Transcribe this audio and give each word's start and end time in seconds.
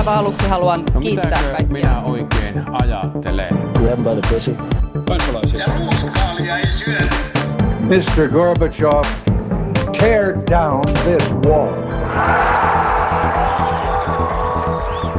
aivan 0.00 0.14
aluksi 0.18 0.48
haluan 0.48 0.82
No 0.94 1.00
kiittää 1.00 1.30
kaikkia. 1.42 1.66
minä 1.72 2.00
oikein 2.04 2.64
ajattelen? 2.82 3.48
Grab 3.78 3.98
by 3.98 4.20
the 4.20 4.34
pussy. 4.34 4.56
kansalaisia. 5.08 5.60
Ja 5.60 5.66
ruuskaalia 5.78 6.56
ei 6.58 6.70
syödä. 6.70 7.06
Mr. 7.80 8.28
Gorbachev, 8.32 9.02
tear 10.00 10.34
down 10.50 10.80
this 11.04 11.34
wall. 11.46 11.68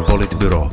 Politbyro. 0.10 0.70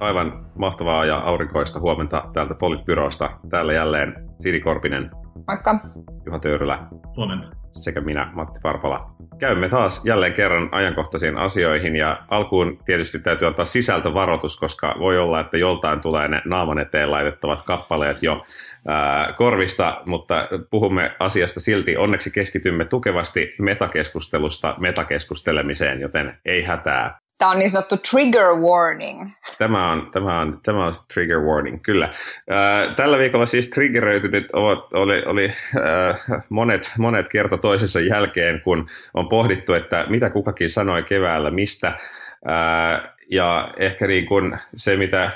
Aivan 0.00 0.46
mahtavaa 0.58 1.04
ja 1.04 1.16
aurinkoista 1.18 1.80
huomenta 1.80 2.22
täältä 2.32 2.54
Politbyrosta. 2.54 3.30
Täällä 3.50 3.72
jälleen 3.72 4.14
Siri 4.42 4.60
Korpinen, 4.60 5.10
Moikka. 5.48 5.80
Juha 6.26 6.38
Töyrylä 6.38 6.78
Huomenta. 7.16 7.48
Sekä 7.70 8.00
minä, 8.00 8.30
Matti 8.32 8.60
Parpala. 8.62 9.10
Käymme 9.38 9.68
taas 9.68 10.04
jälleen 10.04 10.32
kerran 10.32 10.68
ajankohtaisiin 10.72 11.38
asioihin 11.38 11.96
ja 11.96 12.22
alkuun 12.28 12.78
tietysti 12.84 13.18
täytyy 13.18 13.48
antaa 13.48 13.64
sisältövaroitus, 13.64 14.58
koska 14.58 14.96
voi 14.98 15.18
olla, 15.18 15.40
että 15.40 15.58
joltain 15.58 16.00
tulee 16.00 16.28
ne 16.28 16.42
naaman 16.44 16.78
eteen 16.78 17.10
laitettavat 17.10 17.62
kappaleet 17.62 18.22
jo 18.22 18.44
korvista, 19.36 20.02
mutta 20.06 20.48
puhumme 20.70 21.16
asiasta 21.18 21.60
silti. 21.60 21.96
Onneksi 21.96 22.30
keskitymme 22.30 22.84
tukevasti 22.84 23.54
metakeskustelusta 23.58 24.74
metakeskustelemiseen, 24.78 26.00
joten 26.00 26.38
ei 26.44 26.62
hätää. 26.62 27.18
Tämä 27.40 27.50
on 27.50 27.58
niin 27.58 27.70
sanottu 27.70 27.96
trigger 28.10 28.46
warning. 28.46 29.30
Tämä 29.58 29.92
on, 29.92 30.10
tämä 30.10 30.40
on, 30.40 30.60
tämä 30.62 30.86
on 30.86 30.92
trigger 31.14 31.40
warning, 31.40 31.82
kyllä. 31.82 32.12
Tällä 32.96 33.18
viikolla 33.18 33.46
siis 33.46 33.70
triggeröitynyt 33.70 34.50
ovat, 34.52 34.92
oli, 34.92 35.22
oli 35.26 35.52
monet, 36.48 36.92
monet 36.98 37.28
kerta 37.28 37.58
toisensa 37.58 38.00
jälkeen, 38.00 38.60
kun 38.60 38.88
on 39.14 39.28
pohdittu, 39.28 39.74
että 39.74 40.06
mitä 40.08 40.30
kukakin 40.30 40.70
sanoi 40.70 41.02
keväällä, 41.02 41.50
mistä. 41.50 41.92
Ja 43.30 43.74
ehkä 43.76 44.06
niin 44.06 44.26
kuin 44.26 44.58
se, 44.76 44.96
mitä 44.96 45.30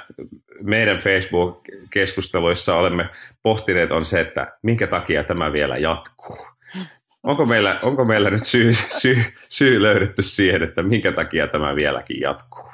meidän 0.62 0.98
Facebook-keskusteluissa 0.98 2.76
olemme 2.76 3.08
pohtineet, 3.42 3.92
on 3.92 4.04
se, 4.04 4.20
että 4.20 4.52
minkä 4.62 4.86
takia 4.86 5.24
tämä 5.24 5.52
vielä 5.52 5.76
jatkuu. 5.76 6.53
Onko 7.24 7.46
meillä, 7.46 7.78
onko 7.82 8.04
meillä 8.04 8.30
nyt 8.30 8.46
syy, 8.46 8.72
syy, 9.02 9.24
syy 9.48 9.82
löydetty 9.82 10.22
siihen, 10.22 10.62
että 10.62 10.82
minkä 10.82 11.12
takia 11.12 11.48
tämä 11.48 11.74
vieläkin 11.74 12.20
jatkuu? 12.20 12.64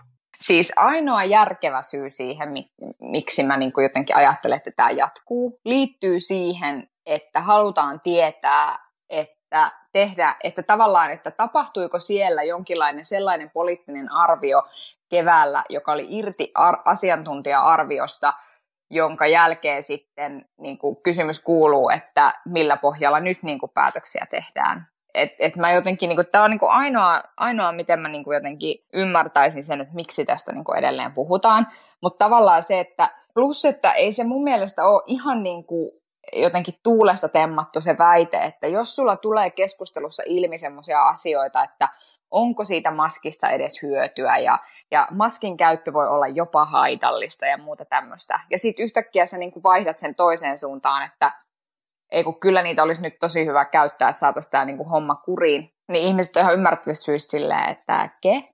Siis 0.41 0.73
ainoa 0.77 1.25
järkevä 1.25 1.83
syy 1.83 2.11
siihen, 2.11 2.53
mi- 2.53 2.71
miksi 3.01 3.43
mä 3.43 3.57
niin 3.57 3.73
jotenkin 3.83 4.17
ajattelen, 4.17 4.57
että 4.57 4.71
tämä 4.77 4.91
jatkuu, 4.91 5.61
liittyy 5.65 6.21
siihen, 6.21 6.89
että 7.07 7.41
halutaan 7.41 8.01
tietää, 8.01 8.79
että 9.11 9.71
tehdä, 9.93 10.35
että 10.45 10.63
tavallaan, 10.63 11.11
että 11.11 11.31
tapahtuiko 11.31 11.99
siellä 11.99 12.43
jonkinlainen 12.43 13.05
sellainen 13.05 13.51
poliittinen 13.51 14.13
arvio 14.13 14.63
keväällä, 15.09 15.65
joka 15.69 15.93
oli 15.93 16.07
irti 16.09 16.51
ar- 16.55 16.83
asiantuntija-arviosta, 16.85 18.33
jonka 18.91 19.27
jälkeen 19.27 19.83
sitten 19.83 20.45
niin 20.59 20.79
kuin 20.79 20.97
kysymys 21.03 21.41
kuuluu, 21.41 21.91
että 21.91 22.33
millä 22.45 22.77
pohjalla 22.77 23.21
nyt 23.21 23.43
niin 23.43 23.59
kuin 23.59 23.71
päätöksiä 23.75 24.27
tehdään. 24.31 24.87
Et, 25.15 25.33
et 25.39 25.57
mä 25.57 25.73
jotenkin, 25.73 26.09
niin 26.09 26.27
tämä 26.31 26.45
on 26.45 26.51
niin 26.51 26.59
kuin 26.59 26.73
ainoa, 26.73 27.23
ainoa, 27.37 27.73
miten 27.73 28.01
mä 28.01 28.09
niin 28.09 28.25
kuin 28.25 28.35
jotenkin 28.35 28.77
ymmärtäisin 28.95 29.65
sen, 29.65 29.81
että 29.81 29.95
miksi 29.95 30.25
tästä 30.25 30.53
niin 30.53 30.65
kuin 30.65 30.79
edelleen 30.79 31.13
puhutaan. 31.13 31.67
Mutta 32.03 32.25
tavallaan 32.25 32.63
se, 32.63 32.81
että 32.81 33.11
plus, 33.35 33.65
että 33.65 33.93
ei 33.93 34.13
se 34.13 34.25
mun 34.25 34.45
mielestä 34.45 34.87
ole 34.87 35.03
ihan 35.07 35.43
niin 35.43 35.65
kuin 35.65 35.91
jotenkin 36.33 36.75
tuulesta 36.83 37.29
temmattu 37.29 37.81
se 37.81 37.99
väite, 37.99 38.39
että 38.39 38.67
jos 38.67 38.97
sulla 38.97 39.17
tulee 39.17 39.51
keskustelussa 39.51 40.23
ilmi 40.27 40.59
sellaisia 40.59 41.03
asioita, 41.03 41.63
että 41.63 41.89
onko 42.31 42.65
siitä 42.65 42.91
maskista 42.91 43.51
edes 43.51 43.83
hyötyä 43.83 44.37
ja, 44.37 44.59
ja 44.91 45.09
maskin 45.11 45.57
käyttö 45.57 45.93
voi 45.93 46.09
olla 46.09 46.27
jopa 46.27 46.65
haitallista 46.65 47.47
ja 47.47 47.59
muuta 47.59 47.85
tämmöistä. 47.85 48.41
Ja 48.51 48.59
sitten 48.59 48.85
yhtäkkiä 48.85 49.27
sä 49.27 49.39
niin 49.39 49.53
kuin 49.53 49.63
vaihdat 49.63 49.99
sen 49.99 50.15
toiseen 50.15 50.59
suuntaan, 50.59 51.05
että 51.05 51.33
ei 52.11 52.25
kun 52.25 52.41
kyllä 52.41 52.63
niitä 52.63 52.83
olisi 52.83 53.03
nyt 53.03 53.19
tosi 53.19 53.47
hyvä 53.47 53.65
käyttää, 53.65 54.09
että 54.09 54.19
saataisiin 54.21 54.51
tämä 54.51 54.65
niin 54.65 54.77
kuin 54.77 54.89
homma 54.89 55.15
kuriin. 55.15 55.75
Niin 55.89 56.05
ihmiset 56.05 56.37
on 56.37 56.43
ihan 56.43 56.55
ymmärrettävistä 56.55 57.05
syistä 57.05 57.31
silleen, 57.31 57.69
että 57.69 58.09
ke? 58.21 58.49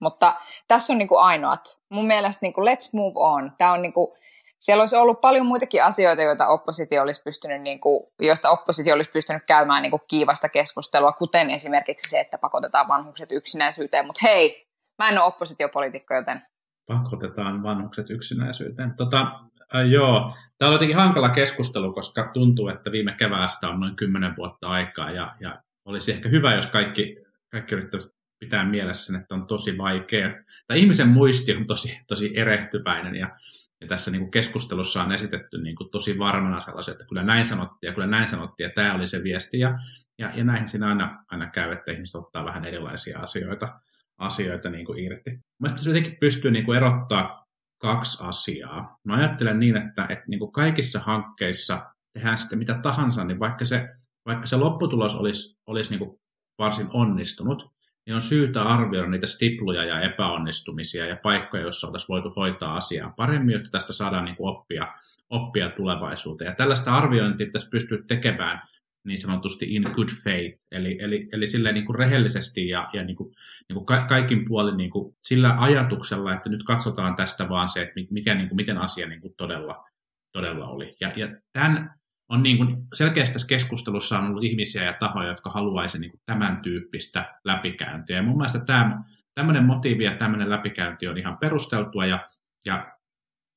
Mutta 0.00 0.34
tässä 0.68 0.92
on 0.92 0.98
niin 0.98 1.08
kuin 1.08 1.22
ainoat. 1.22 1.80
Mun 1.88 2.06
mielestä 2.06 2.38
niin 2.42 2.52
kuin 2.52 2.68
let's 2.68 2.90
move 2.92 3.12
on. 3.14 3.52
Tämä 3.58 3.72
on 3.72 3.82
niin 3.82 3.92
kuin, 3.92 4.18
siellä 4.58 4.82
olisi 4.82 4.96
ollut 4.96 5.20
paljon 5.20 5.46
muitakin 5.46 5.84
asioita, 5.84 6.22
joita 6.22 6.48
oppositio 6.48 7.02
olisi 7.02 7.22
pystynyt, 7.22 7.62
niin 7.62 7.80
kuin, 7.80 8.04
joista 8.20 8.50
oppositio 8.50 8.94
olisi 8.94 9.10
pystynyt 9.10 9.42
käymään 9.46 9.82
niin 9.82 9.90
kuin 9.90 10.02
kiivasta 10.08 10.48
keskustelua, 10.48 11.12
kuten 11.12 11.50
esimerkiksi 11.50 12.10
se, 12.10 12.20
että 12.20 12.38
pakotetaan 12.38 12.88
vanhukset 12.88 13.32
yksinäisyyteen. 13.32 14.06
Mutta 14.06 14.20
hei, 14.22 14.68
mä 14.98 15.08
en 15.08 15.18
ole 15.18 15.26
oppositiopoliitikko, 15.26 16.14
joten 16.14 16.42
Pakotetaan 16.88 17.62
vanhukset 17.62 18.10
yksinäisyyteen. 18.10 18.94
Tota, 18.96 19.40
äh, 19.74 19.86
joo, 19.90 20.34
tämä 20.58 20.68
on 20.68 20.72
jotenkin 20.72 20.96
hankala 20.96 21.28
keskustelu, 21.28 21.92
koska 21.92 22.30
tuntuu, 22.34 22.68
että 22.68 22.92
viime 22.92 23.12
keväästä 23.12 23.68
on 23.68 23.80
noin 23.80 23.96
kymmenen 23.96 24.36
vuotta 24.36 24.68
aikaa 24.68 25.10
ja, 25.10 25.36
ja 25.40 25.62
olisi 25.84 26.12
ehkä 26.12 26.28
hyvä, 26.28 26.54
jos 26.54 26.66
kaikki, 26.66 27.16
kaikki 27.52 27.74
yrittävät 27.74 28.04
pitää 28.38 28.64
mielessä 28.64 29.06
sen, 29.06 29.20
että 29.20 29.34
on 29.34 29.46
tosi 29.46 29.78
vaikea, 29.78 30.30
tai 30.66 30.80
ihmisen 30.80 31.08
muisti 31.08 31.54
on 31.54 31.66
tosi, 31.66 32.00
tosi 32.06 32.32
erehtyväinen 32.38 33.14
ja, 33.14 33.36
ja 33.80 33.88
tässä 33.88 34.10
niin 34.10 34.20
kuin 34.20 34.30
keskustelussa 34.30 35.02
on 35.02 35.12
esitetty 35.12 35.62
niin 35.62 35.76
kuin 35.76 35.90
tosi 35.90 36.18
varmana 36.18 36.60
sellaisia, 36.60 36.92
että 36.92 37.04
kyllä 37.08 37.22
näin 37.22 37.46
sanottiin 37.46 37.88
ja 37.88 37.94
kyllä 37.94 38.06
näin 38.06 38.28
sanottiin 38.28 38.64
ja 38.64 38.72
tämä 38.74 38.94
oli 38.94 39.06
se 39.06 39.22
viesti 39.22 39.58
ja, 39.58 39.78
ja, 40.18 40.30
ja 40.34 40.44
näin 40.44 40.68
siinä 40.68 40.88
aina, 40.88 41.24
aina 41.30 41.50
käy, 41.50 41.72
että 41.72 41.92
ihmiset 41.92 42.14
ottaa 42.14 42.44
vähän 42.44 42.64
erilaisia 42.64 43.18
asioita, 43.18 43.80
asioita 44.18 44.70
niin 44.70 44.86
kuin 44.86 44.98
irti. 44.98 45.30
Mielestäni 45.58 45.84
se 45.84 45.90
jotenkin 45.90 46.16
pystyy 46.20 46.50
niin 46.50 46.64
kuin 46.64 46.76
erottaa 46.76 47.46
kaksi 47.80 48.24
asiaa. 48.24 48.98
Mä 49.04 49.14
ajattelen 49.14 49.58
niin, 49.58 49.76
että, 49.76 50.06
että 50.08 50.24
niin 50.28 50.38
kuin 50.38 50.52
kaikissa 50.52 51.00
hankkeissa 51.00 51.94
tehdään 52.12 52.38
sitten 52.38 52.58
mitä 52.58 52.78
tahansa, 52.82 53.24
niin 53.24 53.40
vaikka 53.40 53.64
se, 53.64 53.88
vaikka 54.26 54.46
se 54.46 54.56
lopputulos 54.56 55.16
olisi, 55.16 55.58
olisi 55.66 55.90
niin 55.90 55.98
kuin 55.98 56.20
varsin 56.58 56.88
onnistunut, 56.92 57.77
niin 58.08 58.14
on 58.14 58.20
syytä 58.20 58.62
arvioida 58.62 59.10
niitä 59.10 59.26
stipluja 59.26 59.84
ja 59.84 60.00
epäonnistumisia 60.00 61.06
ja 61.06 61.16
paikkoja, 61.22 61.62
joissa 61.62 61.86
oltaisiin 61.86 62.08
voitu 62.08 62.32
hoitaa 62.36 62.76
asiaa 62.76 63.14
paremmin, 63.16 63.52
jotta 63.52 63.70
tästä 63.70 63.92
saadaan 63.92 64.24
niin 64.24 64.36
kuin 64.36 64.50
oppia, 64.50 64.94
oppia 65.30 65.70
tulevaisuuteen. 65.70 66.48
Ja 66.48 66.54
tällaista 66.54 66.92
arviointia 66.92 67.46
pitäisi 67.46 67.68
pystyä 67.68 67.98
tekemään 68.06 68.62
niin 69.04 69.20
sanotusti 69.20 69.74
in 69.74 69.82
good 69.92 70.08
faith, 70.24 70.60
eli, 70.72 70.98
eli, 71.00 71.28
eli 71.32 71.46
silleen 71.46 71.74
niin 71.74 71.86
kuin 71.86 71.98
rehellisesti 71.98 72.68
ja, 72.68 72.88
ja 72.92 73.04
niin 73.04 73.16
kuin, 73.16 73.34
niin 73.68 73.74
kuin 73.74 73.86
ka- 73.86 74.04
kaikin 74.04 74.44
puolin 74.44 74.76
niin 74.76 74.90
kuin 74.90 75.16
sillä 75.20 75.54
ajatuksella, 75.58 76.34
että 76.34 76.48
nyt 76.48 76.62
katsotaan 76.62 77.16
tästä 77.16 77.48
vaan 77.48 77.68
se, 77.68 77.82
että 77.82 77.94
mikä, 78.10 78.34
niin 78.34 78.48
kuin, 78.48 78.56
miten 78.56 78.78
asia 78.78 79.08
niin 79.08 79.20
kuin 79.20 79.34
todella, 79.36 79.84
todella 80.32 80.68
oli. 80.68 80.96
Ja, 81.00 81.12
ja 81.16 81.28
tämän 81.52 81.97
on 82.28 82.42
niin 82.42 82.56
kuin, 82.56 82.76
selkeästi 82.94 83.32
tässä 83.32 83.48
keskustelussa 83.48 84.18
on 84.18 84.26
ollut 84.26 84.44
ihmisiä 84.44 84.84
ja 84.84 84.92
tahoja, 84.92 85.28
jotka 85.28 85.50
haluaisivat 85.50 86.00
niin 86.00 86.20
tämän 86.26 86.62
tyyppistä 86.62 87.38
läpikäyntiä. 87.44 88.16
Ja 88.16 88.22
mun 88.22 88.36
mielestä 88.36 88.58
tämä, 88.58 89.04
tämmöinen 89.34 89.64
motiivi 89.64 90.04
ja 90.04 90.16
tämmöinen 90.16 90.50
läpikäynti 90.50 91.08
on 91.08 91.18
ihan 91.18 91.38
perusteltua 91.38 92.06
ja, 92.06 92.28
ja 92.66 92.92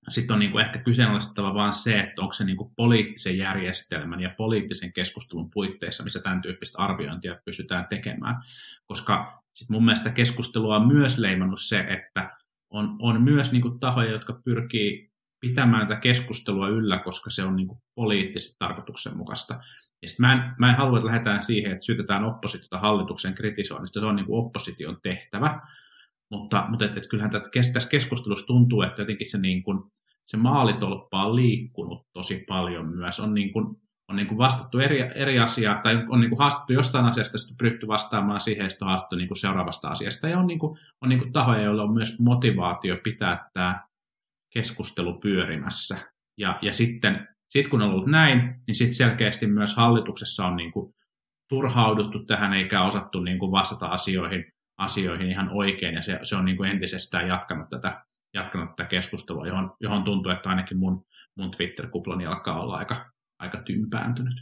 sitten 0.10 0.34
on 0.34 0.40
niin 0.40 0.52
kuin 0.52 0.66
ehkä 0.66 0.80
kyseenalaistettava 0.80 1.54
vaan 1.54 1.74
se, 1.74 2.00
että 2.00 2.22
onko 2.22 2.34
se 2.34 2.44
niin 2.44 2.58
kuin 2.58 2.72
poliittisen 2.76 3.38
järjestelmän 3.38 4.22
ja 4.22 4.34
poliittisen 4.38 4.94
keskustelun 4.94 5.52
puitteissa, 5.52 6.04
missä 6.04 6.20
tämän 6.20 6.42
tyyppistä 6.42 6.82
arviointia 6.82 7.40
pystytään 7.46 7.88
tekemään. 7.90 8.36
Koska 8.86 9.42
sit 9.54 9.70
mun 9.70 9.86
mielestä 9.86 10.10
keskustelua 10.10 10.76
on 10.76 10.88
myös 10.88 11.18
leimannut 11.18 11.62
se, 11.62 11.80
että 11.80 12.38
on, 12.70 12.96
on 13.00 13.24
myös 13.24 13.52
niin 13.52 13.62
kuin 13.62 13.80
tahoja, 13.80 14.12
jotka 14.12 14.42
pyrkii 14.46 15.11
pitämään 15.42 15.88
tätä 15.88 16.00
keskustelua 16.00 16.68
yllä, 16.68 17.00
koska 17.00 17.30
se 17.30 17.44
on 17.44 17.56
niin 17.56 17.68
kuin 17.68 17.80
poliittisesti 17.96 18.56
tarkoituksenmukaista. 18.60 19.60
Ja 20.02 20.08
sit 20.08 20.20
mä, 20.20 20.34
en, 20.34 20.40
mä 20.60 20.70
en 20.70 20.76
halua, 20.76 20.98
että 20.98 21.08
lähdetään 21.08 21.44
siihen, 21.44 21.72
että 21.72 21.86
syytetään 21.86 22.26
oppositiota 22.26 22.80
hallituksen 22.80 23.36
kritisoinnista. 23.36 24.00
Se 24.00 24.06
on 24.06 24.16
niin 24.16 24.26
kuin 24.26 24.46
opposition 24.46 24.98
tehtävä. 25.04 25.62
Mutta, 26.32 26.66
mutta 26.70 26.86
et, 26.86 26.98
et 26.98 27.08
kyllähän 27.08 27.32
tässä 27.32 27.90
keskustelussa 27.92 28.46
tuntuu, 28.46 28.82
että 28.82 29.02
jotenkin 29.02 29.32
se, 29.32 29.38
niin 29.38 29.64
kuin, 29.64 29.80
se 30.26 30.38
maalitolppa 30.38 31.26
on 31.26 31.36
liikkunut 31.36 32.08
tosi 32.14 32.44
paljon 32.48 32.96
myös. 32.96 33.20
On, 33.20 33.34
niin 33.34 33.54
kuin, 33.54 33.66
on 34.08 34.16
niin 34.16 34.28
kuin 34.28 34.38
vastattu 34.38 34.80
eri, 34.80 35.02
eri 35.16 35.40
asiaa, 35.40 35.82
tai 35.84 36.06
on 36.10 36.20
niin 36.20 36.30
kuin 36.30 36.40
haastettu 36.40 36.74
jostain 36.74 37.06
asiasta, 37.06 37.38
sitten 37.38 37.58
pyritty 37.58 37.88
vastaamaan 37.88 38.42
siihen, 38.42 38.64
ja 38.64 38.70
sitten 38.70 38.86
on 38.86 38.90
haastettu 38.90 39.16
niin 39.16 39.28
kuin 39.28 39.38
seuraavasta 39.38 39.88
asiasta. 39.88 40.28
Ja 40.28 40.40
on, 40.40 40.48
niin 40.48 40.60
kuin, 40.60 40.78
on 41.02 41.10
niin 41.10 41.20
kuin 41.20 41.34
tahoja, 41.34 41.62
joilla 41.62 41.84
on 41.84 41.94
myös 41.94 42.20
motivaatio 42.20 42.98
pitää 43.04 43.50
tämä 43.54 43.91
keskustelu 44.54 45.20
pyörimässä. 45.20 45.98
Ja, 46.38 46.60
ja 46.62 46.74
sitten 46.74 47.28
sit 47.50 47.68
kun 47.68 47.82
on 47.82 47.90
ollut 47.90 48.08
näin, 48.08 48.56
niin 48.68 48.76
sitten 48.76 48.96
selkeästi 48.96 49.48
myös 49.48 49.76
hallituksessa 49.76 50.46
on 50.46 50.56
niin 50.56 50.72
kuin 50.72 50.94
turhauduttu 51.50 52.26
tähän 52.26 52.54
eikä 52.54 52.84
osattu 52.84 53.20
niin 53.20 53.40
kuin 53.40 53.52
vastata 53.52 53.86
asioihin, 53.86 54.46
asioihin 54.78 55.30
ihan 55.30 55.50
oikein, 55.54 55.96
ja 55.96 56.02
se, 56.02 56.20
se 56.24 56.36
on 56.36 56.46
niin 56.46 56.58
kuin 56.58 56.70
entisestään 56.70 57.28
jatkanut 57.28 57.70
tätä, 57.70 58.04
jatkanut 58.34 58.76
tätä 58.76 58.90
keskustelua, 58.90 59.48
johon, 59.48 59.72
johon 59.80 60.04
tuntuu, 60.04 60.32
että 60.32 60.50
ainakin 60.50 60.78
mun, 60.78 61.06
mun 61.38 61.52
Twitter-kuplani 61.52 62.26
alkaa 62.26 62.62
olla 62.62 62.78
aika, 62.78 62.96
aika 63.40 63.62
tympääntynyt. 63.62 64.34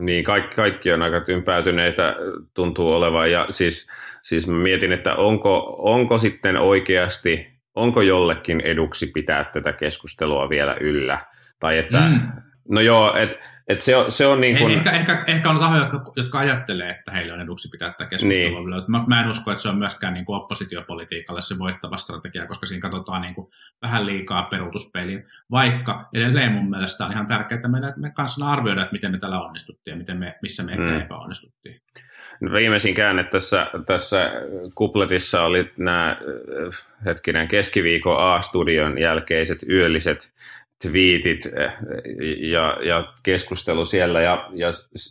Niin, 0.00 0.24
kaikki, 0.24 0.56
kaikki 0.56 0.92
on 0.92 1.02
aika 1.02 1.20
tympäytyneitä 1.20 2.16
tuntuu 2.54 2.92
olevan 2.92 3.32
ja 3.32 3.46
siis, 3.50 3.88
siis 4.22 4.48
mietin, 4.48 4.92
että 4.92 5.14
onko, 5.14 5.76
onko 5.78 6.18
sitten 6.18 6.56
oikeasti, 6.56 7.55
onko 7.76 8.02
jollekin 8.02 8.60
eduksi 8.60 9.06
pitää 9.14 9.44
tätä 9.44 9.72
keskustelua 9.72 10.48
vielä 10.48 10.76
yllä. 10.80 11.18
Tai 11.60 11.78
että, 11.78 12.00
mm. 12.00 12.20
no 12.68 12.80
joo, 12.80 13.16
että 13.16 13.36
et 13.68 13.82
se, 13.82 13.96
on, 13.96 14.12
se 14.12 14.26
on 14.26 14.40
niin 14.40 14.58
kuin... 14.58 14.74
Ehkä, 14.74 14.90
ehkä, 14.90 15.24
ehkä 15.26 15.50
on 15.50 15.58
tahoja, 15.58 15.80
jotka, 15.80 16.12
jotka 16.16 16.38
ajattelee, 16.38 16.90
että 16.90 17.12
heillä 17.12 17.34
on 17.34 17.40
eduksi 17.40 17.68
pitää 17.68 17.90
tätä 17.90 18.10
keskustelua. 18.10 18.60
Niin. 18.60 18.84
Mä, 18.88 19.04
mä 19.06 19.20
en 19.20 19.28
usko, 19.28 19.50
että 19.50 19.62
se 19.62 19.68
on 19.68 19.78
myöskään 19.78 20.14
niin 20.14 20.24
kuin 20.24 20.36
oppositiopolitiikalle 20.36 21.42
se 21.42 21.58
voittava 21.58 21.96
strategia, 21.96 22.46
koska 22.46 22.66
siinä 22.66 22.80
katsotaan 22.80 23.22
niin 23.22 23.34
kuin 23.34 23.50
vähän 23.82 24.06
liikaa 24.06 24.42
peruutuspeiliin. 24.42 25.24
Vaikka 25.50 26.08
edelleen 26.14 26.52
mun 26.52 26.70
mielestä 26.70 27.04
on 27.04 27.12
ihan 27.12 27.26
tärkeää, 27.26 27.56
että 27.56 27.68
meidän, 27.68 27.92
me 27.96 28.10
kansana 28.10 28.52
arvioida, 28.52 28.82
että 28.82 28.92
miten 28.92 29.12
me 29.12 29.18
tällä 29.18 29.40
onnistuttiin 29.40 29.92
ja 29.92 29.98
miten 29.98 30.16
me, 30.16 30.34
missä 30.42 30.62
me 30.62 30.72
ehkä 30.72 30.84
mm. 30.84 31.00
epäonnistuttiin. 31.00 31.80
Viimeisin 32.52 32.94
käänne 32.94 33.24
tässä, 33.24 33.66
tässä 33.86 34.32
kupletissa 34.74 35.42
oli 35.42 35.70
nämä 35.78 36.16
hetkinen 37.04 37.48
keskiviikon 37.48 38.18
A-studion 38.18 38.98
jälkeiset 38.98 39.58
yölliset 39.68 40.32
twiitit 40.82 41.46
eh, 41.46 41.72
ja, 42.38 42.78
ja 42.82 43.12
keskustelu 43.22 43.84
siellä. 43.84 44.20
Ja, 44.20 44.48
ja 44.54 44.68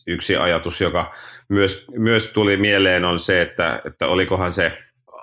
yksi 0.08 0.36
ajatus, 0.36 0.82
joka 0.82 1.14
myös, 1.50 1.86
myös 1.98 2.28
tuli 2.28 2.58
mieleen, 2.58 3.06
on 3.06 3.20
se, 3.20 3.42
että, 3.42 3.82
että 3.86 4.08
olikohan 4.08 4.54
se, 4.54 4.78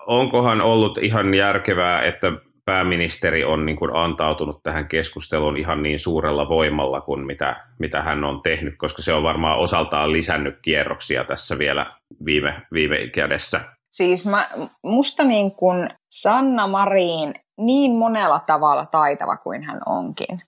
onkohan 0.07 0.61
ollut 0.61 0.99
ihan 0.99 1.35
järkevää, 1.35 2.03
että 2.03 2.33
pääministeri 2.65 3.45
on 3.45 3.67
niin 3.67 3.77
kuin 3.77 3.97
antautunut 3.97 4.63
tähän 4.63 4.89
keskusteluun 4.89 5.57
ihan 5.57 5.83
niin 5.83 5.99
suurella 5.99 6.49
voimalla 6.49 7.01
kuin 7.01 7.27
mitä, 7.27 7.67
mitä 7.79 8.03
hän 8.03 8.25
on 8.25 8.43
tehnyt, 8.43 8.75
koska 8.79 9.03
se 9.03 9.13
on 9.13 9.23
varmaan 9.23 9.59
osaltaan 9.59 10.13
lisännyt 10.13 10.59
kierroksia 10.63 11.25
tässä 11.25 11.59
vielä 11.59 11.97
viime, 12.25 12.63
viime 12.73 12.97
kädessä. 13.15 13.61
Siis 13.91 14.27
mä, 14.27 14.49
musta 14.83 15.25
niin 15.25 15.55
kuin 15.55 15.91
Sanna 16.11 16.67
Marin 16.67 17.35
niin 17.59 17.93
monella 17.93 18.41
tavalla 18.41 18.87
taitava 18.87 19.37
kuin 19.37 19.63
hän 19.63 19.81
onkin, 19.87 20.41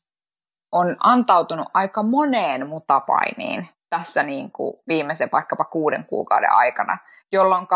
on 0.72 0.96
antautunut 1.00 1.66
aika 1.74 2.02
moneen 2.02 2.68
mutapainiin 2.68 3.68
tässä 3.90 4.22
niin 4.22 4.52
kuin 4.52 4.74
viimeisen 4.88 5.28
vaikkapa 5.32 5.64
kuuden 5.64 6.04
kuukauden 6.04 6.52
aikana, 6.52 6.98
jolloin 7.32 7.66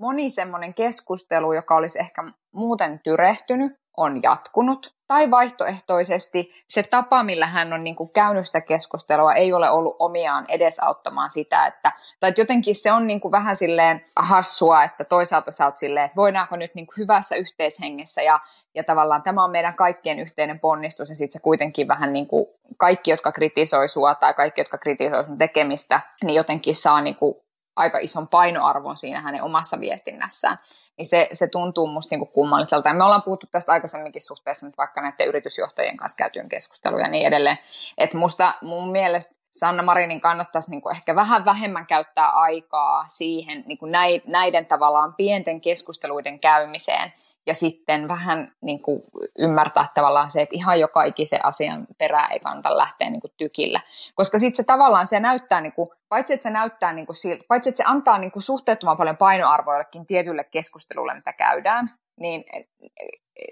moni 0.00 0.30
semmoinen 0.30 0.74
keskustelu, 0.74 1.52
joka 1.52 1.74
olisi 1.74 2.00
ehkä 2.00 2.24
muuten 2.54 3.00
tyrehtynyt, 3.04 3.72
on 3.96 4.22
jatkunut. 4.22 4.96
Tai 5.06 5.30
vaihtoehtoisesti 5.30 6.64
se 6.68 6.82
tapa, 6.82 7.22
millä 7.22 7.46
hän 7.46 7.72
on 7.72 7.84
niin 7.84 7.96
kuin 7.96 8.10
käynyt 8.10 8.46
sitä 8.46 8.60
keskustelua, 8.60 9.34
ei 9.34 9.52
ole 9.52 9.70
ollut 9.70 9.96
omiaan 9.98 10.46
edesauttamaan 10.48 11.30
sitä, 11.30 11.66
että, 11.66 11.92
tai 12.20 12.28
että 12.28 12.40
jotenkin 12.40 12.74
se 12.74 12.92
on 12.92 13.06
niin 13.06 13.20
kuin 13.20 13.32
vähän 13.32 13.56
silleen 13.56 14.04
hassua, 14.16 14.84
että 14.84 15.04
toisaalta 15.04 15.50
sä 15.50 15.64
oot 15.64 15.76
silleen, 15.76 16.04
että 16.04 16.16
voidaanko 16.16 16.56
nyt 16.56 16.74
niin 16.74 16.86
kuin 16.86 16.96
hyvässä 16.96 17.36
yhteishengessä 17.36 18.22
ja, 18.22 18.40
ja 18.74 18.84
tavallaan 18.84 19.22
tämä 19.22 19.44
on 19.44 19.50
meidän 19.50 19.74
kaikkien 19.74 20.18
yhteinen 20.18 20.60
ponnistus 20.60 21.08
ja 21.08 21.16
sitten 21.16 21.32
se 21.32 21.42
kuitenkin 21.42 21.88
vähän 21.88 22.12
niin 22.12 22.26
kuin 22.26 22.46
kaikki, 22.76 23.10
jotka 23.10 23.32
kritisoi 23.32 23.88
sua 23.88 24.14
tai 24.14 24.34
kaikki, 24.34 24.60
jotka 24.60 24.78
kritisoi 24.78 25.24
sun 25.24 25.38
tekemistä, 25.38 26.00
niin 26.24 26.34
jotenkin 26.34 26.76
saa 26.76 27.00
niin 27.00 27.16
kuin 27.16 27.34
aika 27.76 27.98
ison 27.98 28.28
painoarvon 28.28 28.96
siinä 28.96 29.20
hänen 29.20 29.42
omassa 29.42 29.80
viestinnässään 29.80 30.58
niin 30.98 31.06
se, 31.06 31.28
se 31.32 31.46
tuntuu 31.46 31.86
musta 31.86 32.16
niin 32.16 32.28
kummalliselta. 32.28 32.88
Ja 32.88 32.94
me 32.94 33.04
ollaan 33.04 33.22
puhuttu 33.22 33.46
tästä 33.50 33.72
aikaisemminkin 33.72 34.22
suhteessa 34.22 34.66
nyt 34.66 34.78
vaikka 34.78 35.00
näiden 35.00 35.26
yritysjohtajien 35.26 35.96
kanssa 35.96 36.16
käytyyn 36.16 36.48
keskusteluun 36.48 37.02
ja 37.02 37.08
niin 37.08 37.26
edelleen. 37.26 37.58
Että 37.98 38.16
musta 38.16 38.52
mun 38.62 38.92
mielestä 38.92 39.36
Sanna 39.50 39.82
Marinin 39.82 40.20
kannattaisi 40.20 40.70
niin 40.70 40.90
ehkä 40.90 41.14
vähän 41.14 41.44
vähemmän 41.44 41.86
käyttää 41.86 42.30
aikaa 42.30 43.04
siihen 43.08 43.64
niin 43.66 43.78
kuin 43.78 43.92
näiden 44.26 44.66
tavallaan 44.66 45.14
pienten 45.14 45.60
keskusteluiden 45.60 46.40
käymiseen– 46.40 47.12
ja 47.46 47.54
sitten 47.54 48.08
vähän 48.08 48.52
niin 48.62 48.82
kuin 48.82 49.02
ymmärtää 49.38 49.86
tavallaan 49.94 50.30
se, 50.30 50.42
että 50.42 50.56
ihan 50.56 50.80
joka 50.80 51.04
ikisen 51.04 51.44
asian 51.44 51.86
perää 51.98 52.28
ei 52.28 52.40
kannata 52.40 52.76
lähteä 52.76 53.10
niin 53.10 53.20
kuin 53.20 53.32
tykillä. 53.36 53.80
Koska 54.14 54.38
sitten 54.38 54.56
se 54.56 54.64
tavallaan 54.64 55.06
se 55.06 55.20
näyttää, 55.20 55.60
niin 55.60 55.72
kuin, 55.72 55.88
paitsi 56.08 56.34
että 56.34 56.42
se 56.42 56.50
näyttää 56.50 56.92
niin 56.92 57.06
kuin 57.06 57.16
paitsi 57.48 57.70
että 57.70 57.76
se 57.82 57.84
antaa 57.86 58.18
niin 58.18 58.32
kuin 58.32 58.42
suhteettoman 58.42 58.96
paljon 58.96 59.16
painoarvoa 59.16 59.74
jollekin 59.74 60.06
tietylle 60.06 60.44
keskustelulle, 60.44 61.14
mitä 61.14 61.32
käydään, 61.32 61.90
niin 62.20 62.44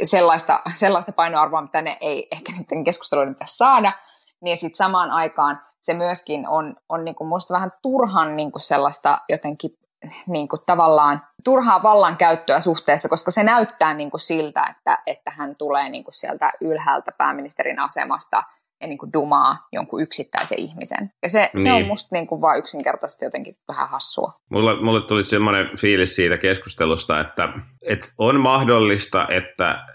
sellaista, 0.04 0.60
sellaista 0.74 1.12
painoarvoa, 1.12 1.62
mitä 1.62 1.82
ne 1.82 1.96
ei 2.00 2.28
ehkä 2.32 2.52
niiden 2.52 2.84
keskusteluiden 2.84 3.34
pitäisi 3.34 3.56
saada, 3.56 3.92
niin 4.40 4.58
sitten 4.58 4.76
samaan 4.76 5.10
aikaan 5.10 5.62
se 5.80 5.94
myöskin 5.94 6.48
on, 6.48 6.76
on 6.88 7.04
niin 7.04 7.14
kuin 7.14 7.28
musta 7.28 7.54
vähän 7.54 7.72
turhan 7.82 8.36
niin 8.36 8.52
kuin 8.52 8.62
sellaista 8.62 9.18
jotenkin 9.28 9.78
niin 10.26 10.48
kuin 10.48 10.60
tavallaan 10.66 11.22
turhaa 11.44 11.82
vallankäyttöä 11.82 12.60
suhteessa, 12.60 13.08
koska 13.08 13.30
se 13.30 13.42
näyttää 13.42 13.94
niin 13.94 14.10
kuin 14.10 14.20
siltä, 14.20 14.64
että, 14.70 14.98
että 15.06 15.30
hän 15.30 15.56
tulee 15.56 15.88
niin 15.88 16.04
kuin 16.04 16.14
sieltä 16.14 16.52
ylhäältä 16.60 17.12
pääministerin 17.18 17.78
asemasta 17.78 18.42
ja 18.80 18.88
niin 18.88 18.98
kuin 18.98 19.12
dumaa 19.12 19.68
jonkun 19.72 20.02
yksittäisen 20.02 20.60
ihmisen. 20.60 21.10
Ja 21.22 21.28
se, 21.28 21.50
niin. 21.52 21.62
se 21.62 21.72
on 21.72 21.78
niin. 21.78 21.86
musta 21.86 22.08
niin 22.12 22.26
kuin 22.26 22.40
vaan 22.40 22.58
yksinkertaisesti 22.58 23.24
jotenkin 23.24 23.56
vähän 23.68 23.88
hassua. 23.88 24.32
Mulle, 24.50 24.82
mulle 24.82 25.06
tuli 25.08 25.24
semmoinen 25.24 25.78
fiilis 25.78 26.16
siitä 26.16 26.38
keskustelusta, 26.38 27.20
että, 27.20 27.48
että 27.82 28.06
on 28.18 28.40
mahdollista, 28.40 29.28
että 29.28 29.86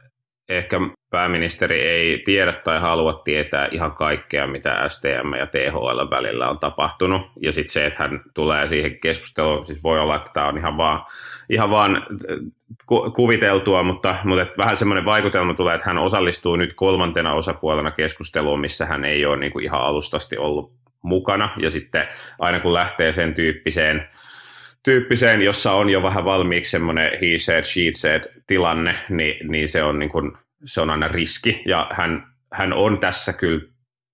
ehkä 0.49 0.77
pääministeri 1.09 1.81
ei 1.81 2.21
tiedä 2.25 2.53
tai 2.53 2.79
halua 2.79 3.13
tietää 3.13 3.67
ihan 3.71 3.95
kaikkea, 3.95 4.47
mitä 4.47 4.83
STM 4.87 5.33
ja 5.37 5.47
THL 5.47 6.09
välillä 6.09 6.49
on 6.49 6.59
tapahtunut. 6.59 7.21
Ja 7.41 7.51
sitten 7.51 7.73
se, 7.73 7.85
että 7.85 8.03
hän 8.03 8.21
tulee 8.33 8.67
siihen 8.67 8.99
keskusteluun, 8.99 9.65
siis 9.65 9.83
voi 9.83 9.99
olla, 9.99 10.15
että 10.15 10.31
tämä 10.33 10.47
on 10.47 10.57
ihan 10.57 10.77
vaan, 10.77 11.01
ihan 11.49 11.69
vaan 11.69 11.95
äh, 11.95 12.37
ku, 12.85 13.11
kuviteltua, 13.11 13.83
mutta, 13.83 14.15
mutta 14.23 14.41
että 14.41 14.57
vähän 14.57 14.77
semmoinen 14.77 15.05
vaikutelma 15.05 15.53
tulee, 15.53 15.75
että 15.75 15.89
hän 15.89 15.97
osallistuu 15.97 16.55
nyt 16.55 16.73
kolmantena 16.73 17.33
osapuolena 17.33 17.91
keskusteluun, 17.91 18.61
missä 18.61 18.85
hän 18.85 19.05
ei 19.05 19.25
ole 19.25 19.37
niin 19.37 19.51
kuin 19.51 19.65
ihan 19.65 19.81
alustasti 19.81 20.37
ollut 20.37 20.71
mukana. 21.01 21.49
Ja 21.57 21.71
sitten 21.71 22.07
aina 22.39 22.59
kun 22.59 22.73
lähtee 22.73 23.13
sen 23.13 23.33
tyyppiseen 23.33 24.07
tyyppiseen, 24.83 25.41
jossa 25.41 25.71
on 25.71 25.89
jo 25.89 26.03
vähän 26.03 26.25
valmiiksi 26.25 26.71
semmoinen 26.71 27.11
he 27.21 27.37
said, 27.37 27.63
she 27.63 27.81
said 27.93 28.23
tilanne, 28.47 28.95
niin, 29.09 29.51
niin 29.51 29.69
se, 29.69 29.83
on 29.83 29.99
niin 29.99 30.09
kuin, 30.09 30.31
se 30.65 30.81
on 30.81 30.89
aina 30.89 31.07
riski. 31.07 31.61
Ja 31.65 31.89
hän, 31.93 32.23
hän 32.53 32.73
on 32.73 32.99
tässä 32.99 33.33
kyllä 33.33 33.61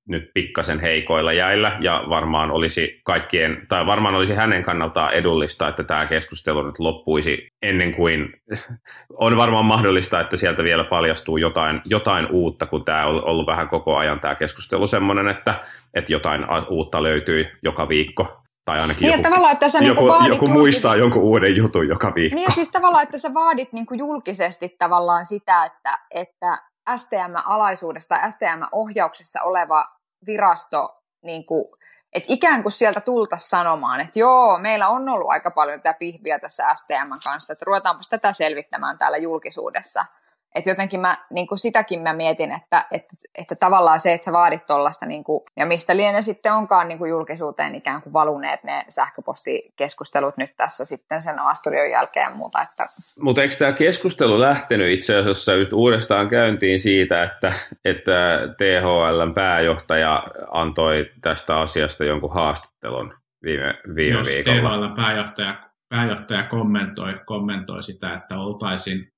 nyt 0.08 0.32
pikkasen 0.34 0.80
heikoilla 0.80 1.34
jäillä 1.34 1.78
ja 1.82 2.04
varmaan 2.10 2.52
olisi 2.52 3.02
kaikkien, 3.04 3.66
tai 3.68 3.86
varmaan 3.86 4.16
olisi 4.16 4.34
hänen 4.34 4.64
kannaltaan 4.64 5.14
edullista, 5.14 5.68
että 5.68 5.84
tämä 5.84 6.06
keskustelu 6.06 6.64
nyt 6.64 6.80
loppuisi 6.80 7.48
ennen 7.62 7.94
kuin 7.94 8.34
on 9.26 9.38
varmaan 9.38 9.66
mahdollista, 9.66 10.20
että 10.20 10.38
sieltä 10.38 10.64
vielä 10.64 10.84
paljastuu 10.84 11.38
jotain, 11.38 11.82
jotain 11.86 12.28
uutta, 12.32 12.66
kun 12.66 12.86
tämä 12.86 13.06
on 13.06 13.24
ollut 13.24 13.48
vähän 13.48 13.68
koko 13.68 13.98
ajan 13.98 14.20
tämä 14.20 14.36
keskustelu 14.36 14.88
semmoinen, 14.88 15.28
että, 15.28 15.56
että 15.94 16.14
jotain 16.14 16.46
uutta 16.70 17.04
löytyy 17.04 17.48
joka 17.64 17.90
viikko 17.90 18.45
tai 18.66 18.78
ainakin 18.82 19.10
niin, 19.10 19.24
joku, 19.24 19.46
että 19.48 19.70
sä 19.70 19.80
joku, 19.80 20.02
niinku 20.02 20.28
joku 20.28 20.48
muistaa 20.48 20.96
jonkun 20.96 21.22
uuden 21.22 21.56
jutun 21.56 21.88
joka 21.88 22.14
viikko. 22.16 22.36
Niin 22.36 22.52
siis 22.52 22.70
tavallaan, 22.70 23.04
että 23.04 23.18
sä 23.18 23.34
vaadit 23.34 23.74
niinku 23.74 23.94
julkisesti 23.94 24.76
tavallaan 24.80 25.26
sitä, 25.26 25.66
että, 25.66 25.98
että 26.12 26.58
STM-alaisuudesta, 26.96 28.30
STM-ohjauksessa 28.30 29.42
oleva 29.42 29.86
virasto, 30.28 31.02
niinku, 31.24 31.78
että 32.14 32.34
ikään 32.34 32.64
kuin 32.64 32.72
sieltä 32.72 33.02
tultaisiin 33.02 33.50
sanomaan, 33.50 34.02
että 34.02 34.20
joo, 34.20 34.58
meillä 34.58 34.88
on 34.88 35.10
ollut 35.10 35.30
aika 35.30 35.52
paljon 35.52 35.82
tätä 35.82 35.98
pihviä 36.00 36.40
tässä 36.40 36.76
STM 36.76 37.12
kanssa, 37.24 37.54
että 37.54 37.66
ruvetaanpa 37.68 38.02
tätä 38.10 38.32
selvittämään 38.34 38.98
täällä 38.98 39.18
julkisuudessa– 39.18 40.06
että 40.56 40.70
jotenkin 40.70 41.00
mä, 41.00 41.16
niin 41.34 41.48
kuin 41.48 41.60
sitäkin 41.60 42.02
mä 42.02 42.14
mietin, 42.14 42.52
että, 42.52 42.86
että, 42.92 43.16
että 43.38 43.56
tavallaan 43.56 44.00
se, 44.00 44.14
että 44.14 44.26
sä 44.26 44.32
vaadit 44.32 44.66
tuollaista, 44.66 45.06
niin 45.06 45.24
kuin, 45.24 45.44
ja 45.58 45.66
mistä 45.66 45.98
liene 45.98 46.22
sitten 46.22 46.54
onkaan 46.54 46.88
niin 46.88 46.98
kuin 46.98 47.10
julkisuuteen 47.10 47.76
ikään 47.76 48.02
kuin 48.02 48.14
valuneet 48.14 48.64
ne 48.64 48.86
sähköpostikeskustelut 48.90 50.38
nyt 50.38 50.50
tässä 50.58 50.86
sitten 50.86 51.22
sen 51.22 51.40
Asturion 51.40 51.90
jälkeen 51.90 52.24
ja 52.24 52.36
muuta. 52.36 52.62
Että... 52.62 52.88
Mutta 53.20 53.42
eikö 53.42 53.56
tämä 53.56 53.72
keskustelu 53.72 54.40
lähtenyt 54.40 54.94
itse 54.94 55.16
asiassa 55.16 55.52
uudestaan 55.74 56.28
käyntiin 56.28 56.80
siitä, 56.80 57.24
että, 57.24 57.54
että 57.86 58.40
THLn 58.58 59.34
pääjohtaja 59.34 60.24
antoi 60.52 61.12
tästä 61.22 61.60
asiasta 61.60 62.06
jonkun 62.06 62.34
haastattelun 62.34 63.14
viime, 63.44 63.74
viime 63.96 64.18
Jos 64.18 64.28
viikolla? 64.28 64.70
THLn 64.70 64.96
pääjohtaja, 64.96 65.56
pääjohtaja 65.90 66.44
kommentoi, 66.44 67.20
kommentoi 67.26 67.84
sitä, 67.84 68.14
että 68.14 68.40
oltaisiin 68.40 69.15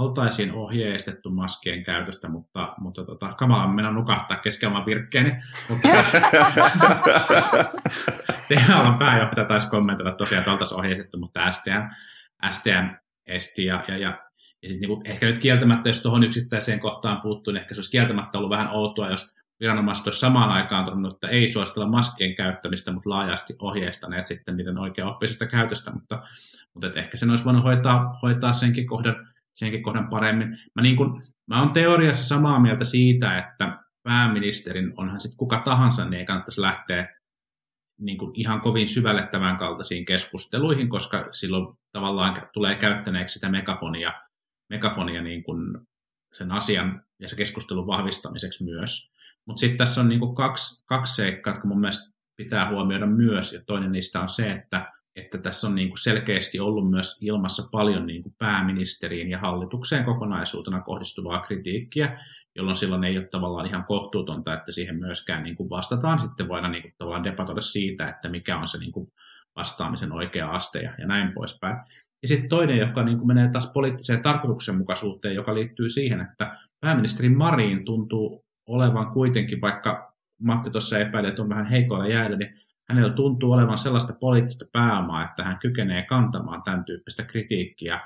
oltaisiin 0.00 0.52
ohjeistettu 0.52 1.30
maskien 1.30 1.84
käytöstä, 1.84 2.28
mutta, 2.28 2.74
mutta 2.78 3.04
tota, 3.04 3.28
kamala 3.28 3.68
mennä 3.68 3.90
nukahtaa 3.90 4.36
kesken 4.36 4.70
virkkeeni. 4.86 5.32
Mutta 5.68 5.88
siis, 5.88 6.12
THL 8.60 8.98
pääjohtaja 8.98 9.46
taisi 9.46 9.70
kommentoida 9.70 10.12
tosiaan, 10.12 10.40
että 10.40 10.52
oltaisiin 10.52 10.78
ohjeistettu, 10.78 11.18
mutta 11.18 11.52
STM, 11.52 11.88
STM 12.50 12.88
esti 13.26 13.64
ja, 13.64 13.84
ja, 13.88 13.98
ja, 13.98 14.18
ja 14.62 14.68
sitten 14.68 14.90
niin 14.90 15.00
ehkä 15.04 15.26
nyt 15.26 15.38
kieltämättä, 15.38 15.88
jos 15.88 16.02
tuohon 16.02 16.22
yksittäiseen 16.22 16.80
kohtaan 16.80 17.20
puuttuu, 17.20 17.52
niin 17.52 17.60
ehkä 17.60 17.74
se 17.74 17.78
olisi 17.78 17.90
kieltämättä 17.90 18.38
ollut 18.38 18.50
vähän 18.50 18.68
outoa, 18.68 19.10
jos 19.10 19.34
viranomaiset 19.60 20.06
olisivat 20.06 20.20
samaan 20.20 20.50
aikaan 20.50 20.84
todennut, 20.84 21.14
että 21.14 21.28
ei 21.28 21.52
suositella 21.52 21.88
maskien 21.88 22.34
käyttämistä, 22.34 22.92
mutta 22.92 23.10
laajasti 23.10 23.56
ohjeistaneet 23.58 24.26
sitten 24.26 24.56
niiden 24.56 24.78
oikeaoppisesta 24.78 25.46
käytöstä, 25.46 25.90
mutta, 25.90 26.22
mutta 26.74 26.92
ehkä 26.94 27.16
sen 27.16 27.30
olisi 27.30 27.44
voinut 27.44 27.64
hoitaa, 27.64 28.18
hoitaa 28.22 28.52
senkin, 28.52 28.86
kohdan, 28.86 29.28
senkin 29.60 29.82
kohdan 29.82 30.08
paremmin. 30.08 30.48
Mä, 30.48 30.82
niin 30.82 30.96
kun, 30.96 31.22
mä 31.46 31.62
olen 31.62 31.72
teoriassa 31.72 32.24
samaa 32.24 32.60
mieltä 32.60 32.84
siitä, 32.84 33.38
että 33.38 33.78
pääministerin, 34.02 34.92
onhan 34.96 35.20
sitten 35.20 35.38
kuka 35.38 35.62
tahansa, 35.64 36.04
niin 36.04 36.20
ei 36.20 36.26
kannattaisi 36.26 36.60
lähteä 36.60 37.16
niin 38.00 38.18
kuin 38.18 38.32
ihan 38.34 38.60
kovin 38.60 38.88
syvälle 38.88 39.26
tämän 39.26 39.56
kaltaisiin 39.56 40.04
keskusteluihin, 40.04 40.88
koska 40.88 41.28
silloin 41.32 41.78
tavallaan 41.92 42.48
tulee 42.52 42.74
käyttäneeksi 42.74 43.32
sitä 43.32 43.48
megafonia, 43.48 44.12
megafonia 44.70 45.22
niin 45.22 45.42
kuin 45.42 45.78
sen 46.32 46.52
asian 46.52 47.04
ja 47.18 47.28
se 47.28 47.36
keskustelun 47.36 47.86
vahvistamiseksi 47.86 48.64
myös. 48.64 49.12
Mutta 49.46 49.60
sitten 49.60 49.78
tässä 49.78 50.00
on 50.00 50.08
niin 50.08 50.20
kuin 50.20 50.34
kaksi, 50.34 50.84
kaksi 50.86 51.14
seikkaa, 51.14 51.52
jotka 51.52 51.68
mun 51.68 51.80
mielestä 51.80 52.12
pitää 52.36 52.70
huomioida 52.70 53.06
myös, 53.06 53.52
ja 53.52 53.60
toinen 53.66 53.92
niistä 53.92 54.20
on 54.20 54.28
se, 54.28 54.50
että, 54.50 54.92
että 55.20 55.38
tässä 55.38 55.66
on 55.66 55.74
niin 55.74 55.88
kuin 55.88 55.98
selkeästi 55.98 56.60
ollut 56.60 56.90
myös 56.90 57.18
ilmassa 57.22 57.68
paljon 57.72 58.06
niin 58.06 58.22
kuin 58.22 58.34
pääministeriin 58.38 59.30
ja 59.30 59.38
hallitukseen 59.38 60.04
kokonaisuutena 60.04 60.80
kohdistuvaa 60.80 61.40
kritiikkiä, 61.40 62.18
jolloin 62.56 62.76
silloin 62.76 63.04
ei 63.04 63.18
ole 63.18 63.26
tavallaan 63.26 63.66
ihan 63.66 63.84
kohtuutonta, 63.84 64.54
että 64.54 64.72
siihen 64.72 64.96
myöskään 64.96 65.42
niin 65.42 65.56
kuin 65.56 65.70
vastataan. 65.70 66.20
Sitten 66.20 66.48
voidaan 66.48 66.72
niin 66.72 66.82
kuin 66.82 66.94
tavallaan 66.98 67.24
debatoida 67.24 67.60
siitä, 67.60 68.08
että 68.08 68.28
mikä 68.28 68.58
on 68.58 68.66
se 68.66 68.78
niin 68.78 68.92
kuin 68.92 69.12
vastaamisen 69.56 70.12
oikea 70.12 70.50
aste 70.50 70.80
ja, 70.80 71.06
näin 71.06 71.32
poispäin. 71.32 71.76
Ja 72.22 72.28
sitten 72.28 72.48
toinen, 72.48 72.78
joka 72.78 73.02
niin 73.02 73.18
kuin 73.18 73.26
menee 73.26 73.48
taas 73.48 73.72
poliittiseen 73.72 74.22
tarkoituksenmukaisuuteen, 74.22 75.34
joka 75.34 75.54
liittyy 75.54 75.88
siihen, 75.88 76.20
että 76.20 76.56
pääministeri 76.80 77.28
Marin 77.28 77.84
tuntuu 77.84 78.44
olevan 78.66 79.12
kuitenkin, 79.12 79.60
vaikka 79.60 80.14
Matti 80.42 80.70
tuossa 80.70 80.98
epäili, 80.98 81.28
että 81.28 81.42
on 81.42 81.48
vähän 81.48 81.66
heikoilla 81.66 82.08
jäällä, 82.08 82.36
niin 82.36 82.54
hänellä 82.90 83.12
tuntuu 83.12 83.52
olevan 83.52 83.78
sellaista 83.78 84.12
poliittista 84.20 84.64
pääomaa, 84.72 85.24
että 85.24 85.44
hän 85.44 85.58
kykenee 85.58 86.02
kantamaan 86.02 86.62
tämän 86.62 86.84
tyyppistä 86.84 87.22
kritiikkiä 87.22 88.00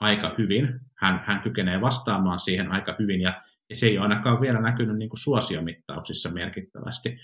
aika 0.00 0.34
hyvin. 0.38 0.80
Hän, 0.94 1.22
hän 1.26 1.40
kykenee 1.40 1.80
vastaamaan 1.80 2.38
siihen 2.38 2.72
aika 2.72 2.96
hyvin, 2.98 3.20
ja, 3.20 3.40
ja 3.68 3.76
se 3.76 3.86
ei 3.86 3.98
ole 3.98 4.02
ainakaan 4.02 4.40
vielä 4.40 4.60
näkynyt 4.60 4.96
niin 4.96 5.08
kuin 5.08 5.18
suosiomittauksissa 5.18 6.30
merkittävästi. 6.32 7.16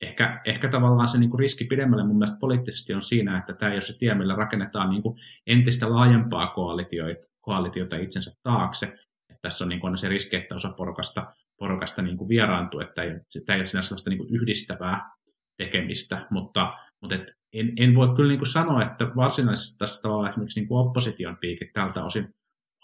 Ehkä, 0.00 0.40
ehkä 0.44 0.68
tavallaan 0.68 1.08
se 1.08 1.18
niin 1.18 1.30
kuin 1.30 1.38
riski 1.38 1.64
pidemmälle 1.64 2.04
mun 2.04 2.16
mielestä 2.16 2.38
poliittisesti 2.40 2.94
on 2.94 3.02
siinä, 3.02 3.38
että 3.38 3.52
tämä 3.52 3.70
ei 3.70 3.76
ole 3.76 3.80
se 3.80 3.98
tie, 3.98 4.14
millä 4.14 4.34
rakennetaan 4.34 4.90
niin 4.90 5.02
kuin 5.02 5.18
entistä 5.46 5.90
laajempaa 5.90 6.46
koalitiota, 6.46 7.26
koalitiota 7.40 7.96
itsensä 7.96 8.30
taakse. 8.42 8.86
Että 9.30 9.42
tässä 9.42 9.64
on, 9.64 9.68
niin 9.68 9.80
kuin 9.80 9.96
se 9.96 10.08
riski, 10.08 10.36
että 10.36 10.54
osa 10.54 10.72
porukasta, 10.76 11.26
porukasta 11.58 12.02
niin 12.02 12.16
kuin 12.16 12.28
vieraantuu, 12.28 12.80
että 12.80 13.02
ei, 13.02 13.10
tämä 13.46 13.54
ei 13.54 13.60
ole 13.60 13.66
sellaista 13.66 14.10
niin 14.10 14.18
kuin 14.18 14.34
yhdistävää 14.34 15.10
tekemistä, 15.56 16.26
mutta, 16.30 16.72
mutta 17.00 17.14
et 17.14 17.32
en, 17.52 17.72
en 17.76 17.94
voi 17.94 18.14
kyllä 18.16 18.28
niin 18.28 18.38
kuin 18.38 18.46
sanoa, 18.46 18.82
että 18.82 19.04
varsinaisesti 19.16 19.78
tässä 19.78 20.02
tavalla 20.02 20.28
esimerkiksi 20.28 20.60
niin 20.60 20.68
kuin 20.68 20.86
opposition 20.86 21.36
piikit 21.36 21.72
tältä 21.72 22.04
osin 22.04 22.28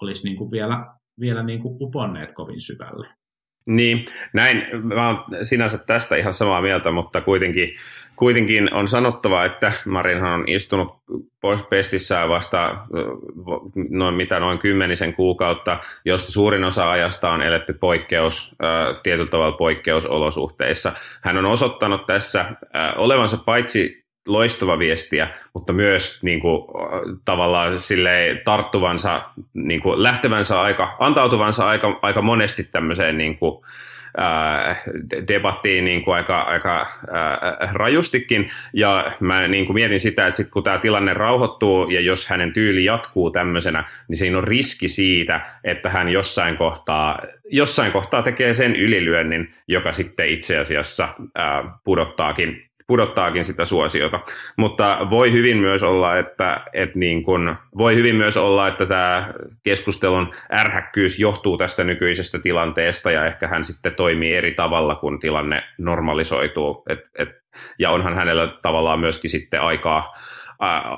olisi 0.00 0.25
niin 0.25 0.37
kuin 0.37 0.50
vielä, 0.50 0.87
vielä 1.21 1.43
niin 1.43 1.61
kuin 1.62 1.77
uponneet 1.81 2.33
kovin 2.33 2.61
syvälle. 2.61 3.09
Niin, 3.67 4.05
näin. 4.35 4.62
Mä 4.83 5.09
oon 5.09 5.25
sinänsä 5.43 5.79
tästä 5.79 6.17
ihan 6.17 6.35
samaa 6.35 6.62
mieltä, 6.62 6.91
mutta 6.91 7.21
kuitenkin, 7.21 7.75
kuitenkin 8.21 8.75
on 8.75 8.89
sanottava, 8.89 9.45
että 9.45 9.73
Marinhan 9.87 10.33
on 10.33 10.45
istunut 10.47 10.97
pois 11.41 11.62
pestissään 11.62 12.29
vasta 12.29 12.77
noin, 13.91 14.15
mitä, 14.15 14.41
noin 14.41 14.59
kymmenisen 14.59 15.15
kuukautta, 15.15 15.79
josta 16.05 16.33
suurin 16.33 16.65
osa 16.65 16.91
ajasta 16.91 17.31
on 17.31 17.43
eletty 17.43 17.73
poikkeus, 17.73 18.57
tietyllä 19.03 19.31
tavalla 19.31 19.57
poikkeusolosuhteissa. 19.57 20.93
Hän 21.21 21.37
on 21.37 21.47
osoittanut 21.47 22.07
tässä 22.07 22.45
olevansa 22.97 23.37
paitsi 23.37 24.05
loistava 24.27 24.79
viestiä, 24.79 25.29
mutta 25.55 25.73
myös 25.73 26.23
niin 26.23 26.41
kuin, 26.41 26.62
tavallaan 27.25 27.81
sille 27.81 28.43
tarttuvansa, 28.45 29.23
niin 29.55 29.81
kuin, 29.81 30.03
lähtevänsä 30.03 30.61
aika, 30.61 30.97
antautuvansa 30.99 31.67
aika, 31.67 31.99
aika 32.03 32.23
monesti 32.23 32.65
tämmöiseen 32.65 33.19
niin 33.19 33.39
kuin, 33.39 33.65
debattiin 35.29 35.85
niin 35.85 36.05
kuin 36.05 36.14
aika, 36.14 36.40
aika 36.40 36.87
rajustikin, 37.73 38.50
ja 38.73 39.12
mä 39.21 39.49
niin 39.49 39.67
kuin 39.67 39.75
mietin 39.75 40.00
sitä, 40.00 40.23
että 40.23 40.37
sit 40.37 40.50
kun 40.50 40.64
tämä 40.64 40.79
tilanne 40.79 41.14
rauhoittuu, 41.14 41.90
ja 41.90 42.00
jos 42.00 42.29
hänen 42.29 42.52
tyyli 42.52 42.85
jatkuu 42.85 43.31
tämmöisenä, 43.31 43.85
niin 44.09 44.17
siinä 44.17 44.38
on 44.38 44.45
riski 44.45 44.88
siitä, 44.88 45.40
että 45.64 45.90
hän 45.90 46.09
jossain 46.09 46.57
kohtaa, 46.57 47.19
jossain 47.50 47.93
kohtaa 47.93 48.23
tekee 48.23 48.55
sen 48.55 48.76
ylilyönnin, 48.76 49.55
joka 49.69 49.93
sitten 49.93 50.29
itse 50.29 50.59
asiassa 50.59 51.09
pudottaakin 51.85 52.70
pudottaakin 52.90 53.44
sitä 53.44 53.64
suosiota. 53.64 54.20
Mutta 54.56 55.06
voi 55.11 55.32
hyvin 55.32 55.56
myös 55.56 55.82
olla, 55.82 56.18
että, 56.18 56.61
että 56.73 56.99
niin 56.99 57.23
kun, 57.23 57.56
voi 57.78 57.94
hyvin 57.94 58.16
myös 58.16 58.37
olla, 58.37 58.68
että 58.68 58.87
tämä 58.87 59.32
keskustelun 59.62 60.32
ärhäkkyys 60.52 61.18
johtuu 61.18 61.56
tästä 61.56 61.85
nykyisestä 61.85 62.38
tilanteesta 62.38 63.11
ja 63.11 63.26
ehkä 63.26 63.49
hän 63.49 63.64
sitten 63.64 63.94
toimii 63.94 64.35
eri 64.35 64.54
tavalla, 64.54 64.94
kun 64.94 65.20
tilanne 65.20 65.62
normalisoituu. 65.78 66.82
Et, 66.88 67.00
et, 67.18 67.28
ja 67.78 67.90
onhan 67.90 68.14
hänellä 68.14 68.47
tavallaan 68.62 69.00
myöskin 69.00 69.30
sitten 69.30 69.61
aikaa, 69.61 70.14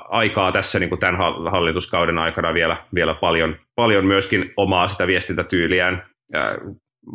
aikaa 0.09 0.51
tässä 0.51 0.79
niin 0.79 0.89
kuin 0.89 0.99
tämän 0.99 1.17
hallituskauden 1.51 2.17
aikana 2.17 2.53
vielä, 2.53 2.77
vielä 2.95 3.13
paljon, 3.13 3.55
paljon 3.75 4.05
myöskin 4.05 4.53
omaa 4.57 4.87
sitä 4.87 5.07
viestintätyyliään 5.07 6.03
ää, 6.33 6.55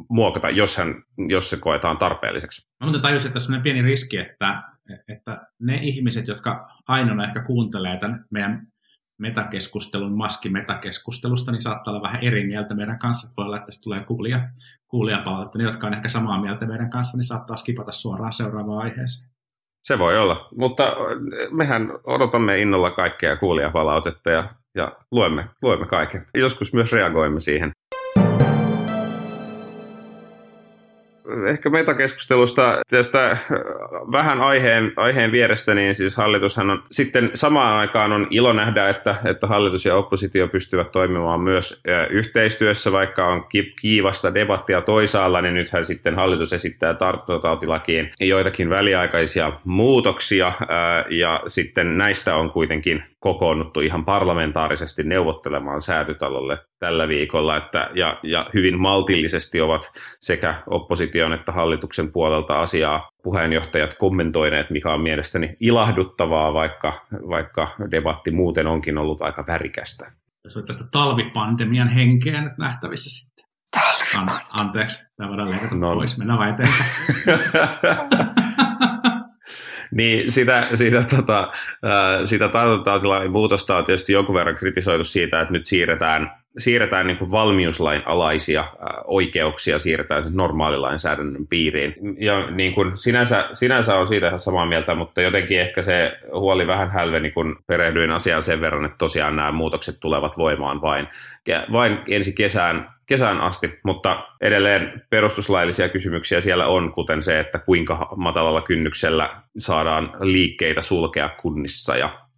muokata, 0.09 0.51
jos, 0.51 0.77
hän, 0.77 1.03
jos 1.29 1.51
se 1.51 1.57
koetaan 1.57 1.99
tarpeelliseksi. 1.99 2.69
Mä 2.81 2.87
muuten 2.87 3.03
tajusin, 3.03 3.29
että 3.29 3.35
tässä 3.35 3.57
on 3.57 3.63
pieni 3.63 3.83
riski, 3.83 4.17
että, 4.17 4.63
että 5.09 5.47
ne 5.61 5.79
ihmiset, 5.83 6.29
jotka 6.29 6.69
ainoana 6.89 7.25
ehkä 7.25 7.43
kuuntelee 7.43 7.99
tämän 7.99 8.25
meidän 8.31 8.67
metakeskustelun, 9.19 10.17
maski-metakeskustelusta, 10.17 11.53
niin 11.53 11.63
saattaa 11.63 11.93
olla 11.93 12.03
vähän 12.03 12.23
eri 12.23 12.47
mieltä 12.47 12.75
meidän 12.75 12.99
kanssa. 12.99 13.35
Voi 13.37 13.47
olla, 13.47 13.57
että 13.57 13.71
tulee 13.85 14.05
kuulia, 14.05 14.41
kuulijapalautetta. 14.89 15.59
Ne, 15.59 15.65
jotka 15.65 15.87
on 15.87 15.95
ehkä 15.95 16.09
samaa 16.09 16.41
mieltä 16.41 16.67
meidän 16.67 16.91
kanssa, 16.91 17.17
niin 17.17 17.25
saattaa 17.25 17.57
skipata 17.57 17.93
suoraan 17.93 18.33
seuraavaan 18.33 18.83
aiheeseen. 18.83 19.31
Se 19.85 19.99
voi 19.99 20.19
olla, 20.19 20.49
mutta 20.57 20.97
mehän 21.51 21.91
odotamme 22.05 22.59
innolla 22.59 22.91
kaikkea 22.91 23.37
kuulijapalautetta 23.37 24.31
ja, 24.31 24.49
ja 24.75 24.93
luemme, 25.11 25.45
luemme 25.63 25.87
kaiken. 25.87 26.27
Joskus 26.35 26.75
myös 26.75 26.93
reagoimme 26.93 27.41
siihen. 27.41 27.71
Ehkä 31.49 31.71
metakeskustelusta 31.71 32.79
tästä 32.91 33.31
äh, 33.31 33.41
vähän 34.13 34.41
aiheen, 34.41 34.93
aiheen 34.97 35.33
vierestä, 35.33 35.75
niin 35.75 35.95
siis 35.95 36.17
hallitushan 36.17 36.71
on 36.71 36.83
sitten 36.91 37.31
samaan 37.35 37.77
aikaan 37.77 38.13
on 38.13 38.27
ilo 38.31 38.53
nähdä, 38.53 38.89
että, 38.89 39.17
että 39.25 39.47
hallitus 39.47 39.85
ja 39.85 39.97
oppositio 39.97 40.49
pystyvät 40.49 40.93
toimimaan 40.93 41.41
myös 41.41 41.81
äh, 41.89 42.07
yhteistyössä, 42.11 42.93
vaikka 42.93 43.27
on 43.27 43.45
kiivasta 43.81 44.35
debattia 44.35 44.81
toisaalla, 44.81 45.41
niin 45.41 45.55
nythän 45.55 45.85
sitten 45.85 46.15
hallitus 46.15 46.53
esittää 46.53 46.95
tartuntatautilakiin 46.95 48.11
joitakin 48.21 48.71
väliaikaisia 48.71 49.53
muutoksia, 49.65 50.47
äh, 50.47 50.59
ja 51.11 51.43
sitten 51.47 51.99
näistä 51.99 52.37
on 52.37 52.51
kuitenkin 52.51 53.05
kokoonnuttu 53.21 53.81
ihan 53.81 54.05
parlamentaarisesti 54.05 55.03
neuvottelemaan 55.03 55.83
säätytalolle 55.83 56.59
tällä 56.79 57.09
viikolla, 57.09 57.57
että, 57.57 57.91
ja, 57.95 58.19
ja 58.23 58.51
hyvin 58.55 58.81
maltillisesti 58.81 59.61
ovat 59.61 59.91
sekä 60.21 60.63
opposition 60.67 61.33
että 61.33 61.53
hallituksen 61.53 62.13
puolelta 62.13 62.61
asiaa 62.61 63.11
puheenjohtajat 63.23 63.95
kommentoineet, 63.95 64.71
mikä 64.71 64.93
on 64.93 65.01
mielestäni 65.01 65.57
ilahduttavaa, 65.61 66.55
vaikka, 66.55 67.07
vaikka 67.13 67.75
debatti 67.91 68.31
muuten 68.31 68.67
onkin 68.67 68.99
ollut 68.99 69.23
aika 69.23 69.45
värikästä. 69.47 70.13
Tässä 70.43 70.61
on 70.61 70.67
tästä 70.67 70.85
talvipandemian 70.93 71.89
henkeä 71.89 72.41
nyt 72.41 72.59
nähtävissä 72.59 73.11
sitten. 73.11 73.49
An- 74.19 74.41
anteeksi, 74.55 75.11
tämä 75.17 75.29
voidaan 75.29 75.51
leikata 75.51 75.75
no. 75.75 75.95
pois, 75.95 76.19
mennään 76.19 76.39
vaan 76.39 76.51
eteenpäin. 76.51 76.85
Niin 79.91 80.33
sitä, 80.33 80.65
sitä, 80.75 81.05
tota, 81.17 81.53
sitä 82.25 82.49
tartuntatautilain 82.49 83.31
muutosta 83.31 83.77
on 83.77 83.85
tietysti 83.85 84.13
jonkun 84.13 84.35
verran 84.35 84.57
kritisoitu 84.57 85.05
siitä, 85.05 85.41
että 85.41 85.53
nyt 85.53 85.67
siirretään, 85.67 86.33
siirretään 86.59 87.07
niin 87.07 87.17
kuin 87.17 87.31
valmiuslain 87.31 88.03
alaisia 88.07 88.65
oikeuksia, 89.05 89.79
siirretään 89.79 90.25
normaalilainsäädännön 90.31 91.47
piiriin. 91.47 91.95
Ja 92.19 92.51
niin 92.51 92.75
kuin 92.75 92.93
sinänsä, 92.99 93.49
sinänsä 93.53 93.97
on 93.97 94.07
siitä 94.07 94.27
ihan 94.27 94.41
samaa 94.41 94.67
mieltä, 94.67 94.95
mutta 94.95 95.23
jotenkin 95.23 95.61
ehkä 95.61 95.83
se 95.83 96.19
huoli 96.33 96.67
vähän 96.67 96.91
hälveni, 96.91 97.31
kun 97.31 97.57
perehdyin 97.67 98.11
asiaan 98.11 98.43
sen 98.43 98.61
verran, 98.61 98.85
että 98.85 98.99
tosiaan 98.99 99.37
nämä 99.37 99.53
muutokset 99.53 99.97
tulevat 100.01 100.37
voimaan 100.37 100.83
vain, 100.83 101.09
vain 101.73 101.99
ensi 102.09 102.33
kesään 102.33 102.98
kesään 103.09 103.41
asti, 103.41 103.79
mutta 103.85 104.27
edelleen 104.41 105.07
perustuslaillisia 105.11 105.89
kysymyksiä 105.89 106.41
siellä 106.41 106.67
on, 106.67 106.93
kuten 106.93 107.23
se, 107.23 107.41
että 107.41 107.59
kuinka 107.59 108.09
matalalla 108.17 108.63
kynnyksellä 108.63 109.43
saadaan 109.59 110.13
liikkeitä 110.21 110.83
sulkea 110.83 111.29
kunnissa 111.29 111.97
ja, 111.97 112.29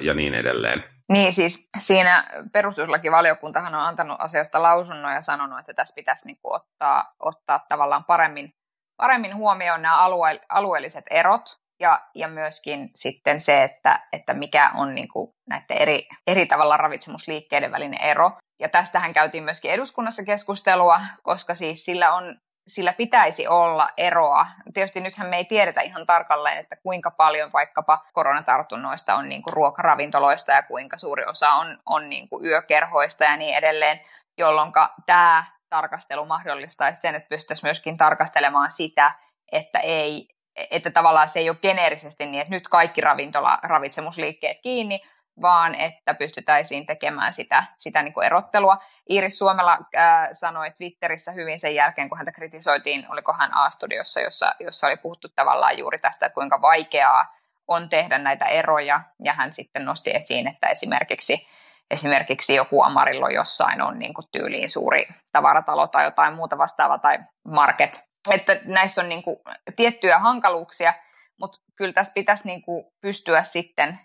ja 0.00 0.14
niin 0.14 0.34
edelleen. 0.34 0.84
Niin 1.12 1.32
siis 1.32 1.68
siinä 1.78 2.24
perustuslakivaliokuntahan 2.52 3.74
on 3.74 3.80
antanut 3.80 4.16
asiasta 4.20 4.62
lausunnon 4.62 5.12
ja 5.12 5.20
sanonut, 5.20 5.58
että 5.58 5.74
tässä 5.74 5.94
pitäisi 5.94 6.26
niin 6.26 6.38
ottaa, 6.44 7.04
ottaa 7.20 7.60
tavallaan 7.68 8.04
paremmin 8.04 8.50
paremmin 8.96 9.36
huomioon 9.36 9.82
nämä 9.82 9.98
alue, 9.98 10.40
alueelliset 10.48 11.04
erot 11.10 11.58
ja, 11.80 12.00
ja 12.14 12.28
myöskin 12.28 12.90
sitten 12.94 13.40
se, 13.40 13.62
että, 13.62 14.00
että 14.12 14.34
mikä 14.34 14.70
on 14.74 14.94
niin 14.94 15.08
näiden 15.48 15.76
eri, 15.76 16.08
eri 16.26 16.46
tavalla 16.46 16.76
ravitsemusliikkeiden 16.76 17.72
välinen 17.72 18.00
ero. 18.02 18.30
Ja 18.64 18.68
tästähän 18.68 19.14
käytiin 19.14 19.44
myöskin 19.44 19.70
eduskunnassa 19.70 20.24
keskustelua, 20.24 21.00
koska 21.22 21.54
siis 21.54 21.84
sillä 21.84 22.14
on 22.14 22.40
sillä 22.66 22.92
pitäisi 22.92 23.48
olla 23.48 23.90
eroa. 23.96 24.46
Tietysti 24.74 25.00
nythän 25.00 25.28
me 25.28 25.36
ei 25.36 25.44
tiedetä 25.44 25.80
ihan 25.80 26.06
tarkalleen, 26.06 26.58
että 26.58 26.76
kuinka 26.76 27.10
paljon 27.10 27.52
vaikkapa 27.52 28.06
koronatartunnoista 28.12 29.14
on 29.14 29.28
niin 29.28 29.42
kuin 29.42 29.54
ruokaravintoloista 29.54 30.52
ja 30.52 30.62
kuinka 30.62 30.98
suuri 30.98 31.24
osa 31.24 31.52
on, 31.52 31.78
on 31.86 32.10
niin 32.10 32.28
kuin 32.28 32.46
yökerhoista 32.46 33.24
ja 33.24 33.36
niin 33.36 33.54
edelleen, 33.54 34.00
jolloin 34.38 34.72
tämä 35.06 35.44
tarkastelu 35.70 36.26
mahdollistaisi 36.26 37.00
sen, 37.00 37.14
että 37.14 37.28
pystyttäisiin 37.28 37.68
myöskin 37.68 37.96
tarkastelemaan 37.96 38.70
sitä, 38.70 39.12
että 39.52 39.78
ei, 39.78 40.28
että 40.70 40.90
tavallaan 40.90 41.28
se 41.28 41.38
ei 41.38 41.50
ole 41.50 41.58
geneerisesti 41.62 42.26
niin, 42.26 42.40
että 42.40 42.54
nyt 42.54 42.68
kaikki 42.68 43.00
ravintola, 43.00 43.58
ravitsemusliikkeet 43.62 44.58
kiinni, 44.62 45.00
vaan 45.42 45.74
että 45.74 46.14
pystytäisiin 46.14 46.86
tekemään 46.86 47.32
sitä, 47.32 47.64
sitä 47.76 48.02
niin 48.02 48.14
kuin 48.14 48.26
erottelua. 48.26 48.78
Iiris 49.10 49.38
Suomella 49.38 49.78
äh, 49.96 50.28
sanoi 50.32 50.70
Twitterissä 50.70 51.32
hyvin 51.32 51.58
sen 51.58 51.74
jälkeen, 51.74 52.08
kun 52.08 52.18
häntä 52.18 52.32
kritisoitiin, 52.32 53.06
oliko 53.08 53.32
hän 53.32 53.50
A-studiossa, 53.54 54.20
jossa, 54.20 54.54
jossa 54.60 54.86
oli 54.86 54.96
puhuttu 54.96 55.28
tavallaan 55.34 55.78
juuri 55.78 55.98
tästä, 55.98 56.26
että 56.26 56.34
kuinka 56.34 56.62
vaikeaa 56.62 57.34
on 57.68 57.88
tehdä 57.88 58.18
näitä 58.18 58.44
eroja, 58.44 59.00
ja 59.22 59.32
hän 59.32 59.52
sitten 59.52 59.84
nosti 59.84 60.10
esiin, 60.10 60.48
että 60.48 60.68
esimerkiksi, 60.68 61.48
esimerkiksi 61.90 62.54
joku 62.54 62.82
Amarillo 62.82 63.28
jossain 63.28 63.82
on 63.82 63.98
niin 63.98 64.14
kuin 64.14 64.26
tyyliin 64.32 64.70
suuri 64.70 65.08
tavaratalo 65.32 65.86
tai 65.86 66.04
jotain 66.04 66.34
muuta 66.34 66.58
vastaavaa, 66.58 66.98
tai 66.98 67.18
market, 67.48 68.04
että 68.30 68.56
näissä 68.64 69.00
on 69.00 69.08
niin 69.08 69.22
kuin 69.22 69.36
tiettyjä 69.76 70.18
hankaluuksia, 70.18 70.94
mutta 71.40 71.58
kyllä 71.76 71.92
tässä 71.92 72.12
pitäisi 72.12 72.46
niin 72.46 72.62
kuin 72.62 72.84
pystyä 73.00 73.42
sitten 73.42 73.98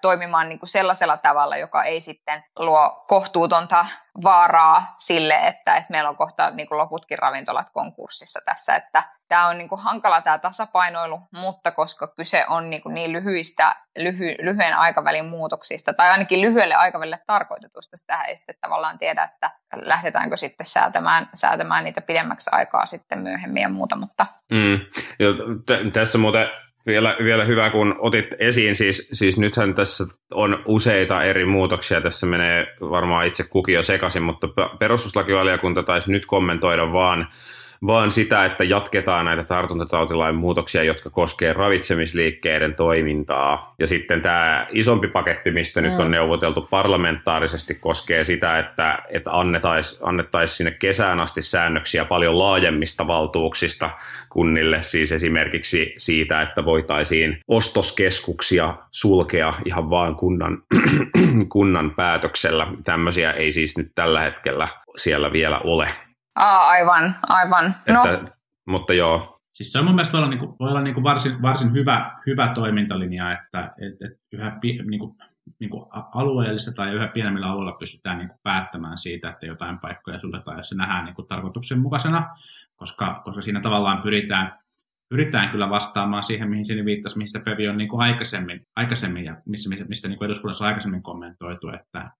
toimimaan 0.00 0.48
niin 0.48 0.58
kuin 0.58 0.68
sellaisella 0.68 1.16
tavalla, 1.16 1.56
joka 1.56 1.84
ei 1.84 2.00
sitten 2.00 2.44
luo 2.58 3.04
kohtuutonta 3.08 3.86
vaaraa 4.22 4.94
sille, 4.98 5.34
että, 5.34 5.76
että 5.76 5.90
meillä 5.90 6.10
on 6.10 6.16
kohta 6.16 6.50
niin 6.50 6.68
kuin 6.68 6.78
loputkin 6.78 7.18
ravintolat 7.18 7.70
konkurssissa 7.70 8.40
tässä. 8.44 8.76
Että 8.76 9.02
tämä 9.28 9.46
on 9.46 9.58
niin 9.58 9.68
kuin 9.68 9.80
hankala 9.80 10.20
tämä 10.20 10.38
tasapainoilu, 10.38 11.20
mutta 11.32 11.70
koska 11.70 12.06
kyse 12.16 12.44
on 12.48 12.70
niin, 12.70 12.82
kuin 12.82 12.94
niin 12.94 13.12
lyhyistä, 13.12 13.76
lyhy, 13.98 14.34
lyhyen 14.42 14.76
aikavälin 14.76 15.26
muutoksista, 15.26 15.94
tai 15.94 16.10
ainakin 16.10 16.40
lyhyelle 16.40 16.74
aikavälille 16.74 17.18
tarkoitetusta, 17.26 17.96
sitä 17.96 18.22
ei 18.22 18.36
sitten 18.36 18.56
tavallaan 18.60 18.98
tiedä, 18.98 19.22
että 19.24 19.50
lähdetäänkö 19.74 20.36
sitten 20.36 20.66
säätämään, 20.66 21.28
säätämään 21.34 21.84
niitä 21.84 22.00
pidemmäksi 22.00 22.50
aikaa 22.52 22.86
sitten 22.86 23.18
myöhemmin 23.18 23.62
ja 23.62 23.68
muuta. 23.68 23.96
Mutta... 23.96 24.26
Mm. 24.50 24.80
T- 25.66 25.92
tässä 25.92 26.18
muuten 26.18 26.48
vielä, 26.86 27.16
vielä 27.24 27.44
hyvä, 27.44 27.70
kun 27.70 27.94
otit 27.98 28.26
esiin, 28.38 28.74
siis, 28.74 29.08
siis 29.12 29.38
nythän 29.38 29.74
tässä 29.74 30.04
on 30.34 30.62
useita 30.66 31.22
eri 31.22 31.44
muutoksia, 31.44 32.00
tässä 32.00 32.26
menee 32.26 32.66
varmaan 32.80 33.26
itse 33.26 33.44
kukin 33.44 33.74
jo 33.74 33.82
sekaisin, 33.82 34.22
mutta 34.22 34.48
perustuslakivaliokunta 34.78 35.82
taisi 35.82 36.12
nyt 36.12 36.26
kommentoida 36.26 36.92
vaan 36.92 37.28
vaan 37.86 38.10
sitä, 38.10 38.44
että 38.44 38.64
jatketaan 38.64 39.24
näitä 39.24 39.44
tartuntatautilain 39.44 40.34
muutoksia, 40.34 40.82
jotka 40.82 41.10
koskee 41.10 41.52
ravitsemisliikkeiden 41.52 42.74
toimintaa. 42.74 43.74
Ja 43.78 43.86
sitten 43.86 44.22
tämä 44.22 44.66
isompi 44.70 45.08
paketti, 45.08 45.50
mistä 45.50 45.80
mm. 45.80 45.86
nyt 45.86 46.00
on 46.00 46.06
mm. 46.06 46.10
neuvoteltu 46.10 46.60
parlamentaarisesti, 46.70 47.74
koskee 47.74 48.24
sitä, 48.24 48.58
että, 48.58 48.98
että 49.10 49.30
annettaisiin 49.30 50.00
annettais 50.02 50.56
sinne 50.56 50.70
kesään 50.70 51.20
asti 51.20 51.42
säännöksiä 51.42 52.04
paljon 52.04 52.38
laajemmista 52.38 53.06
valtuuksista 53.06 53.90
kunnille, 54.28 54.82
siis 54.82 55.12
esimerkiksi 55.12 55.94
siitä, 55.96 56.40
että 56.40 56.64
voitaisiin 56.64 57.38
ostoskeskuksia 57.48 58.74
sulkea 58.90 59.54
ihan 59.64 59.90
vaan 59.90 60.16
kunnan, 60.16 60.62
kunnan 61.52 61.90
päätöksellä. 61.90 62.66
Tämmöisiä 62.84 63.32
ei 63.32 63.52
siis 63.52 63.78
nyt 63.78 63.92
tällä 63.94 64.20
hetkellä 64.20 64.68
siellä 64.96 65.32
vielä 65.32 65.58
ole. 65.58 65.88
Aa, 66.36 66.68
aivan, 66.68 67.16
aivan. 67.28 67.74
No. 67.88 68.04
Että, 68.04 68.32
mutta 68.66 68.94
joo. 68.94 69.40
Siis 69.52 69.72
se 69.72 69.78
on 69.78 69.84
mun 69.84 69.94
mielestä 69.94 70.12
voi 70.12 70.18
olla, 70.18 70.30
niin 70.30 70.38
kuin, 70.38 70.56
voi 70.60 70.70
olla 70.70 70.82
niin 70.82 70.94
kuin 70.94 71.04
varsin, 71.04 71.42
varsin 71.42 71.72
hyvä, 71.72 72.16
hyvä 72.26 72.48
toimintalinja, 72.54 73.32
että 73.32 73.74
et, 73.80 74.10
et 74.10 74.20
yhä 74.32 74.58
niin 74.62 74.98
kuin, 74.98 75.16
niin 75.58 75.70
kuin 75.70 75.86
alueellista 75.92 76.72
tai 76.72 76.92
yhä 76.92 77.08
pienemmillä 77.08 77.46
alueilla 77.46 77.72
pystytään 77.72 78.18
niin 78.18 78.28
kuin 78.28 78.40
päättämään 78.42 78.98
siitä, 78.98 79.28
että 79.30 79.46
jotain 79.46 79.78
paikkoja 79.78 80.20
suljetaan, 80.20 80.56
jos 80.56 80.68
se 80.68 80.74
nähdään 80.74 81.04
niin 81.04 81.14
kuin 81.14 81.28
tarkoituksenmukaisena, 81.28 82.36
koska, 82.76 83.22
koska 83.24 83.42
siinä 83.42 83.60
tavallaan 83.60 84.02
pyritään, 84.02 84.58
pyritään 85.08 85.48
kyllä 85.48 85.70
vastaamaan 85.70 86.24
siihen, 86.24 86.50
mihin 86.50 86.64
sinne 86.64 86.84
viittasi, 86.84 87.18
mihin 87.18 87.28
sitä 87.28 87.44
Pevi 87.44 87.68
on 87.68 87.78
niin 87.78 87.88
kuin 87.88 88.02
aikaisemmin, 88.02 88.66
aikaisemmin 88.76 89.24
ja 89.24 89.36
missä, 89.46 89.70
mistä 89.88 90.08
niin 90.08 90.18
kuin 90.18 90.26
eduskunnassa 90.26 90.64
on 90.64 90.68
aikaisemmin 90.68 91.02
kommentoitu, 91.02 91.68
että, 91.68 92.10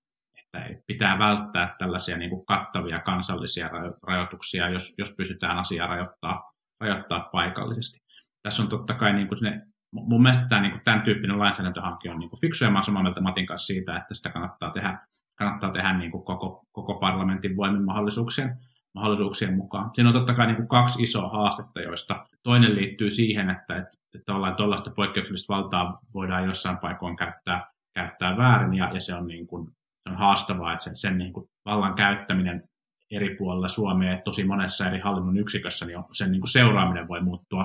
että 0.64 0.84
pitää 0.86 1.18
välttää 1.18 1.74
tällaisia 1.78 2.16
niin 2.16 2.30
kuin 2.30 2.46
kattavia 2.46 3.00
kansallisia 3.00 3.70
rajoituksia, 4.02 4.68
jos, 4.68 4.94
jos 4.98 5.14
pystytään 5.16 5.58
asiaa 5.58 5.86
rajoittaa, 5.86 6.52
rajoittaa 6.80 7.28
paikallisesti. 7.32 7.98
Tässä 8.42 8.62
on 8.62 8.68
totta 8.68 8.94
kai 8.94 9.12
niin 9.12 9.28
kuin 9.28 9.38
sinne, 9.38 9.62
mun 9.92 10.22
mielestä 10.22 10.48
tämä, 10.48 10.60
niin 10.60 10.72
kuin, 10.72 10.80
tämän 10.84 11.02
tyyppinen 11.02 11.38
lainsäädäntöhanke 11.38 12.10
on 12.10 12.18
niin 12.18 12.30
kuin 12.30 12.40
fiksu, 12.40 12.64
ja 12.64 12.70
mä 12.70 12.76
olen 12.76 12.84
samaa 12.84 13.02
mieltä 13.02 13.20
Matin 13.20 13.46
kanssa 13.46 13.66
siitä, 13.66 13.96
että 13.96 14.14
sitä 14.14 14.28
kannattaa 14.28 14.70
tehdä, 14.70 14.98
kannattaa 15.34 15.70
tehdä 15.70 15.98
niin 15.98 16.10
kuin 16.10 16.24
koko, 16.24 16.64
koko 16.72 16.94
parlamentin 16.94 17.56
voimin 17.56 17.84
mahdollisuuksien, 17.84 18.56
mahdollisuuksien 18.94 19.56
mukaan. 19.56 19.90
Siinä 19.94 20.08
on 20.08 20.14
totta 20.14 20.34
kai 20.34 20.46
niin 20.46 20.56
kuin 20.56 20.68
kaksi 20.68 21.02
isoa 21.02 21.28
haastetta, 21.28 21.80
joista 21.80 22.26
toinen 22.42 22.74
liittyy 22.74 23.10
siihen, 23.10 23.50
että, 23.50 23.76
että, 23.76 23.96
että 24.14 24.32
tuollaista 24.56 24.90
poikkeuksellista 24.90 25.54
valtaa 25.54 25.98
voidaan 26.14 26.44
jossain 26.44 26.78
paikoin 26.78 27.16
käyttää, 27.16 27.70
käyttää 27.94 28.36
väärin, 28.36 28.74
ja, 28.74 28.90
ja 28.94 29.00
se 29.00 29.14
on 29.14 29.26
niin 29.26 29.46
kuin 29.46 29.76
on 30.06 30.16
haastavaa, 30.16 30.72
että 30.72 30.84
sen, 30.84 30.96
sen 30.96 31.18
niin 31.18 31.32
kuin 31.32 31.46
vallan 31.64 31.94
käyttäminen 31.94 32.68
eri 33.10 33.36
puolilla 33.36 33.68
Suomea 33.68 34.20
tosi 34.24 34.44
monessa 34.44 34.86
eri 34.86 34.98
hallinnon 34.98 35.38
yksikössä, 35.38 35.86
niin 35.86 35.98
sen 36.12 36.32
niin 36.32 36.40
kuin 36.40 36.50
seuraaminen 36.50 37.08
voi 37.08 37.20
muuttua, 37.20 37.64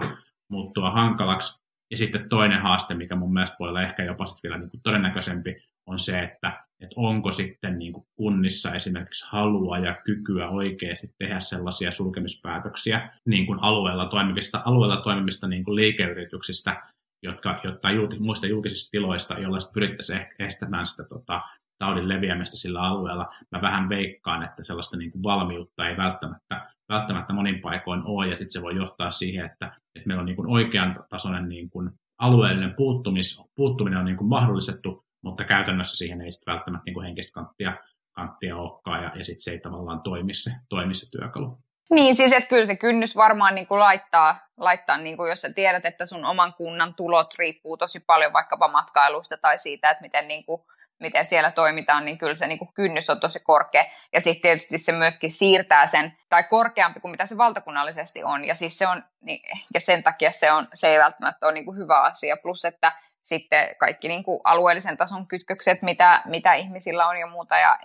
muuttua 0.51 0.91
hankalaksi. 0.91 1.61
Ja 1.91 1.97
sitten 1.97 2.29
toinen 2.29 2.61
haaste, 2.61 2.93
mikä 2.93 3.15
mun 3.15 3.33
mielestä 3.33 3.55
voi 3.59 3.69
olla 3.69 3.81
ehkä 3.81 4.03
jopa 4.03 4.25
vielä 4.43 4.57
niin 4.57 4.69
kuin 4.69 4.81
todennäköisempi, 4.83 5.55
on 5.85 5.99
se, 5.99 6.19
että, 6.19 6.65
että 6.79 6.93
onko 6.95 7.31
sitten 7.31 7.79
niin 7.79 7.93
kuin 7.93 8.05
kunnissa 8.15 8.73
esimerkiksi 8.73 9.25
halua 9.29 9.77
ja 9.77 9.95
kykyä 10.05 10.49
oikeasti 10.49 11.07
tehdä 11.17 11.39
sellaisia 11.39 11.91
sulkemispäätöksiä 11.91 13.09
niin 13.27 13.45
kuin 13.45 13.59
alueella 13.61 14.05
toimivista, 14.05 14.61
alueella 14.65 15.01
toimivista 15.01 15.47
niin 15.47 15.63
kuin 15.63 15.75
liikeyrityksistä, 15.75 16.83
jotka, 17.23 17.59
jotta 17.63 17.91
julkis, 17.91 18.19
muista 18.19 18.47
julkisista 18.47 18.91
tiloista, 18.91 19.39
joilla 19.39 19.57
pyrittäisiin 19.73 20.25
estämään 20.39 20.85
sitä 20.85 21.03
tota, 21.03 21.41
taudin 21.81 22.09
leviämistä 22.09 22.57
sillä 22.57 22.81
alueella. 22.81 23.25
Mä 23.51 23.61
vähän 23.61 23.89
veikkaan, 23.89 24.43
että 24.43 24.63
sellaista 24.63 24.97
niin 24.97 25.11
kuin 25.11 25.23
valmiutta 25.23 25.87
ei 25.87 25.97
välttämättä, 25.97 26.67
välttämättä 26.89 27.33
monin 27.33 27.61
paikoin 27.61 28.01
ole, 28.05 28.27
ja 28.27 28.35
sitten 28.35 28.51
se 28.51 28.61
voi 28.61 28.75
johtaa 28.75 29.11
siihen, 29.11 29.45
että, 29.45 29.65
että 29.95 30.07
meillä 30.07 30.21
on 30.21 30.25
niin 30.25 30.35
kuin 30.35 30.49
oikean 30.49 30.95
tasoinen 31.09 31.49
niin 31.49 31.69
kuin 31.69 31.89
alueellinen 32.19 32.73
puuttumis, 32.77 33.41
puuttuminen 33.55 33.99
on 33.99 34.05
niin 34.05 34.17
kuin 34.17 34.29
mahdollistettu, 34.29 35.05
mutta 35.23 35.43
käytännössä 35.43 35.97
siihen 35.97 36.21
ei 36.21 36.31
sitten 36.31 36.51
välttämättä 36.51 36.83
niin 36.85 36.93
kuin 36.93 37.05
henkistä 37.05 37.33
kanttia, 37.33 37.77
kanttia 38.15 38.57
olekaan, 38.57 39.03
ja, 39.03 39.11
ja 39.15 39.23
sitten 39.23 39.43
se 39.43 39.51
ei 39.51 39.59
tavallaan 39.59 40.01
toimi 40.01 40.33
se, 40.33 40.51
toimi 40.69 40.93
se 40.93 41.11
työkalu. 41.11 41.57
Niin, 41.93 42.15
siis 42.15 42.31
että 42.31 42.49
kyllä 42.49 42.65
se 42.65 42.75
kynnys 42.75 43.15
varmaan 43.15 43.55
niin 43.55 43.67
kuin 43.67 43.79
laittaa, 43.79 44.35
laittaa 44.57 44.97
niin 44.97 45.17
kuin 45.17 45.29
jos 45.29 45.41
sä 45.41 45.53
tiedät, 45.53 45.85
että 45.85 46.05
sun 46.05 46.25
oman 46.25 46.53
kunnan 46.53 46.95
tulot 46.95 47.27
riippuu 47.39 47.77
tosi 47.77 47.99
paljon 47.99 48.33
vaikkapa 48.33 48.67
matkailusta 48.67 49.37
tai 49.41 49.59
siitä, 49.59 49.91
että 49.91 50.01
miten 50.01 50.27
niin 50.27 50.45
kuin 50.45 50.61
miten 51.01 51.25
siellä 51.25 51.51
toimitaan, 51.51 52.05
niin 52.05 52.17
kyllä 52.17 52.35
se 52.35 52.47
niin 52.47 52.59
kuin 52.59 52.73
kynnys 52.73 53.09
on 53.09 53.19
tosi 53.19 53.39
korkea. 53.39 53.85
Ja 54.13 54.21
sitten 54.21 54.41
tietysti 54.41 54.77
se 54.77 54.91
myöskin 54.91 55.31
siirtää 55.31 55.87
sen, 55.87 56.17
tai 56.29 56.43
korkeampi 56.43 56.99
kuin 56.99 57.11
mitä 57.11 57.25
se 57.25 57.37
valtakunnallisesti 57.37 58.23
on. 58.23 58.45
Ja, 58.45 58.55
siis 58.55 58.77
se 58.77 58.87
on, 58.87 59.03
niin, 59.21 59.39
ja 59.73 59.79
sen 59.79 60.03
takia 60.03 60.31
se, 60.31 60.51
on, 60.51 60.67
se 60.73 60.87
ei 60.87 60.99
välttämättä 60.99 61.45
ole 61.45 61.53
niin 61.53 61.65
kuin 61.65 61.77
hyvä 61.77 62.01
asia. 62.01 62.37
Plus, 62.43 62.65
että 62.65 62.91
sitten 63.21 63.67
kaikki 63.77 64.07
niin 64.07 64.23
kuin 64.23 64.41
alueellisen 64.43 64.97
tason 64.97 65.27
kytkökset, 65.27 65.81
mitä, 65.81 66.21
mitä 66.25 66.53
ihmisillä 66.53 67.07
on 67.07 67.17
ja 67.17 67.27
muuta, 67.27 67.57
ja, 67.57 67.77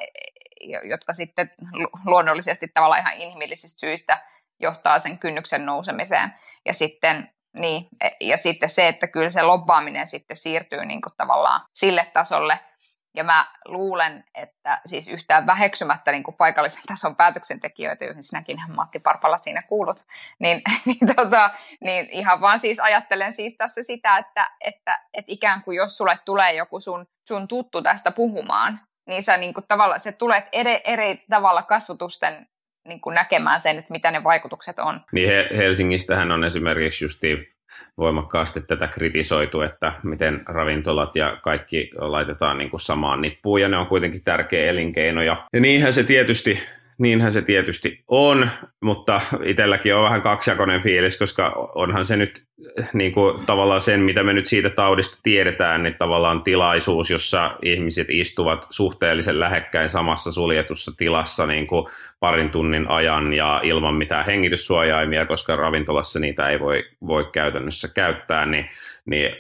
jotka 0.83 1.13
sitten 1.13 1.51
luonnollisesti 2.05 2.69
tavallaan 2.75 3.01
ihan 3.01 3.15
inhimillisistä 3.15 3.81
syistä 3.81 4.19
johtaa 4.61 4.99
sen 4.99 5.19
kynnyksen 5.19 5.67
nousemiseen. 5.67 6.35
Ja 6.67 6.75
sitten, 6.75 7.31
niin, 7.57 7.89
ja 8.21 8.37
sitten 8.37 8.69
se, 8.69 8.89
että 8.89 9.07
kyllä 9.07 9.31
se 9.31 9.43
lobbaaminen 9.43 10.07
sitten 10.07 10.37
siirtyy 10.37 10.85
niin 10.85 11.03
kuin 11.03 11.13
tavallaan 11.17 11.61
sille 11.75 12.11
tasolle, 12.15 12.61
ja 13.17 13.25
mä 13.25 13.47
luulen, 13.69 14.25
että 14.35 14.79
siis 14.87 15.09
yhtään 15.09 15.47
väheksymättä 15.47 16.13
niin 16.13 16.23
kuin 16.23 16.35
paikallisen 16.35 16.83
tason 16.89 17.17
päätöksentekijöitä, 17.17 18.05
joihin 18.05 18.23
sinäkin 18.23 18.59
Matti 18.75 18.99
Parpala 18.99 19.39
siinä 19.39 19.61
kuulut, 19.69 20.07
niin, 20.39 20.63
niin, 20.87 21.17
tota, 21.17 21.51
niin 21.81 22.09
ihan 22.11 22.41
vaan 22.41 22.61
siis 22.61 22.81
ajattelen 22.81 23.33
siis 23.33 23.55
tässä 23.57 23.83
sitä, 23.83 24.19
että, 24.19 24.51
että, 24.61 25.01
että 25.15 25.33
ikään 25.33 25.63
kuin 25.63 25.77
jos 25.77 25.97
sulle 25.97 26.19
tulee 26.25 26.53
joku 26.53 26.81
sun, 26.81 27.07
sun 27.29 27.49
tuttu 27.49 27.83
tästä 27.83 28.11
puhumaan, 28.11 28.81
niin 29.07 29.23
sä 29.23 29.37
niin 29.37 29.55
kuin 29.55 29.65
tavallaan, 29.69 30.01
se 30.01 30.13
tulet 30.13 30.49
eri, 30.53 30.81
eri 30.85 31.25
tavalla 31.31 31.63
kasvotusten 31.63 32.47
niin 32.89 33.01
kuin 33.01 33.15
näkemään 33.15 33.61
sen, 33.61 33.79
että 33.79 33.93
mitä 33.93 34.11
ne 34.11 34.25
vaikutukset 34.25 34.79
on. 34.79 35.01
Niin 35.13 35.31
Helsingistähän 35.57 36.33
on 36.33 36.45
esimerkiksi 36.45 37.05
justi 37.05 37.56
voimakkaasti 37.99 38.61
tätä 38.61 38.87
kritisoitu, 38.87 39.61
että 39.61 39.93
miten 40.03 40.43
ravintolat 40.47 41.17
ja 41.17 41.39
kaikki 41.43 41.91
laitetaan 41.99 42.59
niin 42.59 42.71
kuin 42.71 42.81
samaan 42.81 43.21
nippuun, 43.21 43.61
ja 43.61 43.69
ne 43.69 43.77
on 43.77 43.87
kuitenkin 43.87 44.25
tärkeä 44.25 44.71
elinkeino. 44.71 45.23
Ja, 45.23 45.47
niinhän 45.61 45.93
se 45.93 46.05
tietysti 46.05 46.63
Niinhän 46.99 47.33
se 47.33 47.43
tietysti 47.43 48.05
on, 48.09 48.51
mutta 48.81 49.21
itselläkin 49.45 49.95
on 49.95 50.05
vähän 50.05 50.23
kaksijakoinen 50.23 50.83
fiilis, 50.83 51.19
koska 51.19 51.71
onhan 51.75 52.05
se 52.05 52.17
nyt 52.17 52.43
niin 52.93 53.13
kuin, 53.13 53.47
tavallaan 53.47 53.81
sen, 53.81 54.01
mitä 54.01 54.23
me 54.23 54.33
nyt 54.33 54.47
siitä 54.47 54.71
taudista 54.71 55.19
tiedetään, 55.23 55.83
niin 55.83 55.95
tavallaan 55.99 56.43
tilaisuus, 56.43 57.11
jossa 57.11 57.57
ihmiset 57.63 58.07
istuvat 58.11 58.67
suhteellisen 58.71 59.41
lähekkäin 59.41 59.91
samassa 59.91 60.33
suljetussa 60.33 60.93
tilassa 60.97 61.47
niin 61.47 61.67
kuin 61.67 61.87
parin 62.21 62.51
tunnin 62.51 62.91
ajan 62.91 63.33
ja 63.33 63.61
ilman 63.65 63.95
mitään 63.95 64.27
hengityssuojaimia, 64.27 65.27
koska 65.27 65.57
ravintolassa 65.57 66.21
niitä 66.21 66.49
ei 66.49 66.61
voi, 66.61 66.85
voi 67.07 67.31
käytännössä 67.33 67.89
käyttää, 67.89 68.47
niin 68.47 68.69
niin 69.07 69.31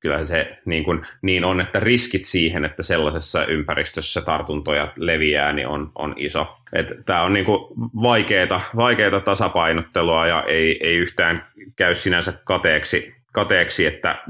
kyllä 0.00 0.24
se 0.24 0.58
niin, 0.64 0.84
kuin, 0.84 1.06
niin 1.22 1.44
on, 1.44 1.60
että 1.60 1.80
riskit 1.80 2.24
siihen, 2.24 2.64
että 2.64 2.82
sellaisessa 2.82 3.44
ympäristössä 3.44 4.20
tartuntoja 4.20 4.92
leviää, 4.96 5.52
niin 5.52 5.68
on, 5.68 5.92
on 5.94 6.14
iso. 6.16 6.58
Tämä 7.06 7.22
on 7.22 7.32
niin 7.32 7.44
kuin 7.44 7.74
tasapainottelua 9.24 10.26
ja 10.26 10.42
ei, 10.42 10.78
ei 10.80 10.96
yhtään 10.96 11.46
käy 11.76 11.94
sinänsä 11.94 12.32
kateeksi, 12.44 13.14
kateeksi 13.32 13.86
että 13.86 14.22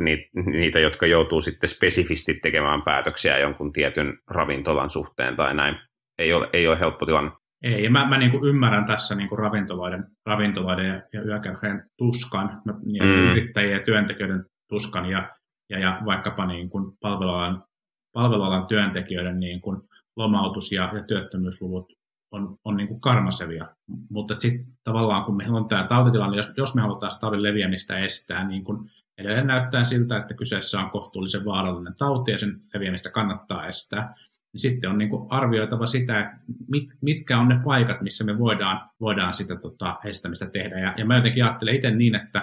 niitä, 0.44 0.78
jotka 0.78 1.06
joutuu 1.06 1.40
sitten 1.40 1.68
spesifisti 1.68 2.34
tekemään 2.34 2.82
päätöksiä 2.82 3.38
jonkun 3.38 3.72
tietyn 3.72 4.18
ravintolan 4.26 4.90
suhteen 4.90 5.36
tai 5.36 5.54
näin, 5.54 5.76
ei 6.18 6.32
ole, 6.32 6.48
ei 6.52 6.68
ole 6.68 6.80
helppo 6.80 7.06
tilanne. 7.06 7.30
Ei, 7.62 7.84
ja 7.84 7.90
mä, 7.90 8.08
mä 8.08 8.18
niin 8.18 8.30
kuin 8.30 8.44
ymmärrän 8.44 8.84
tässä 8.84 9.14
niin 9.14 9.28
kuin 9.28 9.38
ravintoloiden, 9.38 10.04
ravintoloiden 10.26 10.86
ja, 10.86 11.02
ja 11.12 11.22
yökerhojen 11.22 11.90
tuskan, 11.96 12.62
ja 12.66 13.04
mm. 13.04 13.30
yrittäjien 13.30 13.78
ja 13.78 13.84
työntekijöiden 13.84 14.44
tuskan, 14.68 15.06
ja, 15.06 15.30
ja, 15.70 15.78
ja 15.78 16.00
vaikkapa 16.04 16.46
niin 16.46 16.70
kuin 16.70 16.92
palvelualan, 17.00 17.64
palvelualan 18.12 18.66
työntekijöiden 18.66 19.40
niin 19.40 19.60
kuin 19.60 19.82
lomautus- 20.16 20.72
ja, 20.72 20.90
ja 20.94 21.02
työttömyysluvut 21.02 21.92
on, 22.32 22.56
on 22.64 22.76
niin 22.76 22.88
kuin 22.88 23.00
karmasevia. 23.00 23.66
Mutta 24.10 24.34
sitten 24.38 24.66
tavallaan, 24.84 25.24
kun 25.24 25.36
meillä 25.36 25.56
on 25.56 25.68
tämä 25.68 25.86
tautitilanne, 25.88 26.36
jos, 26.36 26.52
jos 26.56 26.74
me 26.74 26.82
halutaan 26.82 27.12
taudin 27.20 27.42
leviämistä 27.42 27.98
estää, 27.98 28.48
niin 28.48 28.64
kun 28.64 28.90
edelleen 29.18 29.46
näyttää 29.46 29.84
siltä, 29.84 30.16
että 30.16 30.34
kyseessä 30.34 30.80
on 30.80 30.90
kohtuullisen 30.90 31.44
vaarallinen 31.44 31.94
tauti 31.98 32.30
ja 32.30 32.38
sen 32.38 32.60
leviämistä 32.74 33.10
kannattaa 33.10 33.66
estää, 33.66 34.14
niin 34.62 34.72
sitten 34.72 34.90
on 34.90 34.98
niin 34.98 35.10
kuin 35.10 35.26
arvioitava 35.30 35.86
sitä, 35.86 36.38
mit, 36.68 36.84
mitkä 37.00 37.38
on 37.38 37.48
ne 37.48 37.60
paikat, 37.64 38.00
missä 38.00 38.24
me 38.24 38.38
voidaan, 38.38 38.90
voidaan 39.00 39.34
sitä 39.34 39.56
tota, 39.56 39.96
estämistä 40.04 40.46
tehdä. 40.46 40.78
Ja, 40.78 40.94
ja 40.96 41.04
mä 41.04 41.16
jotenkin 41.16 41.44
ajattelen 41.44 41.74
itse 41.74 41.90
niin, 41.90 42.14
että, 42.14 42.38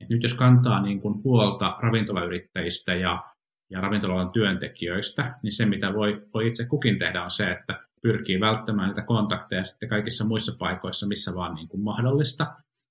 että 0.00 0.14
nyt 0.14 0.22
jos 0.22 0.34
kantaa 0.34 0.82
niin 0.82 1.00
kuin 1.00 1.24
huolta 1.24 1.76
ravintolayrittäjistä 1.82 2.94
ja, 2.94 3.24
ja 3.70 3.80
ravintolan 3.80 4.30
työntekijöistä, 4.30 5.38
niin 5.42 5.52
se 5.52 5.66
mitä 5.66 5.94
voi, 5.94 6.22
voi 6.34 6.46
itse 6.46 6.66
kukin 6.66 6.98
tehdä 6.98 7.24
on 7.24 7.30
se, 7.30 7.50
että 7.50 7.80
pyrkii 8.02 8.40
välttämään 8.40 8.88
niitä 8.88 9.02
kontakteja 9.02 9.64
sitten 9.64 9.88
kaikissa 9.88 10.24
muissa 10.24 10.56
paikoissa, 10.58 11.06
missä 11.06 11.34
vaan 11.34 11.54
niin 11.54 11.68
kuin 11.68 11.82
mahdollista, 11.82 12.46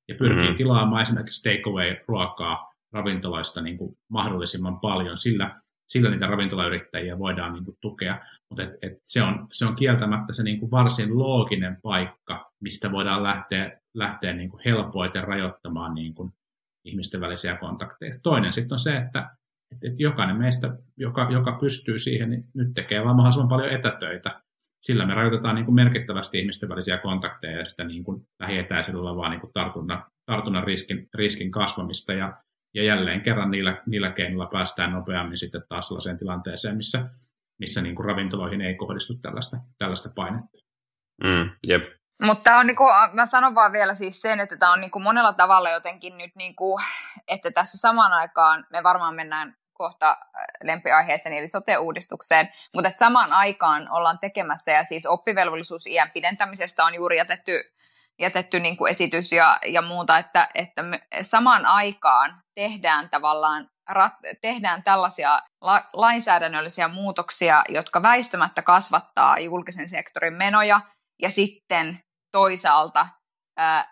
ja 0.09 0.15
pyrkii 0.15 0.41
mm-hmm. 0.41 0.55
tilaamaan 0.55 1.01
esimerkiksi 1.01 1.49
takeaway-ruokaa 1.49 2.73
ravintoloista 2.93 3.61
niin 3.61 3.77
kuin 3.77 3.95
mahdollisimman 4.09 4.79
paljon, 4.79 5.17
sillä, 5.17 5.59
sillä 5.87 6.09
niitä 6.09 6.27
ravintolayrittäjiä 6.27 7.19
voidaan 7.19 7.53
niin 7.53 7.65
kuin 7.65 7.77
tukea. 7.81 8.19
Mutta 8.49 8.63
et, 8.63 8.69
et 8.81 8.99
se, 9.01 9.21
on, 9.23 9.47
se 9.51 9.65
on 9.65 9.75
kieltämättä 9.75 10.33
se 10.33 10.43
niin 10.43 10.59
kuin 10.59 10.71
varsin 10.71 11.17
looginen 11.17 11.77
paikka, 11.81 12.51
mistä 12.59 12.91
voidaan 12.91 13.23
lähteä, 13.23 13.81
lähteä 13.93 14.33
niin 14.33 14.49
kuin 14.49 14.61
helpoiten 14.65 15.23
rajoittamaan 15.23 15.95
niin 15.95 16.15
kuin 16.15 16.33
ihmisten 16.85 17.21
välisiä 17.21 17.55
kontakteja. 17.55 18.19
Toinen 18.23 18.53
sitten 18.53 18.75
on 18.75 18.79
se, 18.79 18.97
että 18.97 19.29
et, 19.71 19.91
et 19.91 19.99
jokainen 19.99 20.35
meistä, 20.35 20.77
joka, 20.97 21.27
joka 21.31 21.57
pystyy 21.61 21.99
siihen, 21.99 22.29
niin 22.29 22.45
nyt 22.53 22.73
tekee 22.73 23.03
vaan 23.03 23.15
mahdollisimman 23.15 23.49
paljon 23.49 23.69
etätöitä, 23.69 24.41
sillä 24.79 25.05
me 25.05 25.13
rajoitetaan 25.13 25.55
niin 25.55 25.65
kuin 25.65 25.75
merkittävästi 25.75 26.39
ihmisten 26.39 26.69
välisiä 26.69 26.97
kontakteja 26.97 27.57
ja 27.57 27.65
sitä 27.65 27.83
niin 27.83 28.03
kuin 28.03 28.27
lähietäisyydellä 28.39 29.15
vaan 29.15 29.31
niin 29.31 29.41
kuin 29.41 29.53
tartunnan, 29.53 30.03
tartunnan 30.25 30.63
riskin, 30.63 31.09
riskin 31.13 31.51
kasvamista. 31.51 32.13
Ja, 32.13 32.37
ja 32.73 32.83
jälleen 32.83 33.21
kerran 33.21 33.51
niillä, 33.51 33.81
niillä 33.85 34.11
keinoilla 34.11 34.45
päästään 34.51 34.91
nopeammin 34.91 35.37
sitten 35.37 35.63
taas 35.69 35.87
sellaiseen 35.87 36.17
tilanteeseen, 36.17 36.77
missä, 36.77 37.09
missä 37.59 37.81
niin 37.81 37.95
kuin 37.95 38.05
ravintoloihin 38.05 38.61
ei 38.61 38.75
kohdistu 38.75 39.13
tällaista, 39.17 39.57
tällaista 39.77 40.09
painetta. 40.15 40.57
Mm, 41.23 41.49
jep. 41.67 41.83
Mutta 42.21 42.57
on 42.57 42.67
niinku, 42.67 42.83
mä 43.13 43.25
sanon 43.25 43.55
vaan 43.55 43.71
vielä 43.71 43.95
siis 43.95 44.21
sen, 44.21 44.39
että 44.39 44.57
tämä 44.57 44.73
on 44.73 44.81
niinku 44.81 44.99
monella 44.99 45.33
tavalla 45.33 45.69
jotenkin 45.69 46.17
nyt, 46.17 46.31
niinku, 46.35 46.79
että 47.27 47.51
tässä 47.51 47.77
samaan 47.77 48.13
aikaan 48.13 48.65
me 48.71 48.83
varmaan 48.83 49.15
mennään 49.15 49.55
kohta 49.73 50.17
lempiaiheeseen, 50.63 51.35
eli 51.35 51.47
sote-uudistukseen, 51.47 52.49
mutta 52.75 52.89
että 52.89 52.99
samaan 52.99 53.33
aikaan 53.33 53.91
ollaan 53.91 54.19
tekemässä, 54.19 54.71
ja 54.71 54.83
siis 54.83 55.05
oppivelvollisuusiän 55.05 56.11
pidentämisestä 56.11 56.85
on 56.85 56.95
juuri 56.95 57.17
jätetty, 57.17 57.51
jätetty 58.19 58.59
niin 58.59 58.77
kuin 58.77 58.91
esitys 58.91 59.31
ja, 59.31 59.59
ja 59.65 59.81
muuta, 59.81 60.17
että, 60.17 60.47
että 60.55 60.83
me 60.83 60.99
samaan 61.21 61.65
aikaan 61.65 62.41
tehdään 62.55 63.09
tavallaan 63.09 63.69
rat, 63.89 64.13
tehdään 64.41 64.83
tällaisia 64.83 65.41
la, 65.61 65.81
lainsäädännöllisiä 65.93 66.87
muutoksia, 66.87 67.63
jotka 67.69 68.01
väistämättä 68.01 68.61
kasvattaa 68.61 69.39
julkisen 69.39 69.89
sektorin 69.89 70.33
menoja, 70.33 70.81
ja 71.21 71.29
sitten 71.29 71.99
toisaalta 72.31 73.07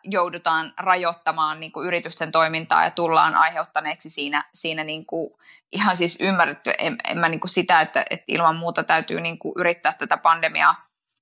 joudutaan 0.04 0.74
rajoittamaan 0.80 1.60
niin 1.60 1.72
kuin 1.72 1.88
yritysten 1.88 2.32
toimintaa 2.32 2.84
ja 2.84 2.92
tullaan 2.92 3.36
aiheuttaneeksi 3.36 4.10
siinä, 4.10 4.44
siinä 4.54 4.84
niin 4.84 5.06
kuin 5.06 5.30
ihan 5.72 5.98
siis 5.98 6.18
ymmärretty, 6.22 6.72
en, 6.78 6.98
en 7.10 7.18
mä 7.18 7.30
niin 7.30 7.40
kuin 7.40 7.50
sitä, 7.50 7.82
että, 7.82 8.06
että 8.10 8.26
ilman 8.28 8.56
muuta 8.56 8.84
täytyy 8.84 9.22
niin 9.22 9.40
kuin 9.40 9.54
yrittää 9.58 9.94
tätä 9.94 10.18
pandemiaa 10.18 10.76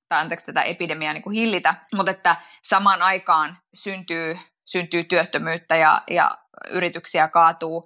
tai 0.09 0.21
anteeksi 0.21 0.45
tätä 0.45 0.61
epidemiaa 0.61 1.13
niin 1.13 1.23
kuin 1.23 1.35
hillitä, 1.35 1.75
mutta 1.95 2.11
että 2.11 2.35
samaan 2.63 3.01
aikaan 3.01 3.57
syntyy, 3.73 4.37
syntyy 4.65 5.03
työttömyyttä 5.03 5.75
ja, 5.75 6.01
ja 6.09 6.31
yrityksiä 6.69 7.27
kaatuu 7.27 7.83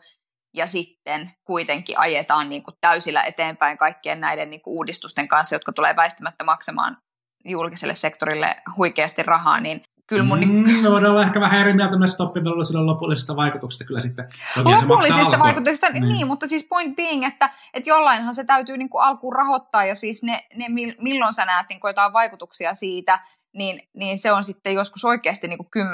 ja 0.57 0.67
sitten 0.67 1.31
kuitenkin 1.43 1.99
ajetaan 1.99 2.49
niin 2.49 2.63
kuin 2.63 2.75
täysillä 2.81 3.23
eteenpäin 3.23 3.77
kaikkien 3.77 4.19
näiden 4.19 4.49
niin 4.49 4.61
kuin 4.61 4.73
uudistusten 4.73 5.27
kanssa, 5.27 5.55
jotka 5.55 5.73
tulee 5.73 5.95
väistämättä 5.95 6.43
maksamaan 6.43 6.97
julkiselle 7.45 7.95
sektorille 7.95 8.55
huikeasti 8.77 9.23
rahaa, 9.23 9.59
niin 9.59 9.81
kyllä 10.07 10.23
mun... 10.23 10.39
Mm, 10.39 10.83
me 10.83 10.91
voidaan 10.91 11.11
olla 11.11 11.23
ehkä 11.23 11.41
vähän 11.41 11.61
eri 11.61 11.73
mieltä 11.73 11.97
myös 11.97 12.21
oppivelvollisuuden 12.21 12.85
lopullisista 12.85 13.35
vaikutuksista 13.35 13.85
kyllä 13.85 14.01
sitten. 14.01 14.29
Lopullisista 14.63 15.39
vaikutuksista, 15.39 15.89
niin. 15.89 16.07
niin, 16.07 16.27
mutta 16.27 16.47
siis 16.47 16.63
point 16.69 16.95
being, 16.95 17.23
että, 17.23 17.49
että 17.73 17.89
jollainhan 17.89 18.35
se 18.35 18.43
täytyy 18.43 18.77
niin 18.77 18.89
kuin 18.89 19.03
alkuun 19.03 19.35
rahoittaa 19.35 19.85
ja 19.85 19.95
siis 19.95 20.23
ne, 20.23 20.47
ne 20.55 20.65
milloin 21.01 21.33
sä 21.33 21.45
näet 21.45 21.65
niin 21.69 21.79
kuin 21.79 21.89
jotain 21.89 22.13
vaikutuksia 22.13 22.75
siitä, 22.75 23.19
niin, 23.53 23.89
niin 23.93 24.19
se 24.19 24.31
on 24.31 24.43
sitten 24.43 24.73
joskus 24.73 25.05
oikeasti 25.05 25.47
niin 25.47 25.57
kuin 25.57 25.87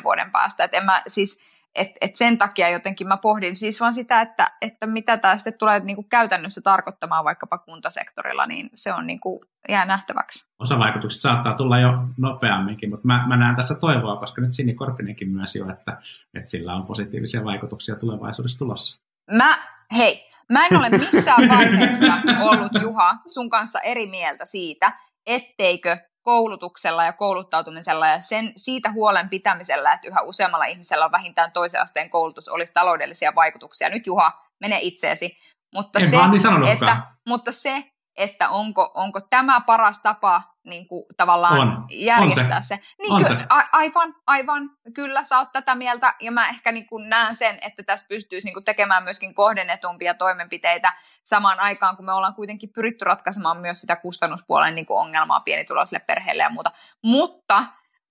10-20 0.00 0.02
vuoden 0.02 0.32
päästä. 0.32 0.64
Että 0.64 0.76
en 0.76 0.84
mä 0.84 1.02
siis 1.06 1.44
et, 1.74 1.90
et 2.00 2.16
sen 2.16 2.38
takia 2.38 2.68
jotenkin 2.68 3.08
mä 3.08 3.16
pohdin 3.16 3.56
siis 3.56 3.80
vaan 3.80 3.94
sitä, 3.94 4.20
että, 4.20 4.52
että 4.62 4.86
mitä 4.86 5.16
tämä 5.16 5.36
sitten 5.36 5.58
tulee 5.58 5.80
niin 5.80 5.96
kuin 5.96 6.08
käytännössä 6.08 6.60
tarkoittamaan 6.60 7.24
vaikkapa 7.24 7.58
kuntasektorilla, 7.58 8.46
niin 8.46 8.70
se 8.74 8.92
on 8.92 9.06
niin 9.06 9.20
kuin, 9.20 9.40
jää 9.68 9.86
nähtäväksi. 9.86 10.50
Osavaikutukset 10.58 11.22
saattaa 11.22 11.56
tulla 11.56 11.78
jo 11.78 11.92
nopeamminkin, 12.16 12.90
mutta 12.90 13.06
mä, 13.06 13.24
mä 13.26 13.36
näen 13.36 13.56
tässä 13.56 13.74
toivoa, 13.74 14.16
koska 14.16 14.40
nyt 14.40 14.52
Sini 14.52 14.74
Korpinenkin 14.74 15.28
myös 15.28 15.56
jo, 15.56 15.70
että, 15.70 15.96
että 16.34 16.50
sillä 16.50 16.74
on 16.74 16.86
positiivisia 16.86 17.44
vaikutuksia 17.44 17.96
tulevaisuudessa 17.96 18.58
tulossa. 18.58 19.02
Mä, 19.30 19.58
hei, 19.96 20.30
mä 20.52 20.66
en 20.66 20.76
ole 20.76 20.88
missään 20.88 21.48
vaiheessa 21.48 22.18
ollut 22.40 22.72
Juha 22.82 23.16
sun 23.26 23.50
kanssa 23.50 23.80
eri 23.80 24.06
mieltä 24.06 24.46
siitä, 24.46 24.92
etteikö 25.26 25.96
koulutuksella 26.24 27.04
ja 27.04 27.12
kouluttautumisella 27.12 28.08
ja 28.08 28.20
sen, 28.20 28.52
siitä 28.56 28.92
huolen 28.92 29.28
pitämisellä, 29.28 29.92
että 29.92 30.08
yhä 30.08 30.20
useammalla 30.20 30.64
ihmisellä 30.64 31.04
on 31.04 31.12
vähintään 31.12 31.52
toisen 31.52 31.80
asteen 31.80 32.10
koulutus, 32.10 32.48
olisi 32.48 32.72
taloudellisia 32.72 33.34
vaikutuksia. 33.34 33.88
Nyt 33.88 34.06
Juha, 34.06 34.32
mene 34.60 34.78
itseesi. 34.82 35.38
Mutta 35.74 35.98
en 35.98 36.10
se, 36.10 36.16
niin 36.16 36.72
että, 36.72 36.96
mutta 37.26 37.52
se, 37.52 37.84
että 38.16 38.48
onko, 38.48 38.90
onko 38.94 39.20
tämä 39.20 39.60
paras 39.60 40.00
tapa 40.02 40.42
niin 40.64 40.88
kuin, 40.88 41.04
tavallaan 41.16 41.60
on. 41.60 41.86
järjestää 41.90 42.56
on 42.56 42.62
se. 42.62 42.68
se. 42.68 42.80
Niin 42.98 43.12
on 43.12 43.24
ky- 43.24 43.28
se. 43.28 43.46
A- 43.48 43.68
aivan, 43.72 44.14
aivan, 44.26 44.70
kyllä 44.94 45.24
sä 45.24 45.38
oot 45.38 45.52
tätä 45.52 45.74
mieltä, 45.74 46.14
ja 46.20 46.32
mä 46.32 46.48
ehkä 46.48 46.72
niin 46.72 46.86
kuin 46.86 47.08
näen 47.08 47.34
sen, 47.34 47.58
että 47.62 47.82
tässä 47.82 48.06
pystyisi 48.08 48.46
niin 48.46 48.54
kuin 48.54 48.64
tekemään 48.64 49.04
myöskin 49.04 49.34
kohdennetumpia 49.34 50.14
toimenpiteitä 50.14 50.92
samaan 51.24 51.60
aikaan, 51.60 51.96
kun 51.96 52.06
me 52.06 52.12
ollaan 52.12 52.34
kuitenkin 52.34 52.72
pyritty 52.72 53.04
ratkaisemaan 53.04 53.56
myös 53.56 53.80
sitä 53.80 53.96
kustannuspuolen 53.96 54.74
niin 54.74 54.86
kuin 54.86 54.98
ongelmaa 54.98 55.40
pienituloisille 55.40 56.04
perheille 56.06 56.42
ja 56.42 56.50
muuta. 56.50 56.72
Mutta 57.02 57.64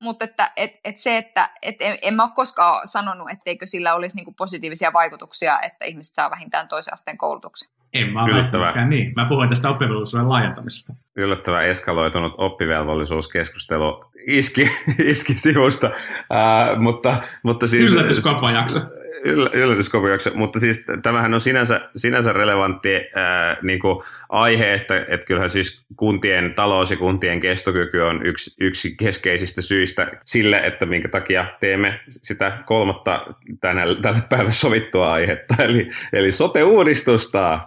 mutta 0.03 0.25
että 0.25 0.51
et, 0.57 0.79
et 0.85 0.97
se, 0.97 1.17
että 1.17 1.49
et 1.61 1.75
en, 1.79 1.97
en 2.01 2.13
mä 2.13 2.23
ole 2.23 2.31
koskaan 2.35 2.87
sanonut, 2.87 3.31
etteikö 3.31 3.67
sillä 3.67 3.93
olisi 3.95 4.15
niin 4.15 4.25
kuin 4.25 4.35
positiivisia 4.35 4.93
vaikutuksia, 4.93 5.59
että 5.61 5.85
ihmiset 5.85 6.15
saa 6.15 6.31
vähintään 6.31 6.67
toisen 6.67 6.93
asteen 6.93 7.17
koulutuksen. 7.17 7.69
En 7.93 8.13
mä 8.13 8.25
Yllättävä. 8.29 8.85
niin. 8.85 9.13
Mä 9.15 9.25
puhuin 9.25 9.49
tästä 9.49 9.69
oppivelvollisuuden 9.69 10.29
laajentamisesta. 10.29 10.93
Yllättävä 11.15 11.61
eskaloitunut 11.61 12.33
oppivelvollisuuskeskustelu. 12.37 14.05
iski, 14.27 14.61
iski 15.11 15.33
sivusta, 15.33 15.87
uh, 15.87 16.81
mutta, 16.81 17.15
mutta 17.43 17.67
siis... 17.67 17.91
Yllätyskopiokse, 19.53 20.31
mutta 20.33 20.59
siis 20.59 20.85
tämähän 21.01 21.33
on 21.33 21.41
sinänsä, 21.41 21.89
sinänsä 21.95 22.33
relevantti 22.33 23.09
ää, 23.15 23.57
niin 23.61 23.79
kuin 23.79 24.03
aihe, 24.29 24.73
että, 24.73 25.05
että 25.07 25.25
kyllähän 25.25 25.49
siis 25.49 25.85
kuntien 25.95 26.53
talous 26.55 26.91
ja 26.91 26.97
kuntien 26.97 27.39
kestokyky 27.39 27.99
on 27.99 28.25
yksi, 28.25 28.55
yksi 28.59 28.95
keskeisistä 28.95 29.61
syistä 29.61 30.11
sille, 30.25 30.57
että 30.57 30.85
minkä 30.85 31.09
takia 31.09 31.45
teemme 31.59 31.99
sitä 32.09 32.57
kolmatta 32.65 33.25
tänä, 33.61 33.83
tällä 34.01 34.19
päivällä 34.29 34.51
sovittua 34.51 35.13
aihetta, 35.13 35.55
eli, 35.63 35.89
eli 36.13 36.31
sote-uudistusta. 36.31 37.59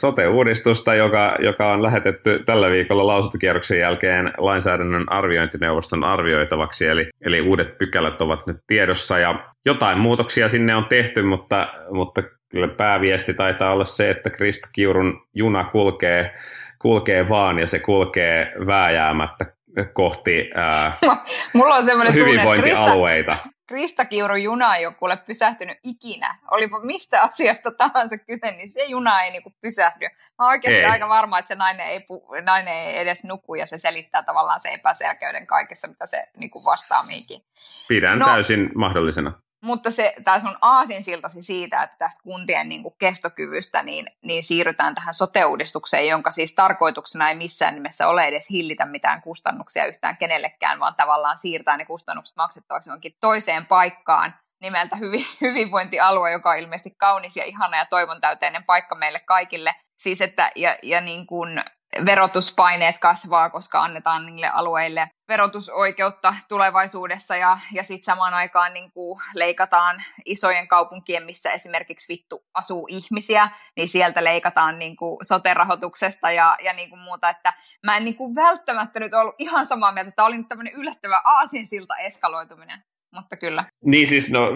Sote-uudistusta, 0.00 0.94
joka, 0.94 1.36
joka 1.38 1.72
on 1.72 1.82
lähetetty 1.82 2.42
tällä 2.46 2.70
viikolla 2.70 3.06
lausuntokierroksen 3.06 3.78
jälkeen 3.78 4.32
lainsäädännön 4.38 5.12
arviointineuvoston 5.12 6.04
arvioitavaksi, 6.04 6.86
eli, 6.86 7.08
eli 7.20 7.40
uudet 7.40 7.78
pykälät 7.78 8.22
ovat 8.22 8.46
nyt 8.46 8.56
tiedossa 8.66 9.18
ja 9.18 9.50
jotain 9.66 9.98
muutoksia 9.98 10.48
sinne 10.48 10.76
on 10.76 10.84
tehty, 10.84 11.22
mutta, 11.22 11.74
mutta 11.90 12.22
kyllä 12.48 12.68
pääviesti 12.68 13.34
taitaa 13.34 13.72
olla 13.72 13.84
se, 13.84 14.10
että 14.10 14.30
Krista 14.30 14.68
Kiurun 14.72 15.22
juna 15.34 15.64
kulkee, 15.64 16.34
kulkee 16.78 17.28
vaan 17.28 17.58
ja 17.58 17.66
se 17.66 17.78
kulkee 17.78 18.52
vääjäämättä 18.66 19.46
kohti 19.92 20.50
ää, 20.54 20.98
Mulla 21.54 21.76
on 21.76 22.14
hyvinvointialueita. 22.14 23.32
Krista, 23.32 23.59
Krista 23.70 24.04
Kiuru 24.04 24.34
juna 24.34 24.76
ei 24.76 24.86
ole 24.86 24.94
kuule 24.94 25.16
pysähtynyt 25.16 25.78
ikinä. 25.82 26.38
Olipa 26.50 26.80
mistä 26.80 27.22
asiasta 27.22 27.70
tahansa 27.70 28.18
kyse, 28.18 28.50
niin 28.50 28.70
se 28.70 28.84
juna 28.84 29.22
ei 29.22 29.30
niinku 29.30 29.52
pysähdy. 29.60 30.04
Mä 30.38 30.44
oon 30.44 30.48
oikeasti 30.48 30.80
ei. 30.80 30.86
aika 30.86 31.08
varma, 31.08 31.38
että 31.38 31.48
se 31.48 31.54
nainen 31.54 31.86
ei, 31.86 31.98
pu- 31.98 32.42
nainen 32.42 32.74
ei 32.74 32.98
edes 32.98 33.24
nuku 33.24 33.54
ja 33.54 33.66
se 33.66 33.78
selittää 33.78 34.22
tavallaan 34.22 34.60
se 34.60 34.68
epäselkeyden 34.68 35.46
kaikessa, 35.46 35.88
mitä 35.88 36.06
se 36.06 36.26
niinku 36.36 36.64
vastaa 36.64 37.02
mihinkin. 37.02 37.40
Pidän 37.88 38.18
no, 38.18 38.26
täysin 38.26 38.70
mahdollisena. 38.74 39.32
Mutta 39.62 39.90
se, 39.90 40.12
tämä 40.24 40.40
sun 40.40 40.56
aasinsiltasi 40.60 41.42
siitä, 41.42 41.82
että 41.82 41.96
tästä 41.98 42.22
kuntien 42.22 42.68
niin 42.68 42.82
kuin 42.82 42.94
kestokyvystä 42.98 43.82
niin, 43.82 44.06
niin 44.22 44.44
siirrytään 44.44 44.94
tähän 44.94 45.14
sote-uudistukseen, 45.14 46.08
jonka 46.08 46.30
siis 46.30 46.54
tarkoituksena 46.54 47.28
ei 47.28 47.36
missään 47.36 47.74
nimessä 47.74 48.08
ole 48.08 48.24
edes 48.24 48.50
hillitä 48.50 48.86
mitään 48.86 49.22
kustannuksia 49.22 49.86
yhtään 49.86 50.16
kenellekään, 50.16 50.80
vaan 50.80 50.94
tavallaan 50.96 51.38
siirtää 51.38 51.76
ne 51.76 51.84
kustannukset 51.84 52.36
maksettavaksi 52.36 52.90
jonkin 52.90 53.16
toiseen 53.20 53.66
paikkaan 53.66 54.34
nimeltä 54.60 54.96
hyvi, 54.96 55.26
hyvinvointialue, 55.40 56.30
joka 56.30 56.50
on 56.50 56.58
ilmeisesti 56.58 56.90
kaunis 56.90 57.36
ja 57.36 57.44
ihana 57.44 57.76
ja 57.76 57.86
toivon 57.86 58.20
täyteinen 58.20 58.64
paikka 58.64 58.94
meille 58.94 59.20
kaikille. 59.20 59.74
Siis 59.98 60.20
että, 60.20 60.50
ja, 60.56 60.76
ja 60.82 61.00
niin 61.00 61.26
kuin 61.26 61.64
verotuspaineet 62.06 62.98
kasvaa, 62.98 63.50
koska 63.50 63.82
annetaan 63.82 64.26
niille 64.26 64.48
alueille 64.48 65.10
verotusoikeutta 65.28 66.34
tulevaisuudessa 66.48 67.36
ja, 67.36 67.58
ja 67.72 67.82
sitten 67.82 68.04
samaan 68.04 68.34
aikaan 68.34 68.74
niin 68.74 68.92
kuin 68.92 69.20
leikataan 69.34 70.02
isojen 70.24 70.68
kaupunkien, 70.68 71.24
missä 71.24 71.52
esimerkiksi 71.52 72.12
vittu 72.12 72.44
asuu 72.54 72.86
ihmisiä, 72.90 73.48
niin 73.76 73.88
sieltä 73.88 74.24
leikataan 74.24 74.78
niin 74.78 74.96
kuin 74.96 75.16
sote-rahoituksesta 75.22 76.30
ja, 76.30 76.56
ja 76.64 76.72
niin 76.72 76.90
kuin 76.90 77.00
muuta, 77.00 77.28
että 77.28 77.52
mä 77.86 77.96
en 77.96 78.04
niin 78.04 78.16
kuin 78.16 78.34
välttämättä 78.34 79.00
nyt 79.00 79.14
ollut 79.14 79.34
ihan 79.38 79.66
samaa 79.66 79.92
mieltä, 79.92 80.08
että 80.08 80.16
tämä 80.16 80.26
oli 80.26 80.38
nyt 80.38 80.48
tämmöinen 80.48 80.74
yllättävä 80.74 81.20
aasinsilta 81.24 81.96
eskaloituminen, 81.96 82.82
mutta 83.14 83.36
kyllä. 83.36 83.64
Niin 83.84 84.06
siis, 84.06 84.30
no 84.30 84.48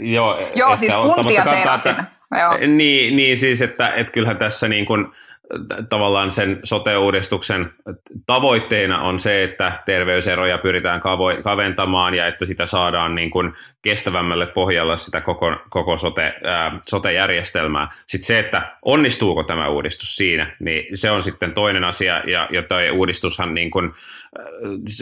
joo. 0.00 0.38
Joo, 0.54 0.76
siis 0.76 0.94
kuntia 1.14 1.44
seurasin. 1.44 1.96
Niin, 2.76 3.16
niin 3.16 3.36
siis, 3.36 3.62
että, 3.62 3.88
että 3.88 4.12
kyllähän 4.12 4.38
tässä 4.38 4.68
niin 4.68 4.86
kuin, 4.86 5.06
tavallaan 5.88 6.30
sen 6.30 6.60
sote-uudistuksen 6.64 7.72
tavoitteena 8.26 9.02
on 9.02 9.18
se, 9.18 9.44
että 9.44 9.82
terveyseroja 9.86 10.58
pyritään 10.58 11.00
kaventamaan 11.44 12.14
ja 12.14 12.26
että 12.26 12.46
sitä 12.46 12.66
saadaan 12.66 13.14
niin 13.14 13.30
kuin 13.30 13.52
kestävämmälle 13.82 14.46
pohjalle 14.46 14.96
sitä 14.96 15.20
koko, 15.20 15.56
koko 15.70 15.96
sote, 15.96 16.34
ää, 16.44 16.78
sote-järjestelmää. 16.88 17.88
Sitten 18.06 18.26
se, 18.26 18.38
että 18.38 18.76
onnistuuko 18.82 19.42
tämä 19.42 19.68
uudistus 19.68 20.16
siinä, 20.16 20.56
niin 20.58 20.98
se 20.98 21.10
on 21.10 21.22
sitten 21.22 21.52
toinen 21.52 21.84
asia 21.84 22.22
ja, 22.30 22.48
ja 22.50 22.62
toi 22.62 22.90
uudistushan 22.90 23.54
niin 23.54 23.70
kuin, 23.70 23.94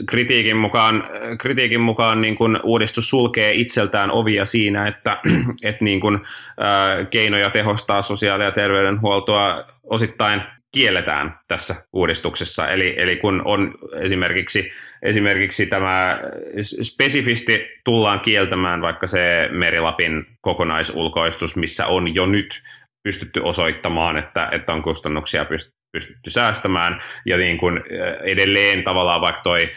kritiikin 0.07 0.57
mukaan, 0.57 1.05
kritiikin 1.39 1.81
mukaan 1.81 2.21
niin 2.21 2.37
kuin 2.37 2.59
uudistus 2.63 3.11
sulkee 3.11 3.51
itseltään 3.55 4.11
ovia 4.11 4.45
siinä, 4.45 4.89
että, 4.89 5.21
että 5.63 5.85
niin 5.85 6.01
kuin, 6.01 6.19
keinoja 7.11 7.51
tehostaa 7.51 8.03
sosiaali- 8.03 8.45
ja 8.45 8.53
terveydenhuoltoa 8.53 9.65
osittain 9.83 10.43
kielletään 10.73 11.39
tässä 11.49 11.75
uudistuksessa. 11.93 12.69
Eli, 12.69 12.95
eli 12.97 13.17
kun 13.17 13.43
on 13.45 13.75
esimerkiksi, 14.01 14.71
esimerkiksi 15.03 15.67
tämä 15.67 16.21
spesifisti 16.83 17.67
tullaan 17.85 18.21
kieltämään 18.21 18.83
vaikka 18.83 19.07
se 19.07 19.49
Merilapin 19.53 20.27
kokonaisulkoistus, 20.41 21.57
missä 21.57 21.87
on 21.87 22.15
jo 22.15 22.27
nyt 22.27 22.63
pystytty 23.03 23.41
osoittamaan, 23.41 24.17
että, 24.17 24.49
että 24.53 24.73
on 24.73 24.83
kustannuksia 24.83 25.45
pystytty 25.93 26.31
säästämään. 26.31 27.01
Ja 27.27 27.37
niin 27.37 27.59
kuin 27.59 27.81
edelleen 28.23 28.85
tavallaan 28.85 29.21
vaikka 29.21 29.43
toi 29.43 29.71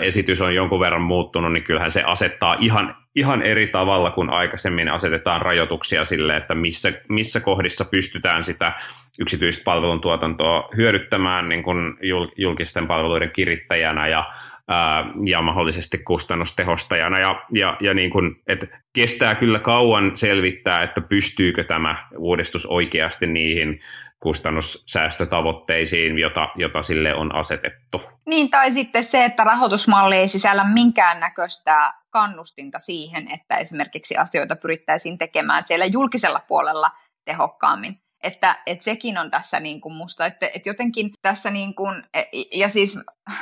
esitys 0.00 0.40
on 0.40 0.54
jonkun 0.54 0.80
verran 0.80 1.02
muuttunut, 1.02 1.52
niin 1.52 1.64
kyllähän 1.64 1.90
se 1.90 2.02
asettaa 2.02 2.56
ihan, 2.60 2.96
ihan 3.14 3.42
eri 3.42 3.66
tavalla 3.66 4.10
kuin 4.10 4.30
aikaisemmin 4.30 4.88
asetetaan 4.88 5.42
rajoituksia 5.42 6.04
sille, 6.04 6.36
että 6.36 6.54
missä, 6.54 6.92
missä 7.08 7.40
kohdissa 7.40 7.84
pystytään 7.84 8.44
sitä 8.44 8.72
yksityistä 9.20 9.64
palveluntuotantoa 9.64 10.68
hyödyttämään 10.76 11.48
niin 11.48 11.62
kuin 11.62 11.94
julkisten 12.36 12.86
palveluiden 12.86 13.30
kirittäjänä 13.30 14.08
ja, 14.08 14.30
ää, 14.68 15.04
ja 15.24 15.42
mahdollisesti 15.42 15.98
kustannustehostajana. 15.98 17.18
Ja, 17.18 17.44
ja, 17.52 17.76
ja 17.80 17.94
niin 17.94 18.10
kuin, 18.10 18.36
että 18.46 18.66
kestää 18.92 19.34
kyllä 19.34 19.58
kauan 19.58 20.16
selvittää, 20.16 20.82
että 20.82 21.00
pystyykö 21.00 21.64
tämä 21.64 22.08
uudistus 22.18 22.66
oikeasti 22.66 23.26
niihin 23.26 23.80
kustannussäästötavoitteisiin, 24.22 26.18
jota, 26.18 26.48
jota 26.54 26.82
sille 26.82 27.14
on 27.14 27.34
asetettu. 27.34 28.02
Niin, 28.26 28.50
tai 28.50 28.72
sitten 28.72 29.04
se, 29.04 29.24
että 29.24 29.44
rahoitusmalli 29.44 30.16
ei 30.16 30.28
sisällä 30.28 30.64
minkäännäköistä 30.64 31.94
kannustinta 32.10 32.78
siihen, 32.78 33.32
että 33.32 33.56
esimerkiksi 33.56 34.16
asioita 34.16 34.56
pyrittäisiin 34.56 35.18
tekemään 35.18 35.64
siellä 35.64 35.84
julkisella 35.84 36.40
puolella 36.48 36.90
tehokkaammin. 37.24 38.00
Että, 38.22 38.56
että 38.66 38.84
sekin 38.84 39.18
on 39.18 39.30
tässä 39.30 39.60
niin 39.60 39.80
kuin 39.80 39.94
musta, 39.94 40.26
että, 40.26 40.46
että 40.46 40.68
jotenkin 40.68 41.10
tässä 41.22 41.50
niin 41.50 41.74
kuin, 41.74 42.04
e, 42.14 42.22
ja 42.54 42.68
siis 42.68 43.00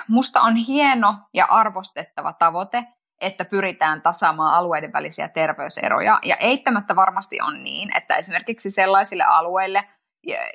musta 0.08 0.40
on 0.40 0.56
hieno 0.56 1.14
ja 1.34 1.44
arvostettava 1.44 2.32
tavoite, 2.32 2.84
että 3.20 3.44
pyritään 3.44 4.02
tasaamaan 4.02 4.54
alueiden 4.54 4.92
välisiä 4.92 5.28
terveyseroja. 5.28 6.18
Ja 6.24 6.36
eittämättä 6.36 6.96
varmasti 6.96 7.40
on 7.40 7.64
niin, 7.64 7.96
että 7.96 8.16
esimerkiksi 8.16 8.70
sellaisille 8.70 9.24
alueille, 9.24 9.84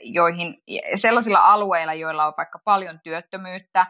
joihin, 0.02 0.64
sellaisilla 0.96 1.40
alueilla, 1.40 1.94
joilla 1.94 2.26
on 2.26 2.34
vaikka 2.38 2.60
paljon 2.60 3.00
työttömyyttä, 3.04 3.86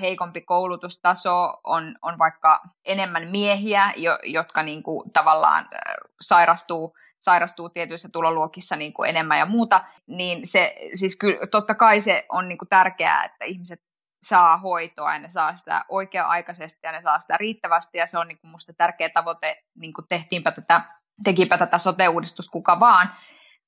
heikompi 0.00 0.40
koulutustaso, 0.40 1.60
on, 1.64 1.98
on 2.02 2.18
vaikka 2.18 2.60
enemmän 2.84 3.28
miehiä, 3.28 3.92
jotka 4.22 4.62
niin 4.62 4.82
kuin 4.82 5.12
tavallaan 5.12 5.68
sairastuu 6.20 6.94
sairastuu 7.20 7.68
tietyissä 7.68 8.08
tuloluokissa 8.12 8.76
niin 8.76 8.92
kuin 8.92 9.10
enemmän 9.10 9.38
ja 9.38 9.46
muuta, 9.46 9.84
niin 10.06 10.46
se, 10.46 10.74
siis 10.94 11.18
kyllä, 11.18 11.46
totta 11.50 11.74
kai 11.74 12.00
se 12.00 12.26
on 12.28 12.48
niin 12.48 12.58
kuin 12.58 12.68
tärkeää, 12.68 13.24
että 13.24 13.44
ihmiset 13.44 13.80
saa 14.22 14.56
hoitoa 14.56 15.12
ja 15.12 15.18
ne 15.18 15.30
saa 15.30 15.56
sitä 15.56 15.84
oikea-aikaisesti 15.88 16.80
ja 16.82 16.92
ne 16.92 17.02
saa 17.02 17.20
sitä 17.20 17.36
riittävästi 17.36 17.98
ja 17.98 18.06
se 18.06 18.18
on 18.18 18.28
niin 18.28 18.38
kuin 18.38 18.50
musta 18.50 18.72
tärkeä 18.72 19.08
tavoite, 19.08 19.64
niin 19.74 19.92
kuin 19.92 20.04
tehtiinpä 20.08 20.50
tätä, 20.50 20.80
tekipä 21.24 21.58
tätä 21.58 21.78
sote-uudistusta 21.78 22.52
kuka 22.52 22.80
vaan, 22.80 23.14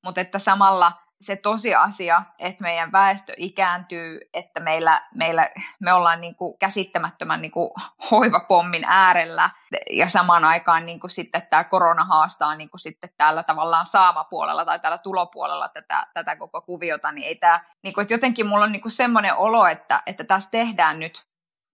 mutta 0.04 0.20
että 0.20 0.38
samalla 0.38 0.92
se 1.20 1.36
tosiasia, 1.36 2.22
että 2.38 2.62
meidän 2.62 2.92
väestö 2.92 3.32
ikääntyy, 3.36 4.20
että 4.34 4.60
meillä, 4.60 5.02
meillä, 5.14 5.50
me 5.80 5.92
ollaan 5.92 6.20
niin 6.20 6.34
kuin 6.34 6.58
käsittämättömän 6.58 7.42
niin 7.42 7.52
kuin 7.52 7.70
hoivapommin 8.10 8.84
äärellä 8.86 9.50
ja 9.90 10.08
samaan 10.08 10.44
aikaan 10.44 10.86
niin 10.86 11.00
kuin 11.00 11.10
sitten 11.10 11.42
tämä 11.50 11.64
korona 11.64 12.04
haastaa 12.04 12.54
niin 12.54 12.70
kuin 12.70 12.80
sitten 12.80 13.10
täällä 13.18 13.42
tavallaan 13.42 13.86
saamapuolella 13.86 14.64
tai 14.64 14.80
täällä 14.80 14.98
tulopuolella 14.98 15.68
tätä, 15.68 16.06
tätä 16.14 16.36
koko 16.36 16.60
kuviota, 16.60 17.12
niin 17.12 17.26
ei 17.26 17.36
tämä, 17.36 17.60
niin 17.82 17.94
kuin, 17.94 18.02
että 18.02 18.14
jotenkin 18.14 18.46
mulla 18.46 18.64
on 18.64 18.72
niin 18.72 18.82
kuin 18.82 18.92
semmoinen 18.92 19.36
olo, 19.36 19.66
että, 19.66 20.02
että 20.06 20.24
tässä 20.24 20.50
tehdään 20.50 21.00
nyt 21.00 21.30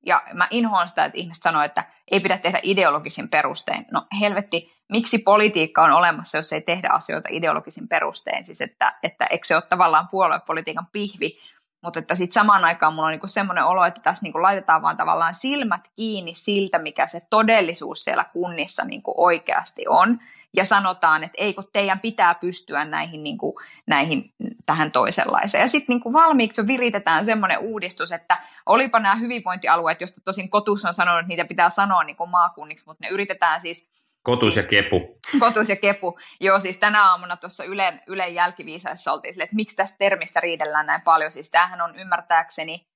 ja 0.07 0.23
mä 0.33 0.49
inhoan 0.51 0.89
sitä, 0.89 1.05
että 1.05 1.19
ihmiset 1.19 1.43
sanoo, 1.43 1.63
että 1.63 1.85
ei 2.11 2.21
pidä 2.21 2.39
tehdä 2.39 2.61
ideologisin 2.63 3.29
perustein. 3.29 3.87
No 3.93 4.07
helvetti, 4.21 4.76
miksi 4.93 5.19
politiikka 5.19 5.83
on 5.83 5.93
olemassa, 5.93 6.39
jos 6.39 6.53
ei 6.53 6.61
tehdä 6.61 6.89
asioita 6.93 7.29
ideologisin 7.33 7.89
perustein? 7.89 8.45
Siis 8.45 8.61
että, 8.61 8.95
että 9.03 9.27
eikö 9.31 9.47
se 9.47 9.55
ole 9.55 9.63
tavallaan 9.69 10.09
puoluepolitiikan 10.09 10.87
pihvi, 10.93 11.39
mutta 11.83 11.99
että 11.99 12.15
sitten 12.15 12.35
samaan 12.35 12.65
aikaan 12.65 12.95
mulla 12.95 13.07
on 13.07 13.13
niinku 13.13 13.27
semmoinen 13.27 13.65
olo, 13.65 13.85
että 13.85 14.01
tässä 14.01 14.23
niinku 14.23 14.43
laitetaan 14.43 14.83
vaan 14.83 14.97
tavallaan 14.97 15.35
silmät 15.35 15.89
kiinni 15.97 16.35
siltä, 16.35 16.79
mikä 16.79 17.07
se 17.07 17.21
todellisuus 17.31 18.05
siellä 18.05 18.25
kunnissa 18.25 18.85
niinku 18.85 19.15
oikeasti 19.17 19.85
on. 19.89 20.19
ja 20.57 20.65
sanotaan, 20.65 21.25
että 21.25 21.35
ei 21.39 21.55
kun 21.55 21.69
teidän 21.73 22.01
pitää 22.01 22.35
pystyä 22.35 22.85
näihin, 22.85 23.23
niin 23.23 23.39
kuin, 23.39 23.55
näihin 23.87 24.35
tähän 24.67 24.93
toisenlaiseen. 24.93 25.63
Ja 25.63 25.69
sitten 25.69 25.97
niin 25.97 26.13
valmiiksi 26.13 26.67
viritetään 26.67 27.25
semmoinen 27.25 27.59
uudistus, 27.59 28.13
että 28.13 28.37
olipa 28.67 28.99
nämä 28.99 29.17
hyvinvointialueet, 29.17 30.01
joista 30.01 30.21
tosin 30.25 30.51
Kotus 30.51 30.85
on 30.85 30.95
sanonut, 30.95 31.21
että 31.21 31.29
niitä 31.29 31.45
pitää 31.45 31.71
sanoa 31.71 32.05
niin 32.05 32.17
kuin 32.17 32.31
maakunniksi, 32.31 32.87
mutta 32.87 33.05
ne 33.05 33.11
yritetään 33.11 33.61
siis 33.61 33.89
Kotus 34.27 34.55
siis, 34.55 34.65
ja 34.65 34.71
kepu. 34.71 35.19
Kotus 35.47 35.69
ja 35.69 35.77
kepu. 35.77 36.19
Joo, 36.41 36.61
siis 36.61 36.79
tänä 36.79 37.11
aamuna 37.11 37.37
tuossa 37.37 37.65
Ylen, 37.65 38.01
Ylen 38.07 38.35
jälkiviisaissa 38.35 39.13
oltiin 39.13 39.35
sille, 39.35 39.45
että 39.45 39.57
miksi 39.57 39.77
tästä 39.77 39.97
termistä 39.99 40.41
riidellään 40.41 40.87
näin 40.87 41.01
paljon. 41.01 41.33
Siis 41.33 41.51
tämähän 41.51 41.81
on 41.81 41.97
ymmärtääkseni 41.97 42.87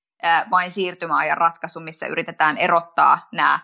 vain 0.51 0.71
siirtymäajan 0.71 1.37
ratkaisu, 1.37 1.79
missä 1.79 2.07
yritetään 2.07 2.57
erottaa 2.57 3.19
nämä 3.31 3.59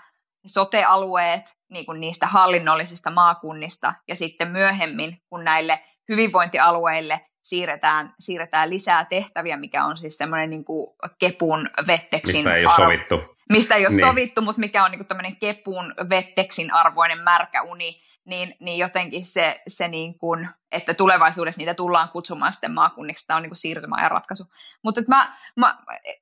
sote-alueet 0.45 1.57
niin 1.71 1.85
kuin 1.85 1.99
niistä 1.99 2.27
hallinnollisista 2.27 3.09
maakunnista 3.09 3.93
ja 4.07 4.15
sitten 4.15 4.47
myöhemmin, 4.47 5.17
kun 5.29 5.43
näille 5.43 5.79
hyvinvointialueille 6.09 7.21
siirretään, 7.43 8.13
siirretään 8.19 8.69
lisää 8.69 9.05
tehtäviä, 9.05 9.57
mikä 9.57 9.85
on 9.85 9.97
siis 9.97 10.17
semmoinen 10.17 10.49
niin 10.49 10.65
kuin 10.65 10.87
kepun 11.19 11.69
vetteksin 11.87 12.37
Mistä 12.37 12.55
ei 12.55 12.65
ole 12.65 12.75
sovittu 12.75 13.36
mistä 13.49 13.75
ei 13.75 13.85
ole 13.85 13.95
niin. 13.95 14.07
sovittu, 14.07 14.41
mutta 14.41 14.59
mikä 14.59 14.85
on 14.85 14.91
niin 14.91 15.07
tämmöinen 15.07 15.35
kepun 15.35 15.93
vetteksin 16.09 16.73
arvoinen 16.73 17.19
märkä 17.19 17.61
uni, 17.61 18.01
niin, 18.27 18.55
niin 18.59 18.77
jotenkin 18.77 19.25
se, 19.25 19.61
se 19.67 19.87
niin 19.87 20.17
kuin, 20.17 20.49
että 20.71 20.93
tulevaisuudessa 20.93 21.59
niitä 21.59 21.73
tullaan 21.73 22.09
kutsumaan 22.09 22.51
sitten 22.51 22.73
maakunniksi, 22.73 23.27
tämä 23.27 23.37
on 23.37 23.43
niin 23.43 23.49
kuin 23.49 23.57
siirtymäajan 23.57 24.11
ratkaisu. 24.11 24.43
Mutta 24.83 25.01
mä, 25.07 25.37
mä, 25.55 25.77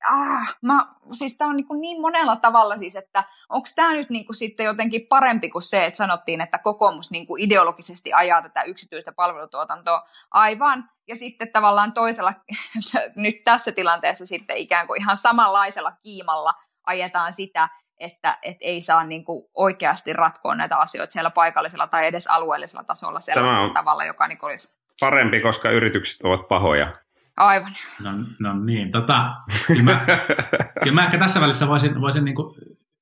ah, 0.09 0.55
mä, 0.61 0.87
siis 1.13 1.37
tämä 1.37 1.49
on 1.49 1.55
niin, 1.55 1.67
kuin 1.67 1.81
niin 1.81 2.01
monella 2.01 2.35
tavalla 2.35 2.77
siis, 2.77 2.95
että 2.95 3.23
onko 3.49 3.67
tämä 3.75 3.93
nyt 3.93 4.09
niin 4.09 4.25
kuin 4.25 4.35
sitten 4.35 4.65
jotenkin 4.65 5.07
parempi 5.09 5.49
kuin 5.49 5.61
se, 5.61 5.85
että 5.85 5.97
sanottiin, 5.97 6.41
että 6.41 6.57
kokoomus 6.57 7.11
niin 7.11 7.27
kuin 7.27 7.41
ideologisesti 7.41 8.13
ajaa 8.13 8.41
tätä 8.41 8.63
yksityistä 8.63 9.11
palvelutuotantoa 9.11 10.09
aivan, 10.31 10.89
ja 11.07 11.15
sitten 11.15 11.51
tavallaan 11.51 11.93
toisella, 11.93 12.33
nyt 13.15 13.35
tässä 13.45 13.71
tilanteessa 13.71 14.25
sitten 14.25 14.57
ikään 14.57 14.87
kuin 14.87 15.01
ihan 15.01 15.17
samanlaisella 15.17 15.91
kiimalla 16.03 16.53
ajetaan 16.85 17.33
sitä, 17.33 17.69
että 17.99 18.37
et 18.41 18.57
ei 18.61 18.81
saa 18.81 19.03
niin 19.03 19.25
kuin 19.25 19.45
oikeasti 19.53 20.13
ratkoa 20.13 20.55
näitä 20.55 20.77
asioita 20.77 21.11
siellä 21.11 21.29
paikallisella 21.29 21.87
tai 21.87 22.07
edes 22.07 22.27
alueellisella 22.27 22.83
tasolla 22.83 23.19
sellaisella 23.19 23.73
tavalla, 23.73 24.05
joka 24.05 24.27
niin 24.27 24.39
olisi... 24.41 24.79
Parempi, 24.99 25.41
koska 25.41 25.69
yritykset 25.69 26.21
ovat 26.23 26.47
pahoja. 26.47 26.93
Aivan. 27.37 27.71
No, 27.99 28.11
no 28.39 28.59
niin, 28.59 28.91
tota, 28.91 29.35
kyllä, 29.67 29.83
mä, 29.83 30.05
kyllä 30.83 30.95
mä 30.95 31.05
ehkä 31.05 31.17
tässä 31.17 31.41
välissä 31.41 31.67
voisin, 31.67 32.01
voisin 32.01 32.25
niin 32.25 32.35
kuin 32.35 32.55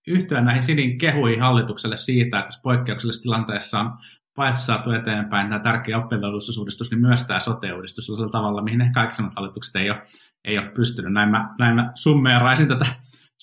yhtyä 0.08 0.42
näihin 0.42 0.64
Sidin 0.64 0.98
kehuihin 0.98 1.42
hallitukselle 1.42 1.98
siitä, 1.98 2.40
että 2.40 2.46
tässä 2.46 2.62
poikkeuksellisessa 2.64 3.24
tilanteessa 3.24 3.80
on 3.80 3.92
paitsi 4.36 4.66
saatu 4.66 4.92
eteenpäin 4.92 5.50
tämä 5.50 5.60
tärkeä 5.60 5.98
oppivelvollisuusuudistus, 5.98 6.92
niin 6.92 7.02
myös 7.02 7.24
tämä 7.24 7.40
sote-uudistus 7.40 8.06
sellaisella 8.06 8.32
tavalla, 8.32 8.62
mihin 8.62 8.82
ehkä 8.82 9.00
aikaisemmat 9.00 9.34
hallitukset 9.36 9.76
ei 9.76 9.90
ole, 9.90 10.02
ei 10.46 10.58
ole 10.58 10.70
pystynyt. 10.70 11.14
Näin 11.14 11.30
mä, 11.30 11.50
näin 11.60 11.76
mä 11.76 11.92
summeeraisin 11.96 12.68
tätä 12.68 12.86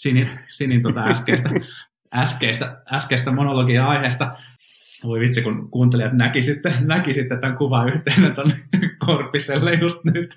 Sinin, 0.02 0.30
Sinin 0.48 0.82
tota 0.82 1.04
äskeistä, 1.04 1.50
äskeistä, 2.14 2.82
äskeistä 2.92 3.32
monologia 3.32 3.86
aiheesta. 3.86 4.36
Voi 5.04 5.20
vitsi, 5.20 5.42
kun 5.42 5.70
kuuntelijat 5.70 6.12
näki 6.12 6.42
sitten, 6.42 6.74
näki 6.80 7.14
sitten 7.14 7.40
tämän 7.40 7.56
kuvan 7.56 7.88
yhteen 7.88 8.34
tuon 8.34 8.52
Korpiselle 9.06 9.74
just 9.74 10.04
nyt. 10.04 10.36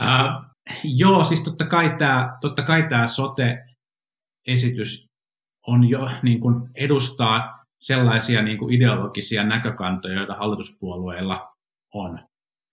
uh, 0.00 0.50
joo, 1.00 1.24
siis 1.24 1.44
totta 1.44 1.66
kai 1.66 1.94
tämä, 1.98 2.36
totta 2.40 2.62
kai 2.62 2.88
tämä 2.88 3.06
sote-esitys 3.06 5.06
on 5.66 5.88
jo, 5.88 6.08
niin 6.22 6.40
kuin 6.40 6.70
edustaa 6.74 7.64
sellaisia 7.80 8.42
niin 8.42 8.58
kuin 8.58 8.74
ideologisia 8.74 9.44
näkökantoja, 9.44 10.14
joita 10.14 10.34
hallituspuolueilla 10.34 11.48
on. 11.94 12.18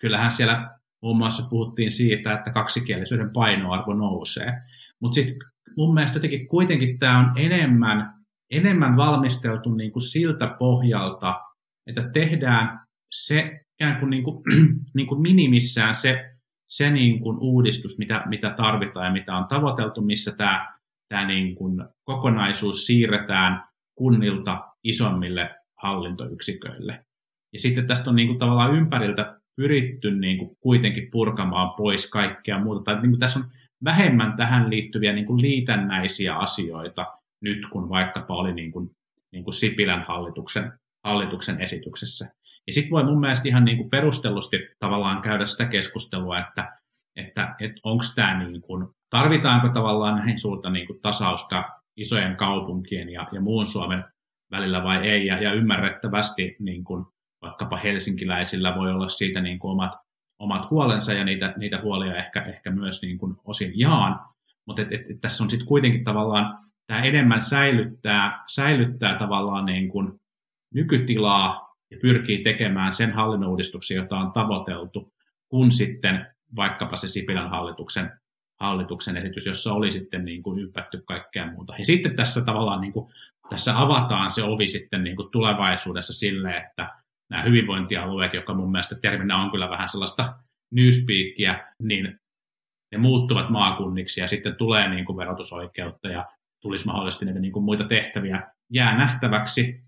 Kyllähän 0.02 0.32
siellä 0.32 0.77
Muun 1.08 1.18
muassa 1.18 1.50
puhuttiin 1.50 1.92
siitä, 1.92 2.34
että 2.34 2.52
kaksikielisyyden 2.52 3.30
painoarvo 3.34 3.94
nousee. 3.94 4.54
Mutta 5.02 5.16
sitten 5.16 5.38
mun 5.78 5.94
mielestä 5.94 6.18
jotenkin 6.18 6.48
kuitenkin 6.48 7.00
tämä 7.00 7.20
on 7.20 7.32
enemmän, 7.36 8.14
enemmän 8.52 8.98
valmisteltu 8.98 9.74
niin 9.74 9.92
kuin 9.92 10.04
siltä 10.04 10.56
pohjalta, 10.60 11.42
että 11.88 12.10
tehdään 12.14 12.80
se 13.12 13.60
ikään 13.74 14.00
kuin, 14.00 14.10
niin 14.10 14.24
kuin, 14.24 14.44
niin 14.96 15.08
kuin 15.08 15.22
minimissään 15.22 15.96
se, 15.96 16.36
se 16.70 16.90
niin 16.90 17.20
kuin 17.20 17.38
uudistus, 17.42 17.98
mitä, 17.98 18.24
mitä 18.26 18.50
tarvitaan 18.50 19.06
ja 19.06 19.12
mitä 19.12 19.38
on 19.38 19.48
tavoiteltu, 19.48 20.02
missä 20.02 20.36
tämä, 20.38 20.78
tämä 21.10 21.28
niin 21.28 21.56
kuin 21.56 21.84
kokonaisuus 22.04 22.86
siirretään 22.86 23.64
kunnilta 23.96 24.64
isommille 24.84 25.56
hallintoyksiköille. 25.82 27.06
Ja 27.54 27.60
sitten 27.60 27.88
tästä 27.88 28.10
on 28.10 28.16
niin 28.16 28.28
kuin 28.28 28.40
tavallaan 28.40 28.76
ympäriltä 28.76 29.40
pyritty 29.58 30.12
niin 30.12 30.38
kuin 30.38 30.58
kuitenkin 30.60 31.08
purkamaan 31.12 31.74
pois 31.78 32.10
kaikkea 32.10 32.60
muuta. 32.60 32.84
Tai 32.84 33.02
niin 33.02 33.12
kuin 33.12 33.20
tässä 33.20 33.40
on 33.40 33.46
vähemmän 33.84 34.36
tähän 34.36 34.70
liittyviä 34.70 35.14
niin 35.14 35.26
kuin 35.26 35.42
liitännäisiä 35.42 36.36
asioita 36.36 37.06
nyt, 37.42 37.68
kun 37.72 37.90
vaikkapa 37.90 38.36
oli 38.36 38.54
niin 38.54 38.72
kuin, 38.72 38.92
niin 39.32 39.44
kuin 39.44 39.54
Sipilän 39.54 40.04
hallituksen, 40.08 40.72
hallituksen 41.04 41.62
esityksessä. 41.62 42.26
Ja 42.68 42.74
sitten 42.74 42.92
voi 42.92 43.04
mun 43.04 43.20
mielestä 43.20 43.50
ihan 43.50 43.66
niin 43.66 43.78
kuin 43.78 43.90
perustellusti 43.90 44.58
tavallaan 44.80 45.22
käydä 45.22 45.46
sitä 45.46 45.66
keskustelua, 45.66 46.40
että, 46.40 46.80
että, 47.16 47.56
että 47.60 47.82
onko 47.84 48.04
tämä 48.16 48.44
niin 48.44 48.62
kuin, 48.62 48.88
tarvitaanko 49.10 49.70
tavallaan 49.70 50.16
näin 50.16 50.40
suurta 50.40 50.70
niin 50.70 50.88
kuin 50.88 51.02
tasausta 51.02 51.64
isojen 51.98 52.36
kaupunkien 52.36 53.10
ja, 53.10 53.28
ja 53.32 53.42
muun 53.42 53.68
Suomen 53.68 54.04
välillä 54.52 54.84
vai 54.84 54.98
ei, 54.98 55.26
ja, 55.26 55.44
ja 55.44 55.54
ymmärrettävästi 55.54 56.56
niin 56.60 56.84
kuin, 56.84 57.06
vaikkapa 57.42 57.78
helsinkiläisillä 57.78 58.76
voi 58.76 58.92
olla 58.92 59.08
siitä 59.08 59.42
niin 59.42 59.60
kuin 59.60 59.72
omat, 59.72 59.92
omat 60.40 60.72
huolensa 60.72 61.14
ja 61.14 61.24
niitä, 61.24 61.54
niitä 61.58 61.82
huolia 61.82 62.16
ehkä, 62.16 62.42
ehkä 62.42 62.72
myös 62.72 63.02
niin 63.02 63.18
kuin 63.18 63.36
osin 63.44 63.72
jaan, 63.80 64.20
mutta 64.66 64.82
et, 64.82 64.92
et, 64.92 65.02
et 65.10 65.22
tässä 65.22 65.44
on 65.44 65.50
sitten 65.50 65.68
kuitenkin 65.68 66.04
tavallaan 66.04 66.60
tämä 66.88 67.02
enemmän 67.02 67.42
säilyttää, 67.42 68.44
säilyttää 68.48 69.18
tavallaan 69.18 69.66
niin 69.66 69.90
kuin 69.90 70.20
nykytilaa 70.74 71.76
ja 71.92 71.98
pyrkii 72.02 72.44
tekemään 72.44 72.94
sen 72.94 73.12
hallinnonuudistuksen, 73.12 73.98
jota 73.98 74.18
on 74.18 74.32
tavoiteltu, 74.32 75.14
kun 75.50 75.72
sitten 75.72 76.26
vaikkapa 76.56 76.96
se 76.96 77.08
Sipilän 77.08 77.50
hallituksen, 77.50 78.12
hallituksen 78.60 79.18
esitys, 79.18 79.46
jossa 79.46 79.74
oli 79.74 79.92
sitten 79.92 80.26
niin 80.26 80.44
kuin 80.44 80.60
ympätty 80.60 81.04
kaikkea 81.06 81.52
muuta. 81.52 81.74
Ja 81.80 81.86
sitten 81.86 82.16
tässä 82.16 82.42
tavallaan 82.46 82.82
niin 82.82 82.94
kuin, 82.94 83.14
tässä 83.50 83.82
avataan 83.82 84.32
se 84.32 84.44
ovi 84.44 84.68
sitten 84.68 85.04
niin 85.04 85.16
kuin 85.16 85.32
tulevaisuudessa 85.32 86.14
sille, 86.14 86.58
että 86.58 86.96
nämä 87.30 87.44
hyvinvointialueet, 87.44 88.34
joka 88.34 88.54
mun 88.54 88.72
mielestä 88.72 88.96
terminä 88.96 89.38
on 89.38 89.52
kyllä 89.52 89.70
vähän 89.70 89.90
sellaista 89.90 90.34
newspeakia, 90.72 91.66
niin 91.84 92.20
ne 92.92 92.98
muuttuvat 92.98 93.50
maakunniksi 93.50 94.22
ja 94.22 94.28
sitten 94.28 94.56
tulee 94.56 94.90
niin 94.90 95.06
kuin 95.06 95.18
verotusoikeutta 95.18 96.08
ja 96.08 96.26
tulisi 96.62 96.86
mahdollisesti 96.86 97.26
näitä 97.26 97.40
niin 97.40 97.52
kuin 97.52 97.66
muita 97.66 97.84
tehtäviä 97.84 98.52
jää 98.74 98.98
nähtäväksi, 98.98 99.84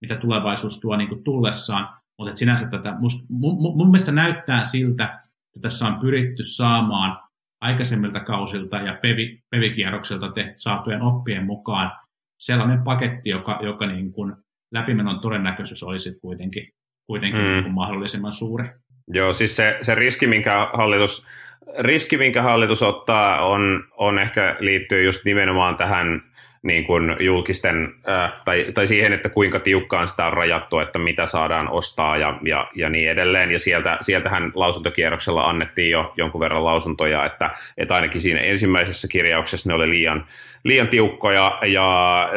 mitä 0.00 0.16
tulevaisuus 0.16 0.80
tuo 0.80 0.96
niin 0.96 1.08
kuin 1.08 1.24
tullessaan. 1.24 1.88
Mutta 2.18 2.36
sinänsä 2.36 2.70
tätä, 2.70 2.96
must, 2.98 3.26
mun, 3.28 3.76
mun 3.76 3.90
mielestä 3.90 4.12
näyttää 4.12 4.64
siltä, 4.64 5.04
että 5.04 5.60
tässä 5.60 5.86
on 5.86 6.00
pyritty 6.00 6.44
saamaan 6.44 7.28
aikaisemmilta 7.60 8.20
kausilta 8.20 8.76
ja 8.76 8.98
pevi, 9.02 9.42
pevikierrokselta 9.50 10.32
te, 10.32 10.52
saatujen 10.56 11.02
oppien 11.02 11.44
mukaan 11.44 11.92
sellainen 12.40 12.82
paketti, 12.82 13.30
joka, 13.30 13.58
joka 13.62 13.86
niin 13.86 14.12
kuin 14.12 14.36
läpimenon 14.74 15.20
todennäköisyys 15.20 15.82
olisi 15.82 16.20
kuitenkin, 16.20 16.72
kuitenkin 17.06 17.40
mm. 17.40 17.62
Niin 17.62 17.74
mahdollisimman 17.74 18.32
suuri. 18.32 18.64
Joo, 19.08 19.32
siis 19.32 19.56
se, 19.56 19.78
se 19.82 19.94
riski, 19.94 20.26
minkä 20.26 20.68
hallitus, 20.72 21.26
riski, 21.78 22.16
minkä 22.16 22.42
hallitus 22.42 22.82
ottaa, 22.82 23.46
on, 23.46 23.84
on 23.96 24.18
ehkä 24.18 24.56
liittyy 24.60 25.04
just 25.04 25.24
nimenomaan 25.24 25.76
tähän 25.76 26.22
niin 26.66 26.84
kuin 26.84 27.16
julkisten, 27.20 27.94
äh, 28.08 28.32
tai, 28.44 28.66
tai 28.74 28.86
siihen, 28.86 29.12
että 29.12 29.28
kuinka 29.28 29.60
tiukkaan 29.60 30.08
sitä 30.08 30.26
on 30.26 30.32
rajattu, 30.32 30.78
että 30.78 30.98
mitä 30.98 31.26
saadaan 31.26 31.68
ostaa 31.68 32.16
ja, 32.16 32.38
ja, 32.42 32.68
ja 32.74 32.90
niin 32.90 33.10
edelleen. 33.10 33.50
Ja 33.50 33.58
sieltä, 33.58 33.98
sieltähän 34.00 34.52
lausuntokierroksella 34.54 35.48
annettiin 35.48 35.90
jo 35.90 36.12
jonkun 36.16 36.40
verran 36.40 36.64
lausuntoja, 36.64 37.26
että, 37.26 37.50
että 37.78 37.94
ainakin 37.94 38.20
siinä 38.20 38.40
ensimmäisessä 38.40 39.08
kirjauksessa 39.08 39.68
ne 39.68 39.74
oli 39.74 39.88
liian, 39.88 40.26
liian 40.66 40.88
tiukkoja 40.88 41.58
ja, 41.66 42.28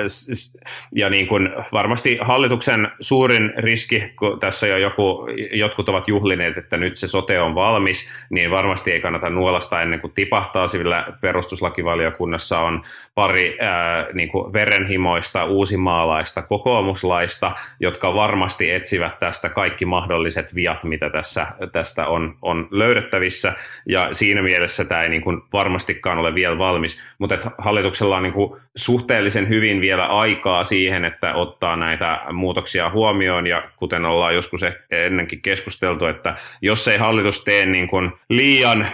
ja 0.96 1.10
niin 1.10 1.28
kuin 1.28 1.50
varmasti 1.72 2.18
hallituksen 2.22 2.92
suurin 3.00 3.54
riski, 3.58 4.14
kun 4.20 4.40
tässä 4.40 4.68
jo 4.68 4.78
joku, 4.78 5.28
jotkut 5.52 5.90
ovat 5.90 6.08
juhlineet, 6.08 6.58
että 6.58 6.78
nyt 6.78 6.98
se 6.98 7.08
sote 7.08 7.40
on 7.42 7.56
valmis, 7.56 8.10
niin 8.30 8.52
varmasti 8.52 8.92
ei 8.92 9.02
kannata 9.02 9.30
nuolasta 9.30 9.82
ennen 9.82 10.02
kuin 10.02 10.14
tipahtaa, 10.14 10.68
sillä 10.68 11.08
perustuslakivaliokunnassa 11.22 12.60
on 12.60 12.84
pari 13.16 13.58
ää, 13.60 14.08
niin 14.14 14.30
kuin 14.30 14.54
verenhimoista, 14.54 15.46
uusimaalaista, 15.46 16.42
kokoomuslaista, 16.42 17.52
jotka 17.80 18.14
varmasti 18.14 18.72
etsivät 18.72 19.20
tästä 19.20 19.50
kaikki 19.50 19.86
mahdolliset 19.86 20.56
viat, 20.56 20.84
mitä 20.84 21.10
tässä, 21.10 21.48
tästä 21.72 22.08
on, 22.08 22.38
on 22.42 22.68
löydettävissä, 22.72 23.54
ja 23.86 24.10
siinä 24.12 24.42
mielessä 24.42 24.86
tämä 24.86 25.02
ei 25.02 25.10
niin 25.10 25.22
kuin 25.22 25.42
varmastikaan 25.54 26.18
ole 26.18 26.36
vielä 26.36 26.58
valmis, 26.58 27.02
mutta 27.20 27.52
hallituksella 27.58 28.19
on 28.20 28.24
niin 28.24 28.34
kuin 28.34 28.62
suhteellisen 28.76 29.50
hyvin 29.50 29.82
vielä 29.82 30.06
aikaa 30.06 30.64
siihen, 30.64 31.06
että 31.06 31.34
ottaa 31.34 31.76
näitä 31.76 32.22
muutoksia 32.32 32.90
huomioon, 32.90 33.48
ja 33.48 33.64
kuten 33.76 34.06
ollaan 34.06 34.36
joskus 34.36 34.62
ennenkin 34.92 35.42
keskusteltu, 35.42 36.06
että 36.06 36.36
jos 36.62 36.88
ei 36.88 36.98
hallitus 36.98 37.44
tee 37.44 37.66
niin 37.66 37.88
kuin 37.88 38.12
liian 38.30 38.82
äh, 38.82 38.92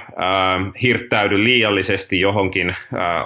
hirttäydy 0.82 1.43
liiallisesti 1.43 2.19
johonkin 2.19 2.69
äh, 2.69 2.78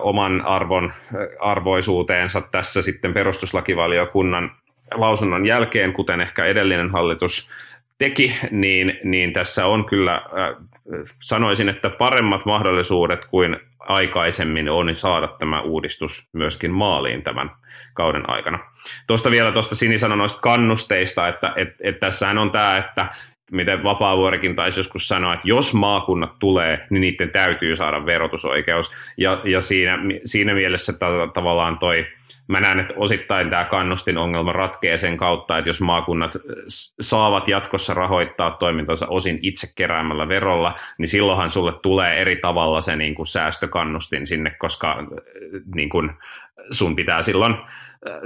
oman 0.01 0.41
arvon, 0.41 0.85
äh, 0.85 0.91
arvoisuuteensa 1.39 2.41
tässä 2.41 2.81
sitten 2.81 3.13
perustuslakivaliokunnan 3.13 4.51
lausunnon 4.93 5.45
jälkeen, 5.45 5.93
kuten 5.93 6.21
ehkä 6.21 6.45
edellinen 6.45 6.91
hallitus 6.91 7.49
teki, 7.97 8.35
niin, 8.51 8.99
niin 9.03 9.33
tässä 9.33 9.65
on 9.65 9.85
kyllä, 9.85 10.15
äh, 10.15 10.65
sanoisin, 11.21 11.69
että 11.69 11.89
paremmat 11.89 12.45
mahdollisuudet 12.45 13.25
kuin 13.25 13.57
aikaisemmin 13.79 14.69
on 14.69 14.95
saada 14.95 15.27
tämä 15.27 15.61
uudistus 15.61 16.29
myöskin 16.33 16.71
maaliin 16.71 17.23
tämän 17.23 17.51
kauden 17.93 18.29
aikana. 18.29 18.59
Tuosta 19.07 19.31
vielä 19.31 19.51
tuosta 19.51 19.75
Sini 19.75 19.97
sanoi 19.97 20.17
noista 20.17 20.41
kannusteista, 20.41 21.27
että 21.27 21.53
et, 21.55 21.69
et 21.81 21.99
tässähän 21.99 22.37
on 22.37 22.51
tämä, 22.51 22.77
että 22.77 23.05
miten 23.51 23.83
Vapaavuorikin 23.83 24.55
taisi 24.55 24.79
joskus 24.79 25.07
sanoa, 25.07 25.33
että 25.33 25.47
jos 25.47 25.73
maakunnat 25.73 26.39
tulee, 26.39 26.87
niin 26.89 27.01
niiden 27.01 27.29
täytyy 27.29 27.75
saada 27.75 28.05
verotusoikeus. 28.05 28.95
Ja, 29.17 29.41
ja 29.43 29.61
siinä, 29.61 29.99
siinä 30.25 30.53
mielessä 30.53 30.93
tavallaan 31.33 31.79
toi, 31.79 32.07
mä 32.47 32.59
näen, 32.59 32.79
että 32.79 32.93
osittain 32.97 33.49
tämä 33.49 33.63
kannustin 33.63 34.17
ongelma 34.17 34.51
ratkee 34.51 34.97
sen 34.97 35.17
kautta, 35.17 35.57
että 35.57 35.69
jos 35.69 35.81
maakunnat 35.81 36.37
saavat 37.01 37.47
jatkossa 37.47 37.93
rahoittaa 37.93 38.51
toimintansa 38.51 39.07
osin 39.07 39.39
itse 39.41 39.67
keräämällä 39.75 40.27
verolla, 40.27 40.75
niin 40.97 41.07
silloinhan 41.07 41.49
sulle 41.49 41.73
tulee 41.81 42.21
eri 42.21 42.35
tavalla 42.35 42.81
se 42.81 42.95
niin 42.95 43.15
kuin 43.15 43.27
säästökannustin 43.27 44.27
sinne, 44.27 44.49
koska 44.49 45.07
niin 45.75 45.89
kuin 45.89 46.11
sun 46.71 46.95
pitää 46.95 47.21
silloin, 47.21 47.55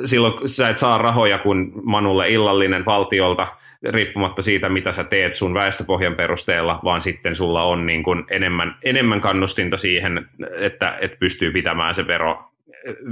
silloin 0.05 0.47
sä 0.47 0.67
et 0.67 0.77
saa 0.77 0.97
rahoja, 0.97 1.37
kun 1.37 1.71
Manulle 1.83 2.29
illallinen 2.29 2.85
valtiolta– 2.85 3.47
riippumatta 3.89 4.41
siitä, 4.41 4.69
mitä 4.69 4.91
sä 4.91 5.03
teet 5.03 5.33
sun 5.33 5.53
väestöpohjan 5.53 6.15
perusteella, 6.15 6.79
vaan 6.83 7.01
sitten 7.01 7.35
sulla 7.35 7.63
on 7.63 7.85
niin 7.85 8.03
kuin 8.03 8.23
enemmän, 8.29 8.75
enemmän 8.83 9.21
kannustinta 9.21 9.77
siihen, 9.77 10.29
että, 10.59 10.97
että 11.01 11.17
pystyy 11.17 11.51
pitämään 11.51 11.95
se 11.95 12.07
vero, 12.07 12.52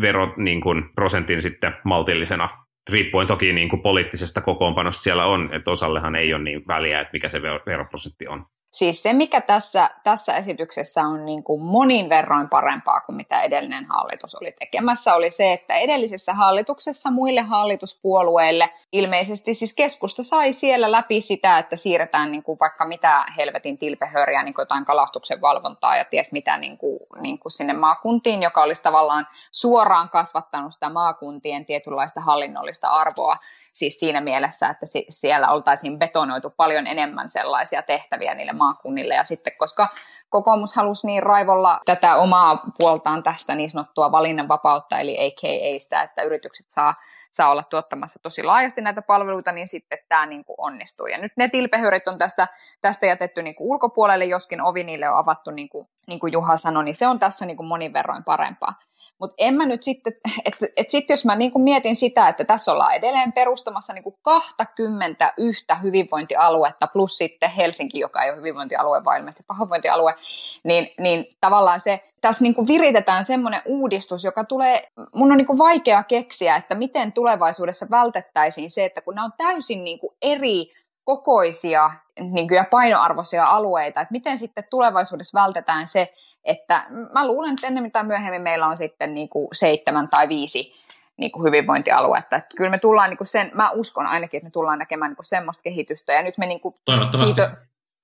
vero 0.02 0.34
niin 0.38 0.62
kuin 0.62 0.90
prosentin 0.96 1.42
sitten 1.42 1.74
maltillisena 1.84 2.50
riippuen 2.90 3.28
toki 3.28 3.54
niin 3.54 3.70
kuin 3.70 3.82
poliittisesta 3.82 4.42
kokoonpanosta 4.42 5.02
siellä 5.04 5.26
on, 5.26 5.50
että 5.54 5.72
osallehan 5.72 6.16
ei 6.16 6.34
ole 6.34 6.44
niin 6.44 6.68
väliä, 6.68 7.02
että 7.02 7.14
mikä 7.14 7.30
se 7.30 7.42
veroprosentti 7.42 8.28
on. 8.28 8.46
Siis 8.72 9.04
se, 9.04 9.14
mikä 9.14 9.42
tässä, 9.42 9.90
tässä 10.04 10.36
esityksessä 10.36 11.02
on 11.02 11.26
niin 11.26 11.44
kuin 11.44 11.62
monin 11.62 12.10
verroin 12.10 12.50
parempaa 12.50 13.02
kuin 13.02 13.16
mitä 13.16 13.42
edellinen 13.42 13.86
hallitus 13.86 14.36
oli 14.36 14.52
tekemässä, 14.60 15.16
oli 15.16 15.32
se, 15.32 15.54
että 15.54 15.76
edellisessä 15.76 16.34
hallituksessa 16.34 17.12
muille 17.12 17.42
hallituspuolueille 17.42 18.70
ilmeisesti 18.92 19.54
siis 19.54 19.74
keskusta 19.74 20.24
sai 20.24 20.54
siellä 20.54 20.92
läpi 20.92 21.22
sitä, 21.22 21.58
että 21.58 21.76
siirretään 21.76 22.32
niin 22.32 22.44
kuin 22.44 22.58
vaikka 22.60 22.86
mitä 22.86 23.26
helvetin 23.38 23.78
tilpehöriä, 23.78 24.44
niin 24.44 24.54
kuin 24.54 24.64
jotain 24.64 24.86
kalastuksen 24.86 25.42
valvontaa 25.42 25.98
ja 25.98 26.06
ties 26.06 26.32
mitä 26.32 26.58
niin 26.58 26.78
kuin, 26.78 27.00
niin 27.22 27.40
kuin 27.40 27.52
sinne 27.52 27.74
maakuntiin, 27.74 28.44
joka 28.44 28.62
olisi 28.62 28.84
tavallaan 28.84 29.28
suoraan 29.52 30.10
kasvattanut 30.10 30.74
sitä 30.74 30.90
maakuntien 30.90 31.66
tietynlaista 31.66 32.22
hallinnollista 32.22 32.88
arvoa 32.88 33.36
siis 33.74 34.00
siinä 34.00 34.22
mielessä, 34.22 34.68
että 34.68 34.86
siellä 35.10 35.52
oltaisiin 35.52 36.00
betonoitu 36.00 36.50
paljon 36.58 36.88
enemmän 36.88 37.30
sellaisia 37.30 37.82
tehtäviä 37.82 38.36
niille 38.36 38.54
maakunnille. 38.54 39.14
Ja 39.14 39.24
sitten 39.24 39.54
koska 39.58 39.88
kokoomus 40.30 40.76
halusi 40.76 41.08
niin 41.08 41.24
raivolla 41.24 41.80
tätä 41.86 42.16
omaa 42.16 42.64
puoltaan 42.80 43.24
tästä 43.24 43.56
niin 43.56 43.70
sanottua 43.70 44.12
valinnanvapautta, 44.12 45.00
eli 45.00 45.18
AKA 45.28 45.80
sitä, 45.80 46.02
että 46.02 46.22
yritykset 46.22 46.66
saa 46.70 46.94
saa 47.32 47.52
olla 47.52 47.64
tuottamassa 47.64 48.20
tosi 48.24 48.44
laajasti 48.44 48.82
näitä 48.82 49.02
palveluita, 49.02 49.52
niin 49.52 49.68
sitten 49.68 50.00
tämä 50.10 50.26
niin 50.26 50.46
kuin 50.46 50.56
onnistuu. 50.58 51.08
Ja 51.08 51.18
nyt 51.18 51.32
ne 51.36 51.48
tilpehörit 51.48 52.08
on 52.08 52.18
tästä, 52.18 52.48
tästä 52.82 53.06
jätetty 53.06 53.42
niin 53.44 53.56
kuin 53.56 53.68
ulkopuolelle, 53.68 54.26
joskin 54.26 54.62
ovi 54.62 54.84
niille 54.84 55.10
on 55.10 55.18
avattu, 55.18 55.52
niin 55.52 55.70
kuin, 55.70 55.88
niin 56.08 56.20
kuin 56.20 56.34
Juha 56.34 56.58
sanoi, 56.58 56.84
niin 56.84 56.96
se 56.96 57.08
on 57.08 57.20
tässä 57.20 57.46
niin 57.46 57.58
kuin 57.58 57.68
monin 57.68 57.94
verroin 57.94 58.24
parempaa. 58.24 58.74
Mutta 59.22 59.36
en 59.38 59.54
mä 59.54 59.66
nyt 59.66 59.84
sitten, 59.84 60.14
että 60.46 60.66
et 60.78 60.92
sitten 60.92 61.14
jos 61.14 61.26
mä 61.26 61.36
niinku 61.36 61.60
mietin 61.60 61.96
sitä, 61.96 62.28
että 62.28 62.44
tässä 62.44 62.72
ollaan 62.72 62.96
edelleen 62.96 63.34
perustamassa 63.34 63.94
niinku 63.94 64.20
21 64.22 65.66
hyvinvointialuetta 65.84 66.88
plus 66.88 67.18
sitten 67.18 67.50
Helsinki, 67.50 68.00
joka 68.00 68.24
ei 68.24 68.30
ole 68.30 68.38
hyvinvointialue, 68.38 69.04
vaan 69.04 69.18
ilmeisesti 69.18 69.44
pahoinvointialue, 69.48 70.16
niin, 70.64 70.88
niin 71.00 71.26
tavallaan 71.42 71.80
se, 71.80 72.04
tässä 72.22 72.44
niinku 72.44 72.68
viritetään 72.68 73.26
semmoinen 73.26 73.62
uudistus, 73.66 74.24
joka 74.24 74.44
tulee, 74.44 74.84
mun 75.16 75.32
on 75.32 75.38
niinku 75.38 75.58
vaikea 75.58 76.04
keksiä, 76.04 76.56
että 76.56 76.76
miten 76.76 77.12
tulevaisuudessa 77.12 77.88
vältettäisiin 77.92 78.72
se, 78.72 78.86
että 78.86 79.02
kun 79.02 79.16
nämä 79.16 79.26
on 79.26 79.34
täysin 79.38 79.84
niinku 79.84 80.16
eri 80.22 80.72
kokoisia 81.04 81.92
niin 82.20 82.48
ja 82.56 82.66
painoarvoisia 82.72 83.46
alueita, 83.46 84.02
että 84.02 84.12
miten 84.12 84.38
sitten 84.38 84.64
tulevaisuudessa 84.70 85.42
vältetään 85.42 85.88
se, 85.88 86.14
että 86.44 86.84
mä 87.14 87.28
luulen, 87.28 87.54
että 87.54 87.68
ennen 87.68 87.92
tai 87.92 88.04
myöhemmin 88.04 88.42
meillä 88.42 88.68
on 88.68 88.78
sitten 88.78 89.14
niin 89.14 89.30
kuin 89.30 89.48
seitsemän 89.54 90.10
tai 90.10 90.30
viisi 90.30 90.74
niin 91.18 91.32
kuin 91.32 91.44
hyvinvointialuetta. 91.44 92.36
Että 92.36 92.58
kyllä 92.58 92.70
me 92.70 92.78
tullaan 92.78 93.10
niin 93.10 93.18
kuin 93.18 93.28
sen, 93.28 93.52
mä 93.54 93.72
uskon 93.72 94.06
ainakin, 94.06 94.38
että 94.38 94.46
me 94.46 94.52
tullaan 94.52 94.80
näkemään 94.80 95.10
niin 95.10 95.16
kuin 95.16 95.26
semmoista 95.26 95.64
kehitystä. 95.64 96.14
Ja 96.14 96.22
nyt 96.22 96.38
me 96.38 96.46
niin 96.46 96.60
kuin, 96.60 96.76
Toivottavasti. 96.86 97.42
Kiito, 97.42 97.52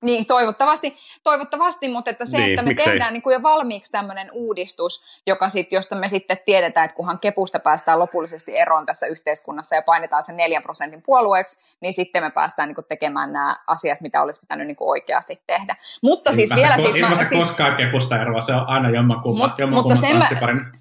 niin, 0.02 0.26
toivottavasti, 0.26 0.96
toivottavasti 1.24 1.88
mutta 1.88 2.10
että 2.10 2.26
se, 2.26 2.38
niin, 2.38 2.50
että 2.50 2.62
me 2.62 2.68
miksei? 2.68 2.92
tehdään 2.92 3.12
niin 3.12 3.22
kuin 3.22 3.34
jo 3.34 3.42
valmiiksi 3.42 3.92
tämmöinen 3.92 4.30
uudistus, 4.32 5.04
joka 5.26 5.48
sit, 5.48 5.72
josta 5.72 5.96
me 5.96 6.08
sitten 6.08 6.38
tiedetään, 6.44 6.84
että 6.84 6.94
kunhan 6.94 7.18
kepusta 7.18 7.58
päästään 7.58 7.98
lopullisesti 7.98 8.58
eroon 8.58 8.86
tässä 8.86 9.06
yhteiskunnassa 9.06 9.76
ja 9.76 9.82
painetaan 9.82 10.24
sen 10.24 10.36
4 10.36 10.60
prosentin 10.60 11.02
puolueeksi, 11.02 11.60
niin 11.80 11.94
sitten 11.94 12.22
me 12.22 12.30
päästään 12.30 12.68
niin 12.68 12.74
kuin 12.74 12.84
tekemään 12.88 13.32
nämä 13.32 13.56
asiat, 13.66 14.00
mitä 14.00 14.22
olisi 14.22 14.40
pitänyt 14.40 14.66
niin 14.66 14.76
kuin 14.76 14.90
oikeasti 14.90 15.42
tehdä. 15.46 15.76
Mutta 16.02 16.32
siis 16.32 16.54
vielä... 16.54 16.76
Ko- 16.76 16.80
siis, 16.80 17.00
mä, 17.00 17.24
siis, 17.24 17.40
koskaan 17.40 17.76
kepusta 17.76 18.22
eroa, 18.22 18.40
se 18.40 18.54
on 18.54 18.68
aina 18.68 18.90
jommankumman, 18.90 19.50
mut, 19.60 19.70
mutta 19.70 19.96
sen 19.96 20.16
mä, 20.16 20.28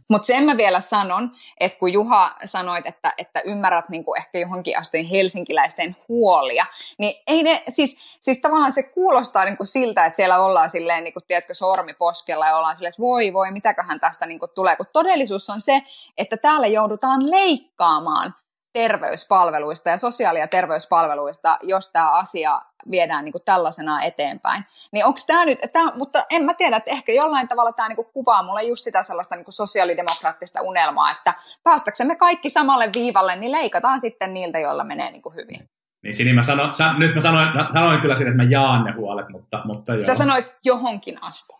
mutta 0.10 0.26
sen 0.26 0.43
mä 0.43 0.58
vielä 0.58 0.80
sanon, 0.80 1.32
että 1.60 1.78
kun 1.80 1.93
Juha 1.93 2.36
sanoit, 2.45 2.88
että, 2.88 3.14
että 3.18 3.41
ymmärrät 3.41 3.89
niin 3.89 4.06
kuin 4.06 4.18
ehkä 4.18 4.39
johonkin 4.39 4.80
asti 4.80 5.12
helsinkiläisten 5.12 5.95
huolia, 6.08 6.66
niin 6.98 7.24
ei 7.28 7.43
ne, 7.43 7.64
siis, 7.70 7.98
siis 8.22 8.41
tavallaan 8.41 8.72
se 8.72 8.84
kuulostaa 8.84 9.45
niin 9.45 9.58
kuin 9.58 9.68
siltä, 9.68 10.06
että 10.06 10.18
siellä 10.18 10.39
ollaan 10.39 10.70
silleen, 10.70 11.04
niin 11.04 11.14
kuin, 11.14 11.24
tiedätkö, 11.28 11.54
sormi 11.54 11.93
poskella 11.93 12.48
ja 12.48 12.58
ollaan 12.58 12.76
silleen, 12.76 12.89
että 12.89 13.02
voi 13.02 13.34
voi, 13.34 13.52
mitäköhän 13.52 14.00
tästä 14.00 14.26
niin 14.26 14.39
kuin 14.39 14.52
tulee. 14.56 14.76
Kun 14.76 14.86
todellisuus 14.93 15.50
on 15.50 15.62
se, 15.62 15.82
että 16.18 16.38
täällä 16.38 16.68
joudutaan 16.68 17.32
leikkaamaan 17.32 18.36
terveyspalveluista 18.78 19.89
ja 19.89 19.97
sosiaali- 19.97 20.39
ja 20.39 20.47
terveyspalveluista, 20.47 21.57
jos 21.61 21.91
tämä 21.91 22.11
asia 22.11 22.61
viedään 22.91 23.25
niin 23.25 23.32
kuin 23.32 23.41
tällaisena 23.45 24.03
eteenpäin. 24.03 24.63
Niin 24.93 25.05
onko 25.05 25.19
tämä 25.28 25.45
nyt, 25.45 25.59
tää, 25.73 25.91
mutta 25.95 26.23
en 26.30 26.43
mä 26.43 26.53
tiedä, 26.53 26.78
että 26.78 26.91
ehkä 26.91 27.11
jollain 27.11 27.47
tavalla 27.47 27.71
tämä 27.71 27.89
niin 27.89 28.05
kuvaa 28.13 28.43
mulle 28.43 28.63
just 28.63 28.84
sitä 28.84 29.03
sellaista 29.03 29.36
niin 29.36 29.45
kuin 29.45 29.53
sosiaalidemokraattista 29.53 30.61
unelmaa, 30.61 31.11
että 31.11 31.34
päästäksemme 31.63 32.15
kaikki 32.15 32.49
samalle 32.49 32.89
viivalle, 32.95 33.36
niin 33.36 33.51
leikataan 33.51 33.99
sitten 33.99 34.34
niiltä, 34.34 34.59
joilla 34.59 34.84
menee 34.84 35.11
niin 35.11 35.21
kuin 35.21 35.36
hyvin. 35.36 35.69
Niin 36.03 36.13
Sini, 36.13 36.34
mä 36.34 36.43
sano, 36.43 36.73
sa, 36.73 36.93
nyt 36.93 37.15
mä 37.15 37.21
sanoin, 37.21 37.49
sanoin 37.73 38.01
kyllä 38.01 38.15
siinä, 38.15 38.32
että 38.32 38.43
mä 38.43 38.49
jaan 38.49 38.84
ne 38.84 38.91
huolet, 38.91 39.30
mutta, 39.30 39.61
mutta 39.65 39.93
joo. 39.93 40.01
Sä 40.01 40.15
sanoit 40.15 40.57
johonkin 40.63 41.23
asti. 41.23 41.53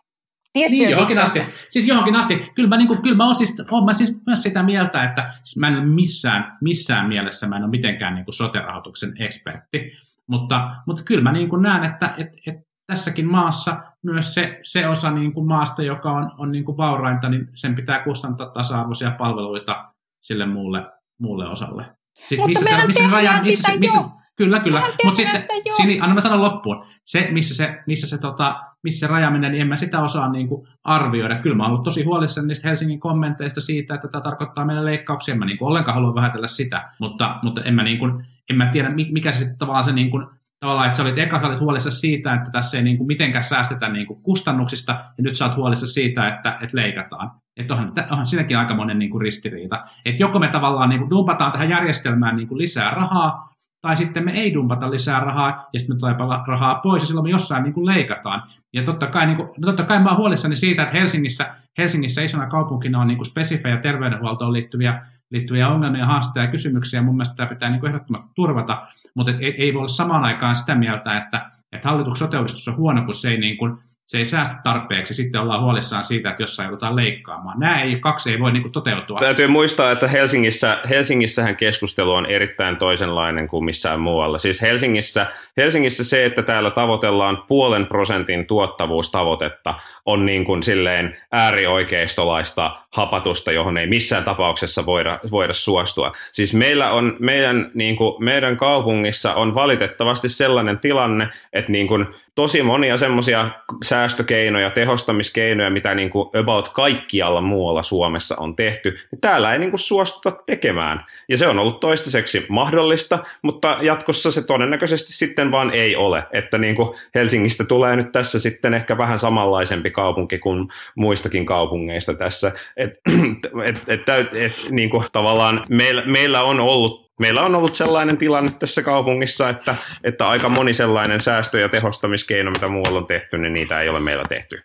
Niin, 0.70 0.90
johonkin 0.90 1.18
asti. 1.18 1.40
Siis 1.70 1.86
johonkin 1.86 2.16
asti. 2.16 2.52
Kyllä 2.54 2.68
mä, 2.68 2.76
niin 2.76 2.88
kuin, 2.88 3.02
kyllä 3.02 3.16
mä 3.16 3.26
oon 3.26 3.34
siis, 3.34 3.62
oon 3.70 3.84
mä 3.84 3.94
siis 3.94 4.16
myös 4.26 4.42
sitä 4.42 4.62
mieltä, 4.62 5.04
että 5.04 5.32
mä 5.58 5.68
en 5.68 5.88
missään, 5.88 6.56
missään 6.60 7.08
mielessä 7.08 7.48
mä 7.48 7.56
en 7.56 7.62
ole 7.62 7.70
mitenkään 7.70 8.14
niin 8.14 8.24
kuin 8.24 8.34
sote-rahoituksen 8.34 9.12
ekspertti. 9.18 9.92
Mutta, 10.26 10.70
mutta 10.86 11.02
kyllä 11.02 11.22
mä 11.22 11.32
niin 11.32 11.48
kuin 11.48 11.62
näen, 11.62 11.84
että 11.84 12.14
et, 12.16 12.28
et 12.46 12.56
tässäkin 12.86 13.26
maassa 13.26 13.76
myös 14.04 14.34
se, 14.34 14.58
se 14.62 14.88
osa 14.88 15.10
niin 15.10 15.32
kuin 15.32 15.46
maasta, 15.46 15.82
joka 15.82 16.12
on, 16.12 16.30
on 16.38 16.52
niin 16.52 16.64
kuin 16.64 16.76
vaurainta, 16.76 17.28
niin 17.28 17.48
sen 17.54 17.74
pitää 17.74 18.04
kustantaa 18.04 18.50
tasa-arvoisia 18.50 19.10
palveluita 19.10 19.92
sille 20.20 20.46
muulle, 20.46 20.86
muulle 21.20 21.48
osalle. 21.48 21.84
Sitten 22.14 22.38
mutta 22.38 22.60
missä 22.60 22.80
se, 22.80 22.86
missä 22.86 23.04
se 23.04 23.10
raja, 23.10 23.42
missä 23.42 23.72
se, 23.72 23.78
missä, 23.78 24.00
Kyllä, 24.38 24.60
kyllä. 24.60 24.82
Mutta 25.04 25.16
sitten, 25.16 25.42
Sini, 25.76 26.00
anna 26.00 26.14
mä 26.14 26.20
sanon 26.20 26.42
loppuun. 26.42 26.84
Se, 27.04 27.28
missä 27.30 27.54
se, 27.54 27.82
missä 27.86 28.06
se, 28.06 28.18
tota, 28.18 28.60
missä 28.82 29.06
se 29.06 29.06
raja 29.06 29.30
menee, 29.30 29.50
niin 29.50 29.60
en 29.60 29.68
mä 29.68 29.76
sitä 29.76 30.00
osaa 30.00 30.32
niin 30.32 30.48
kuin 30.48 30.68
arvioida. 30.84 31.38
Kyllä 31.38 31.56
mä 31.56 31.62
oon 31.62 31.70
ollut 31.70 31.84
tosi 31.84 32.04
huolissani 32.04 32.46
niistä 32.46 32.68
Helsingin 32.68 33.00
kommenteista 33.00 33.60
siitä, 33.60 33.94
että 33.94 34.08
tämä 34.08 34.22
tarkoittaa 34.22 34.64
meille 34.64 34.84
leikkauksia. 34.84 35.32
En 35.32 35.38
mä 35.38 35.44
niin 35.44 35.58
kuin 35.58 35.68
ollenkaan 35.68 35.94
halua 35.94 36.14
vähätellä 36.14 36.46
sitä, 36.46 36.92
mutta, 37.00 37.36
mutta 37.42 37.60
en, 37.62 37.74
mä 37.74 37.82
niin 37.82 37.98
kuin, 37.98 38.24
en 38.50 38.56
mä 38.56 38.66
tiedä, 38.66 38.88
mikä 38.88 39.32
se 39.32 39.54
tavallaan 39.58 39.84
se 39.84 39.92
niin 39.92 40.10
kuin 40.10 40.26
tavallaan, 40.60 40.86
että 40.86 40.96
sä 40.96 41.02
olit 41.02 41.18
eka 41.18 41.40
sä 41.40 41.46
olit 41.46 41.60
huolissa 41.60 41.90
siitä, 41.90 42.34
että 42.34 42.50
tässä 42.50 42.76
ei 42.76 42.84
niin 42.84 42.96
kuin 42.96 43.06
mitenkään 43.06 43.44
säästetä 43.44 43.88
niin 43.88 44.06
kuin 44.06 44.22
kustannuksista, 44.22 44.92
ja 44.92 45.22
nyt 45.22 45.36
sä 45.36 45.44
oot 45.44 45.56
huolissa 45.56 45.86
siitä, 45.86 46.28
että, 46.28 46.50
että 46.50 46.76
leikataan. 46.76 47.30
Että 47.56 47.74
onhan, 47.74 47.92
onhan 48.10 48.26
siinäkin 48.26 48.58
aika 48.58 48.74
monen 48.74 48.98
niin 48.98 49.10
kuin 49.10 49.22
ristiriita. 49.22 49.84
Että 50.04 50.22
joko 50.22 50.38
me 50.38 50.48
tavallaan 50.48 50.88
niin 50.88 51.00
kuin 51.00 51.10
dumpataan 51.10 51.52
tähän 51.52 51.70
järjestelmään 51.70 52.36
niin 52.36 52.48
kuin 52.48 52.58
lisää 52.58 52.90
rahaa, 52.90 53.47
tai 53.80 53.96
sitten 53.96 54.24
me 54.24 54.32
ei 54.32 54.54
dumpata 54.54 54.90
lisää 54.90 55.20
rahaa, 55.20 55.68
ja 55.72 55.80
sitten 55.80 55.96
me 55.96 55.98
tulee 55.98 56.14
rahaa 56.46 56.74
pois, 56.74 57.02
ja 57.02 57.06
silloin 57.06 57.26
me 57.26 57.30
jossain 57.30 57.62
niin 57.62 57.74
kuin 57.74 57.86
leikataan. 57.86 58.42
Ja 58.72 58.82
totta 58.82 59.06
kai, 59.06 59.26
niin 59.26 59.36
kuin, 59.36 59.48
totta 59.60 59.84
kai 59.84 59.98
mä 60.02 60.08
oon 60.08 60.18
huolissani 60.18 60.56
siitä, 60.56 60.82
että 60.82 60.94
Helsingissä, 60.94 61.54
Helsingissä 61.78 62.22
isona 62.22 62.46
kaupunkina 62.46 63.00
on 63.00 63.06
niin 63.06 63.18
kuin 63.18 63.26
spesifejä 63.26 63.76
terveydenhuoltoon 63.76 64.52
liittyviä, 64.52 65.02
liittyviä 65.30 65.68
ongelmia, 65.68 66.06
haasteita 66.06 66.46
ja 66.46 66.50
kysymyksiä, 66.50 67.02
mun 67.02 67.16
mielestä 67.16 67.36
tämä 67.36 67.48
pitää 67.48 67.70
niin 67.70 67.80
kuin 67.80 67.88
ehdottomasti 67.88 68.32
turvata, 68.34 68.86
mutta 69.14 69.32
ei, 69.40 69.62
ei 69.62 69.74
voi 69.74 69.78
olla 69.78 69.88
samaan 69.88 70.24
aikaan 70.24 70.54
sitä 70.54 70.74
mieltä, 70.74 71.16
että, 71.16 71.50
että 71.72 71.88
hallituksen 71.88 72.26
sote 72.26 72.38
on 72.38 72.76
huono, 72.76 73.04
kun 73.04 73.14
se 73.14 73.30
ei 73.30 73.38
niin 73.38 73.56
kuin 73.56 73.78
se 74.08 74.18
ei 74.18 74.24
säästä 74.24 74.56
tarpeeksi, 74.62 75.14
sitten 75.14 75.40
ollaan 75.40 75.62
huolissaan 75.62 76.04
siitä, 76.04 76.30
että 76.30 76.42
jossain 76.42 76.66
joudutaan 76.66 76.96
leikkaamaan. 76.96 77.58
Nämä 77.60 77.82
ei, 77.82 77.96
kaksi 78.00 78.30
ei 78.30 78.40
voi 78.40 78.52
niin 78.52 78.62
kuin, 78.62 78.72
toteutua. 78.72 79.20
Täytyy 79.20 79.46
muistaa, 79.46 79.90
että 79.90 80.08
Helsingissä, 80.08 80.80
Helsingissähän 80.88 81.56
keskustelu 81.56 82.12
on 82.12 82.26
erittäin 82.26 82.76
toisenlainen 82.76 83.48
kuin 83.48 83.64
missään 83.64 84.00
muualla. 84.00 84.38
Siis 84.38 84.62
Helsingissä, 84.62 85.26
Helsingissä 85.56 86.04
se, 86.04 86.24
että 86.24 86.42
täällä 86.42 86.70
tavoitellaan 86.70 87.44
puolen 87.48 87.86
prosentin 87.86 88.46
tuottavuustavoitetta, 88.46 89.74
on 90.06 90.26
niin 90.26 90.44
kuin 90.44 90.62
silleen 90.62 91.16
äärioikeistolaista 91.32 92.76
hapatusta, 92.90 93.52
johon 93.52 93.78
ei 93.78 93.86
missään 93.86 94.24
tapauksessa 94.24 94.86
voida, 94.86 95.20
voida 95.30 95.52
suostua. 95.52 96.12
Siis 96.32 96.54
meillä 96.54 96.90
on, 96.90 97.16
meidän, 97.18 97.70
niin 97.74 97.96
kuin, 97.96 98.24
meidän 98.24 98.56
kaupungissa 98.56 99.34
on 99.34 99.54
valitettavasti 99.54 100.28
sellainen 100.28 100.78
tilanne, 100.78 101.28
että 101.52 101.72
niin 101.72 101.88
kuin, 101.88 102.06
tosi 102.38 102.62
monia 102.62 102.96
semmoisia 102.96 103.50
säästökeinoja, 103.84 104.70
tehostamiskeinoja, 104.70 105.70
mitä 105.70 105.94
niin 105.94 106.10
kuin 106.10 106.28
about 106.40 106.68
kaikkialla 106.68 107.40
muualla 107.40 107.82
Suomessa 107.82 108.36
on 108.38 108.56
tehty, 108.56 108.90
niin 109.10 109.20
täällä 109.20 109.52
ei 109.52 109.58
niin 109.58 109.70
kuin 109.70 109.80
suostuta 109.80 110.36
tekemään. 110.46 111.04
Ja 111.28 111.36
se 111.36 111.46
on 111.46 111.58
ollut 111.58 111.80
toistaiseksi 111.80 112.46
mahdollista, 112.48 113.18
mutta 113.42 113.78
jatkossa 113.82 114.32
se 114.32 114.46
todennäköisesti 114.46 115.12
sitten 115.12 115.50
vaan 115.50 115.70
ei 115.70 115.96
ole. 115.96 116.22
Että 116.32 116.58
niin 116.58 116.74
kuin 116.74 116.98
Helsingistä 117.14 117.64
tulee 117.64 117.96
nyt 117.96 118.12
tässä 118.12 118.40
sitten 118.40 118.74
ehkä 118.74 118.98
vähän 118.98 119.18
samanlaisempi 119.18 119.90
kaupunki 119.90 120.38
kuin 120.38 120.68
muistakin 120.94 121.46
kaupungeista 121.46 122.14
tässä. 122.14 122.52
Et, 122.76 123.00
et, 123.68 123.82
et, 123.88 124.08
et, 124.08 124.34
et, 124.34 124.52
niin 124.70 124.90
kuin 124.90 125.04
tavallaan 125.12 125.64
meillä, 125.68 126.02
meillä 126.06 126.42
on 126.42 126.60
ollut 126.60 127.07
meillä 127.18 127.42
on 127.42 127.54
ollut 127.54 127.74
sellainen 127.74 128.18
tilanne 128.18 128.52
tässä 128.58 128.82
kaupungissa, 128.82 129.48
että, 129.48 129.74
että 130.04 130.28
aika 130.28 130.48
moni 130.48 130.74
sellainen 130.74 131.20
säästö- 131.20 131.60
ja 131.60 131.68
tehostamiskeino, 131.68 132.50
mitä 132.50 132.68
muualla 132.68 132.98
on 132.98 133.06
tehty, 133.06 133.38
niin 133.38 133.52
niitä 133.52 133.80
ei 133.80 133.88
ole 133.88 134.00
meillä 134.00 134.24
tehty. 134.28 134.62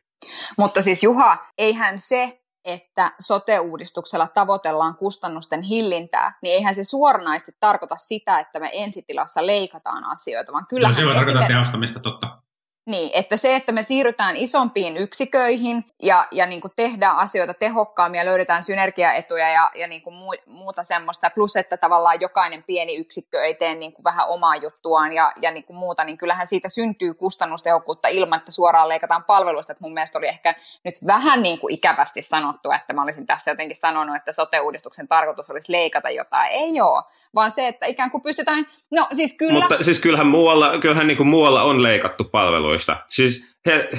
Mutta 0.57 0.81
siis 0.81 1.03
Juha, 1.03 1.37
eihän 1.57 1.99
se, 1.99 2.39
että 2.65 3.11
sote-uudistuksella 3.19 4.27
tavoitellaan 4.27 4.95
kustannusten 4.95 5.61
hillintää, 5.61 6.39
niin 6.41 6.55
eihän 6.55 6.75
se 6.75 6.83
suoranaisesti 6.83 7.51
tarkoita 7.59 7.95
sitä, 7.95 8.39
että 8.39 8.59
me 8.59 8.69
ensitilassa 8.73 9.45
leikataan 9.45 10.05
asioita, 10.05 10.53
vaan 10.53 10.65
kyllä. 10.69 10.87
No, 10.87 10.93
se 10.93 11.05
on 11.05 11.21
esimerk... 11.21 11.47
tehostamista, 11.47 11.99
totta. 11.99 12.42
Niin, 12.86 13.11
että 13.13 13.38
se, 13.38 13.55
että 13.55 13.71
me 13.71 13.84
siirrytään 13.84 14.36
isompiin 14.36 14.97
yksiköihin 14.97 15.86
ja, 16.01 16.27
ja 16.31 16.45
niin 16.45 16.61
kuin 16.61 16.71
tehdään 16.75 17.17
asioita 17.17 17.53
tehokkaammin 17.53 18.17
ja 18.17 18.25
löydetään 18.25 18.63
synergiaetuja 18.63 19.49
ja, 19.49 19.71
ja 19.75 19.88
niin 19.88 20.01
kuin 20.01 20.15
muuta 20.45 20.84
semmoista, 20.84 21.29
plus 21.29 21.55
että 21.55 21.77
tavallaan 21.77 22.21
jokainen 22.21 22.63
pieni 22.63 22.95
yksikkö 22.95 23.41
ei 23.41 23.55
tee 23.55 23.75
niin 23.75 23.93
kuin 23.93 24.03
vähän 24.03 24.27
omaa 24.27 24.55
juttuaan 24.55 25.13
ja, 25.13 25.31
ja 25.41 25.51
niin 25.51 25.63
kuin 25.63 25.77
muuta, 25.77 26.03
niin 26.03 26.17
kyllähän 26.17 26.47
siitä 26.47 26.69
syntyy 26.69 27.13
kustannustehokkuutta 27.13 28.07
ilman, 28.07 28.39
että 28.39 28.51
suoraan 28.51 28.89
leikataan 28.89 29.23
palveluista. 29.23 29.71
Että 29.71 29.84
mun 29.84 29.93
mielestä 29.93 30.17
oli 30.17 30.27
ehkä 30.27 30.55
nyt 30.84 30.95
vähän 31.07 31.43
niin 31.43 31.59
kuin 31.59 31.73
ikävästi 31.73 32.21
sanottu, 32.21 32.71
että 32.71 32.93
mä 32.93 33.03
olisin 33.03 33.27
tässä 33.27 33.51
jotenkin 33.51 33.77
sanonut, 33.77 34.15
että 34.15 34.31
sote-uudistuksen 34.31 35.07
tarkoitus 35.07 35.49
olisi 35.49 35.71
leikata 35.71 36.09
jotain. 36.09 36.51
Ei 36.51 36.81
ole, 36.81 37.03
vaan 37.36 37.51
se, 37.51 37.67
että 37.67 37.86
ikään 37.86 38.11
kuin 38.11 38.21
pystytään, 38.21 38.67
no 38.91 39.07
siis 39.13 39.38
kyllä. 39.38 39.59
Mutta 39.59 39.84
siis 39.84 39.99
kyllähän 39.99 40.27
muualla, 40.27 40.79
kyllähän 40.79 41.07
niin 41.07 41.17
kuin 41.17 41.27
muualla 41.27 41.63
on 41.63 41.84
leikattu 41.84 42.23
palveluita 42.23 42.72
palveluista. 42.74 42.97
Siis 43.09 43.45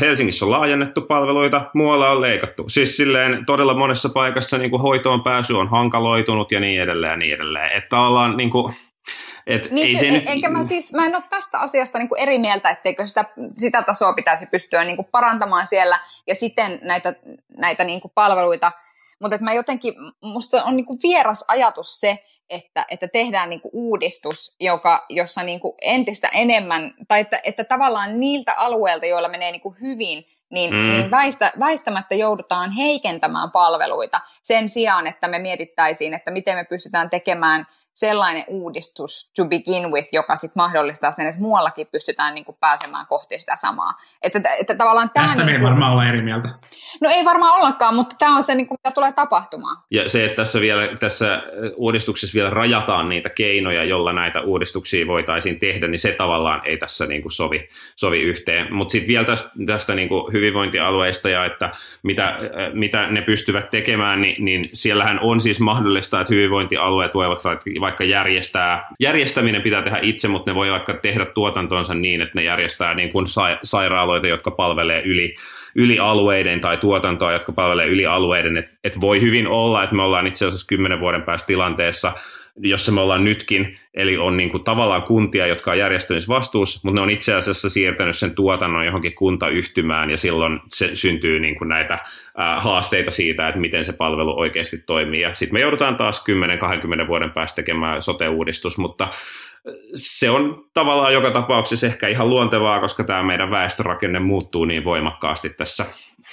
Helsingissä 0.01 0.45
on 0.45 0.51
laajennettu 0.51 1.03
palveluita, 1.03 1.71
muualla 1.75 2.11
on 2.11 2.21
leikattu. 2.21 2.69
Siis 2.69 2.97
silleen 2.97 3.47
todella 3.47 3.75
monessa 3.75 4.09
paikassa 4.09 4.59
niin 4.59 4.71
kuin 4.71 4.83
hoitoon 4.83 5.23
pääsy 5.23 5.55
on 5.55 5.71
hankaloitunut 5.71 6.53
ja 6.53 6.61
niin 6.61 6.83
edelleen 6.83 7.11
ja 7.11 7.17
niin 7.17 7.35
edelleen. 7.35 7.77
Että 7.77 8.01
ollaan 8.01 8.37
niin 8.37 8.51
kuin, 8.51 8.75
et 9.47 9.71
niin, 9.71 9.87
ei 9.87 9.97
se 9.97 10.07
en, 10.07 10.15
nyt... 10.15 10.25
enkä 10.27 10.49
mä 10.49 10.63
siis, 10.63 10.93
mä 10.93 11.07
en 11.07 11.15
ole 11.15 11.25
tästä 11.31 11.59
asiasta 11.59 11.99
niin 11.99 12.09
kuin 12.09 12.21
eri 12.21 12.39
mieltä, 12.39 12.71
etteikö 12.71 13.07
sitä, 13.07 13.25
sitä 13.59 13.83
tasoa 13.83 14.13
pitäisi 14.13 14.47
pystyä 14.47 14.85
niin 14.85 14.97
kuin 14.97 15.09
parantamaan 15.13 15.67
siellä 15.67 15.99
ja 16.27 16.35
sitten 16.35 16.79
näitä, 16.83 17.15
näitä 17.57 17.85
niin 17.85 18.01
kuin 18.01 18.13
palveluita. 18.15 18.73
Mutta 19.21 19.39
mä 19.41 19.53
jotenkin, 19.53 19.95
musta 20.23 20.65
on 20.65 20.77
niin 20.77 20.87
kuin 20.87 20.99
vieras 21.03 21.45
ajatus 21.49 22.01
se, 22.01 22.25
että, 22.51 22.85
että 22.91 23.09
tehdään 23.09 23.51
niin 23.51 23.61
kuin 23.61 23.71
uudistus, 23.75 24.57
joka, 24.61 25.07
jossa 25.11 25.43
niin 25.43 25.61
kuin 25.61 25.75
entistä 25.83 26.29
enemmän, 26.29 26.95
tai 27.09 27.21
että, 27.21 27.41
että 27.45 27.65
tavallaan 27.65 28.21
niiltä 28.21 28.55
alueilta, 28.57 29.07
joilla 29.07 29.29
menee 29.29 29.53
niin 29.53 29.61
kuin 29.61 29.77
hyvin, 29.81 30.25
niin, 30.51 30.75
mm. 30.75 30.81
niin 30.81 31.11
väistä, 31.11 31.53
väistämättä 31.61 32.15
joudutaan 32.15 32.71
heikentämään 32.71 33.51
palveluita 33.51 34.21
sen 34.43 34.69
sijaan, 34.69 35.07
että 35.07 35.29
me 35.29 35.39
mietittäisiin, 35.39 36.15
että 36.15 36.31
miten 36.31 36.57
me 36.57 36.65
pystytään 36.65 37.11
tekemään 37.11 37.67
sellainen 37.95 38.45
uudistus 38.49 39.31
to 39.37 39.45
begin 39.45 39.93
with, 39.93 40.09
joka 40.13 40.37
sitten 40.37 40.63
mahdollistaa 40.63 41.13
sen, 41.13 41.27
että 41.27 41.41
muuallakin 41.41 41.87
pystytään 41.87 42.35
niin 42.35 42.45
kuin 42.45 42.57
pääsemään 42.61 43.07
kohti 43.07 43.39
sitä 43.39 43.57
samaa. 43.57 43.95
Että, 44.23 44.41
että 44.61 44.75
tavallaan 44.75 45.11
tämä 45.15 45.27
Tästä 45.27 45.39
niin 45.39 45.47
me 45.47 45.53
ei 45.53 45.59
kuin, 45.59 45.71
varmaan 45.71 45.93
olla 45.93 46.09
eri 46.09 46.23
mieltä. 46.23 46.49
No 47.01 47.11
ei 47.11 47.25
varmaan 47.25 47.59
ollakaan, 47.59 47.95
mutta 47.95 48.17
tämä 48.19 48.37
on 48.37 48.43
se, 48.43 48.55
niin 48.55 48.69
kuin, 48.69 48.79
mitä 48.85 48.95
tulee 48.95 49.13
tapahtumaan. 49.13 49.77
Ja 49.91 50.09
se, 50.09 50.25
että 50.25 50.37
tässä, 50.37 50.61
vielä, 50.61 50.89
tässä 51.01 51.43
uudistuksessa 51.77 52.35
vielä 52.35 52.51
rajataan 52.51 53.09
niitä 53.09 53.31
keinoja, 53.31 53.85
jolla 53.85 54.13
näitä 54.13 54.41
uudistuksia 54.41 55.07
voitaisiin 55.07 55.59
tehdä, 55.59 55.89
niin 55.89 55.99
se 55.99 56.13
tavallaan 56.13 56.61
ei 56.65 56.77
tässä 56.77 57.07
niin 57.07 57.23
kuin 57.23 57.33
sovi, 57.33 57.69
sovi 57.97 58.21
yhteen. 58.21 58.75
Mutta 58.75 58.93
sitten 58.93 59.09
vielä 59.09 59.25
tästä, 59.25 59.51
tästä 59.67 59.95
niin 59.95 60.09
kuin 60.09 60.33
hyvinvointialueista 60.33 61.29
ja 61.29 61.45
että 61.45 61.71
mitä, 62.03 62.37
mitä 62.73 63.11
ne 63.11 63.23
pystyvät 63.23 63.71
tekemään, 63.71 64.21
niin, 64.21 64.45
niin 64.45 64.69
siellähän 64.73 65.21
on 65.21 65.41
siis 65.41 65.61
mahdollista, 65.61 66.21
että 66.21 66.35
hyvinvointialueet 66.35 67.15
voivat 67.15 67.43
vaikka 67.85 68.05
järjestää, 68.05 68.89
järjestäminen 69.01 69.63
pitää 69.63 69.83
tehdä 69.83 69.99
itse, 70.03 70.29
mutta 70.29 70.51
ne 70.51 70.55
voi 70.55 70.71
vaikka 70.71 70.95
tehdä 70.95 71.27
tuotantonsa 71.27 71.95
niin, 71.95 72.21
että 72.21 72.39
ne 72.39 72.45
järjestää 72.45 72.95
niin 72.95 73.13
kuin 73.13 73.27
sa- 73.27 73.59
sairaaloita, 73.63 74.27
jotka 74.27 74.51
palvelee 74.51 75.03
yli, 75.03 75.35
yli 75.75 75.99
alueiden 75.99 76.61
tai 76.61 76.77
tuotantoa, 76.77 77.33
jotka 77.33 77.53
palvelee 77.53 77.87
yli 77.87 78.07
alueiden. 78.07 78.57
Että 78.57 78.73
et 78.85 79.01
voi 79.01 79.21
hyvin 79.21 79.49
olla, 79.49 79.83
että 79.83 79.97
me 79.97 80.03
ollaan 80.03 80.27
itse 80.27 80.47
asiassa 80.47 80.67
kymmenen 80.67 81.01
vuoden 81.01 81.23
päästä 81.23 81.47
tilanteessa, 81.47 82.13
jossa 82.57 82.93
me 82.93 83.01
ollaan 83.01 83.25
nytkin, 83.25 83.79
eli 83.95 84.17
on 84.17 84.37
niin 84.37 84.51
kuin 84.51 84.65
tavallaan 84.65 85.03
kuntia, 85.03 85.47
jotka 85.47 85.71
on 85.71 85.79
järjestämisvastuussa, 85.79 86.81
mutta 86.85 86.95
ne 86.95 87.01
on 87.01 87.11
itse 87.11 87.35
asiassa 87.35 87.71
siirtänyt 87.71 88.17
sen 88.17 88.35
tuotannon 88.35 88.87
johonkin 88.87 89.15
kuntayhtymään, 89.15 90.11
ja 90.11 90.17
silloin 90.17 90.61
se 90.69 90.91
syntyy 90.95 91.41
niin 91.41 91.59
kuin 91.59 91.69
näitä 91.69 91.99
haasteita 92.59 93.11
siitä, 93.11 93.49
että 93.49 93.61
miten 93.61 93.85
se 93.85 93.93
palvelu 93.93 94.39
oikeasti 94.39 94.79
toimii. 94.79 95.21
Ja 95.21 95.35
sitten 95.35 95.55
me 95.55 95.61
joudutaan 95.61 95.97
taas 95.97 96.25
10-20 97.05 97.07
vuoden 97.07 97.31
päästä 97.31 97.57
tekemään 97.57 98.03
sote-uudistus, 98.03 98.79
mutta 98.79 99.09
se 99.95 100.31
on 100.31 100.65
tavallaan 100.75 101.13
joka 101.13 101.31
tapauksessa 101.31 101.87
ehkä 101.87 102.09
ihan 102.09 102.29
luontevaa, 102.29 102.81
koska 102.81 103.05
tämä 103.05 103.23
meidän 103.23 103.51
väestörakenne 103.51 104.19
muuttuu 104.19 104.65
niin 104.65 104.85
voimakkaasti 104.85 105.51
tässä, 105.51 105.87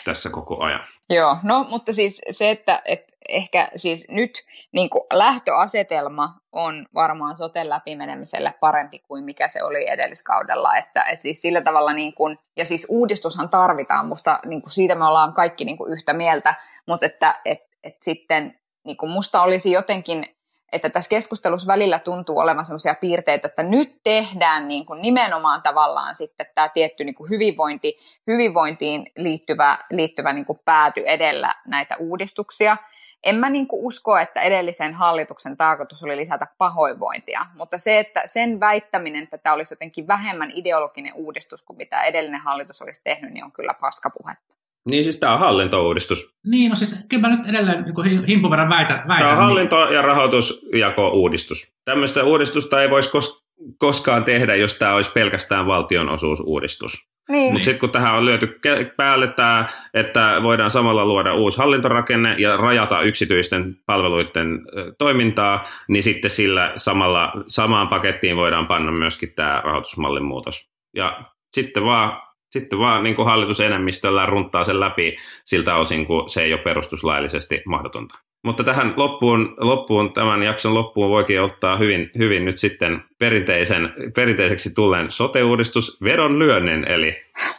tässä 0.06 0.30
koko 0.30 0.64
ajan. 0.64 0.82
Joo, 1.16 1.38
no 1.44 1.66
mutta 1.70 1.94
siis 1.94 2.22
se, 2.30 2.50
että, 2.50 2.82
että 2.86 3.14
ehkä 3.30 3.68
siis 3.76 4.08
nyt 4.10 4.32
niin 4.72 4.90
kuin 4.90 5.04
lähtöasetelma 5.14 6.34
on 6.52 6.86
varmaan 6.94 7.36
soten 7.36 7.70
läpimenemiselle 7.70 8.54
parempi 8.60 9.00
kuin 9.00 9.24
mikä 9.24 9.48
se 9.48 9.64
oli 9.64 9.90
edelliskaudella. 9.90 10.76
Että, 10.76 11.04
että 11.04 11.24
siis 11.24 11.42
sillä 11.42 11.62
tavalla, 11.62 11.94
niin 11.94 12.14
kuin, 12.14 12.38
ja 12.58 12.66
siis 12.66 12.88
uudistushan 12.90 13.50
tarvitaan, 13.50 14.08
musta 14.08 14.40
niin 14.46 14.62
kuin 14.62 14.72
siitä 14.72 14.96
me 14.96 15.06
ollaan 15.06 15.34
kaikki 15.34 15.66
niin 15.66 15.78
kuin 15.78 15.94
yhtä 15.94 16.14
mieltä, 16.14 16.54
mutta 16.88 17.06
että 17.06 17.42
et, 17.46 17.60
et 17.84 17.96
sitten 18.02 18.60
niin 18.86 18.98
kuin 18.98 19.12
musta 19.12 19.42
olisi 19.42 19.72
jotenkin 19.72 20.26
että 20.72 20.90
tässä 20.90 21.10
keskustelussa 21.10 21.68
välillä 21.68 22.00
tuntuu 22.00 22.40
olevan 22.40 22.66
sellaisia 22.66 22.96
piirteitä, 22.96 23.48
että 23.48 23.64
nyt 23.64 24.04
tehdään 24.04 24.68
niin 24.68 24.86
kuin 24.86 25.02
nimenomaan 25.02 25.62
tavallaan 25.62 26.16
sitten 26.16 26.46
tämä 26.56 26.70
tietty 26.70 27.04
niin 27.04 27.16
kuin 27.16 27.30
hyvinvointi, 27.30 27.98
hyvinvointiin 28.28 29.06
liittyvä, 29.18 29.78
liittyvä 29.92 30.34
niin 30.34 30.46
kuin 30.46 30.60
pääty 30.66 31.04
edellä 31.06 31.54
näitä 31.68 31.96
uudistuksia. 31.98 32.78
En 33.24 33.36
mä 33.36 33.50
niin 33.50 33.68
kuin 33.68 33.86
usko, 33.86 34.18
että 34.18 34.42
edellisen 34.42 34.94
hallituksen 34.94 35.58
tarkoitus 35.58 36.04
oli 36.04 36.18
lisätä 36.18 36.48
pahoinvointia, 36.58 37.46
mutta 37.56 37.78
se, 37.78 38.00
että 38.00 38.22
sen 38.26 38.60
väittäminen, 38.60 39.24
että 39.24 39.38
tämä 39.38 39.54
olisi 39.54 39.74
jotenkin 39.74 40.08
vähemmän 40.08 40.52
ideologinen 40.54 41.14
uudistus 41.14 41.64
kuin 41.64 41.78
mitä 41.78 42.04
edellinen 42.04 42.42
hallitus 42.42 42.82
olisi 42.82 43.02
tehnyt, 43.04 43.32
niin 43.34 43.44
on 43.44 43.52
kyllä 43.52 43.74
paskapuhetta. 43.82 44.61
Niin 44.88 45.04
siis 45.04 45.18
tämä 45.18 45.34
on 45.34 45.40
hallintouudistus. 45.40 46.36
Niin, 46.46 46.70
no 46.70 46.76
siis 46.76 47.06
kyllä 47.10 47.28
mä 47.28 47.36
nyt 47.36 47.48
edelleen 47.48 47.84
niin 47.84 48.26
himpun 48.26 48.52
verran 48.52 48.70
väitän. 48.70 49.04
väitän 49.08 49.18
tämä 49.18 49.32
on 49.32 49.38
hallinto- 49.38 49.86
niin. 49.86 49.96
ja 49.96 50.02
rahoitusjako-uudistus. 50.02 51.74
Tämmöistä 51.86 52.24
uudistusta 52.24 52.82
ei 52.82 52.90
voisi 52.90 53.10
kos- 53.10 53.42
koskaan 53.78 54.24
tehdä, 54.24 54.56
jos 54.56 54.74
tämä 54.74 54.96
olisi 54.96 55.12
pelkästään 55.12 55.68
valtionosuusuudistus. 55.68 57.12
Niin. 57.30 57.54
Mutta 57.54 57.66
sitten 57.66 57.80
kun 57.80 57.90
tähän 57.90 58.18
on 58.18 58.26
lyöty 58.26 58.60
päälle 58.98 59.28
tämä, 59.28 59.68
että 59.94 60.40
voidaan 60.44 60.70
samalla 60.70 61.06
luoda 61.06 61.34
uusi 61.34 61.58
hallintorakenne 61.58 62.36
ja 62.38 62.58
rajata 62.58 63.02
yksityisten 63.02 63.76
palveluiden 63.86 64.60
toimintaa, 64.98 65.64
niin 65.88 66.04
sitten 66.04 66.32
sillä 66.32 66.74
samalla, 66.76 67.32
samaan 67.48 67.88
pakettiin 67.88 68.36
voidaan 68.36 68.68
panna 68.68 68.92
myöskin 68.92 69.34
tämä 69.36 69.62
rahoitusmallin 69.66 70.24
muutos. 70.24 70.72
Ja 70.96 71.20
sitten 71.54 71.84
vaan, 71.84 72.22
sitten 72.52 72.80
vaan 72.80 73.04
niin 73.04 73.16
kuin 73.16 73.26
hallitus 73.26 73.60
enemmistöllä 73.60 74.26
runttaa 74.26 74.64
sen 74.64 74.80
läpi 74.80 75.18
siltä 75.46 75.76
osin, 75.76 76.06
kun 76.06 76.30
se 76.30 76.44
ei 76.44 76.54
ole 76.54 76.62
perustuslaillisesti 76.62 77.62
mahdotonta. 77.66 78.16
Mutta 78.44 78.64
tähän 78.64 78.94
loppuun, 78.98 79.56
loppuun, 79.60 80.14
tämän 80.14 80.44
jakson 80.44 80.74
loppuun 80.74 81.10
voikin 81.10 81.42
ottaa 81.42 81.78
hyvin, 81.78 82.12
hyvin 82.18 82.46
nyt 82.46 82.58
sitten 82.58 83.04
perinteisen, 83.20 83.94
perinteiseksi 84.16 84.74
tulleen 84.74 85.12
sote-uudistus 85.12 85.98
vedonlyönnin, 86.04 86.92
eli 86.92 87.16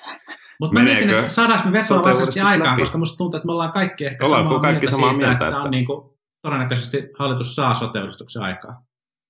mutta 0.61 0.79
mä 0.79 0.85
mietin, 0.85 1.11
että 1.11 1.31
saadaanko 1.31 1.69
me 1.69 1.73
vetoa 1.73 2.03
varsinaisesti 2.03 2.41
aikaan, 2.41 2.71
läpi? 2.71 2.81
koska 2.81 2.99
musta 2.99 3.17
tuntuu, 3.17 3.37
että 3.37 3.47
me 3.47 3.53
ollaan 3.53 3.73
kaikki 3.73 4.07
ehkä 4.07 4.27
ollaan 4.27 4.45
samaa, 4.45 4.61
kaikki 4.61 4.81
mieltä, 4.81 4.97
samaa 4.97 5.11
siitä, 5.11 5.27
mieltä, 5.27 5.33
että, 5.33 5.57
että... 5.57 5.63
On 5.63 5.71
niin 5.71 5.85
kuin, 5.87 6.11
todennäköisesti 6.43 7.09
hallitus 7.19 7.55
saa 7.57 7.75
sote 7.75 7.99
aikaa. 8.41 8.83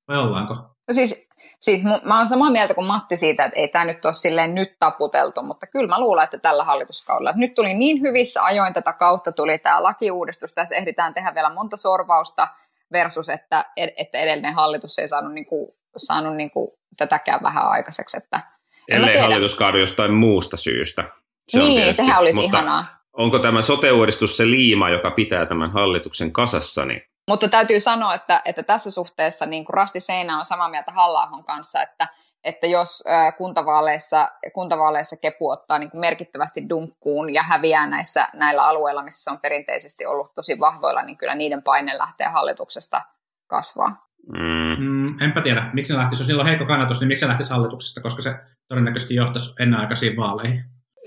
Vai 0.08 0.18
ollaanko? 0.18 0.54
No 0.54 0.94
siis 0.94 1.21
Siis 1.62 1.82
mä 2.04 2.16
oon 2.16 2.28
samaa 2.28 2.50
mieltä 2.50 2.74
kuin 2.74 2.86
Matti 2.86 3.16
siitä, 3.16 3.44
että 3.44 3.60
ei 3.60 3.68
tämä 3.68 3.84
nyt 3.84 4.04
ole 4.04 4.14
silleen 4.14 4.54
nyt 4.54 4.76
taputeltu, 4.78 5.42
mutta 5.42 5.66
kyllä 5.66 5.88
mä 5.88 6.00
luulen, 6.00 6.24
että 6.24 6.38
tällä 6.38 6.64
hallituskaudella. 6.64 7.30
Että 7.30 7.40
nyt 7.40 7.54
tuli 7.54 7.74
niin 7.74 8.00
hyvissä 8.00 8.44
ajoin 8.44 8.74
tätä 8.74 8.92
kautta, 8.92 9.32
tuli 9.32 9.58
tämä 9.58 9.82
lakiuudistus, 9.82 10.54
tässä 10.54 10.76
ehditään 10.76 11.14
tehdä 11.14 11.34
vielä 11.34 11.54
monta 11.54 11.76
sorvausta 11.76 12.48
versus, 12.92 13.28
että, 13.28 13.64
että 13.76 14.18
edellinen 14.18 14.54
hallitus 14.54 14.98
ei 14.98 15.08
saanut, 15.08 15.32
niinku, 15.32 15.76
saanut 15.96 16.36
niinku 16.36 16.78
tätäkään 16.96 17.42
vähän 17.42 17.68
aikaiseksi. 17.68 18.16
Että 18.16 18.40
Ellei 18.88 19.18
hallitus 19.18 19.54
kaadu 19.54 19.78
jostain 19.78 20.12
muusta 20.12 20.56
syystä. 20.56 21.04
Se 21.38 21.58
niin, 21.58 21.76
tietysti, 21.76 22.02
sehän 22.02 22.20
olisi 22.20 22.40
mutta 22.42 22.58
ihanaa. 22.58 22.84
Onko 23.12 23.38
tämä 23.38 23.62
sote-uudistus 23.62 24.36
se 24.36 24.46
liima, 24.46 24.90
joka 24.90 25.10
pitää 25.10 25.46
tämän 25.46 25.72
hallituksen 25.72 26.32
kasassa, 26.32 26.84
niin 26.84 27.02
mutta 27.28 27.48
täytyy 27.48 27.80
sanoa, 27.80 28.14
että, 28.14 28.42
että 28.44 28.62
tässä 28.62 28.90
suhteessa 28.90 29.46
niin 29.46 29.64
kuin 29.64 29.74
Rasti 29.74 30.00
Seinä 30.00 30.38
on 30.38 30.46
samaa 30.46 30.68
mieltä 30.68 30.92
halla 30.92 31.42
kanssa, 31.46 31.82
että, 31.82 32.08
että 32.44 32.66
jos 32.66 33.04
kuntavaaleissa, 33.38 34.28
kuntavaaleissa 34.54 35.16
kepu 35.22 35.50
ottaa 35.50 35.78
niin 35.78 35.90
kuin 35.90 36.00
merkittävästi 36.00 36.68
dunkkuun 36.68 37.34
ja 37.34 37.42
häviää 37.42 37.86
näissä, 37.86 38.28
näillä 38.34 38.62
alueilla, 38.62 39.02
missä 39.02 39.24
se 39.24 39.30
on 39.30 39.40
perinteisesti 39.40 40.06
ollut 40.06 40.34
tosi 40.34 40.60
vahvoilla, 40.60 41.02
niin 41.02 41.18
kyllä 41.18 41.34
niiden 41.34 41.62
paine 41.62 41.98
lähtee 41.98 42.26
hallituksesta 42.26 43.02
kasvaa. 43.46 44.06
Mm. 44.32 44.62
Mm, 44.78 45.22
enpä 45.22 45.40
tiedä, 45.40 45.70
miksi 45.72 45.92
ne 45.92 45.98
lähtisi, 45.98 46.22
jos 46.22 46.28
niillä 46.28 46.40
on 46.40 46.46
heikko 46.46 46.66
kannatus, 46.66 47.00
niin 47.00 47.08
miksi 47.08 47.20
se 47.20 47.28
lähtisi 47.28 47.50
hallituksesta, 47.50 48.00
koska 48.00 48.22
se 48.22 48.34
todennäköisesti 48.68 49.14
johtaisi 49.14 49.54
ennenaikaisiin 49.60 50.16
vaaleihin. 50.16 50.64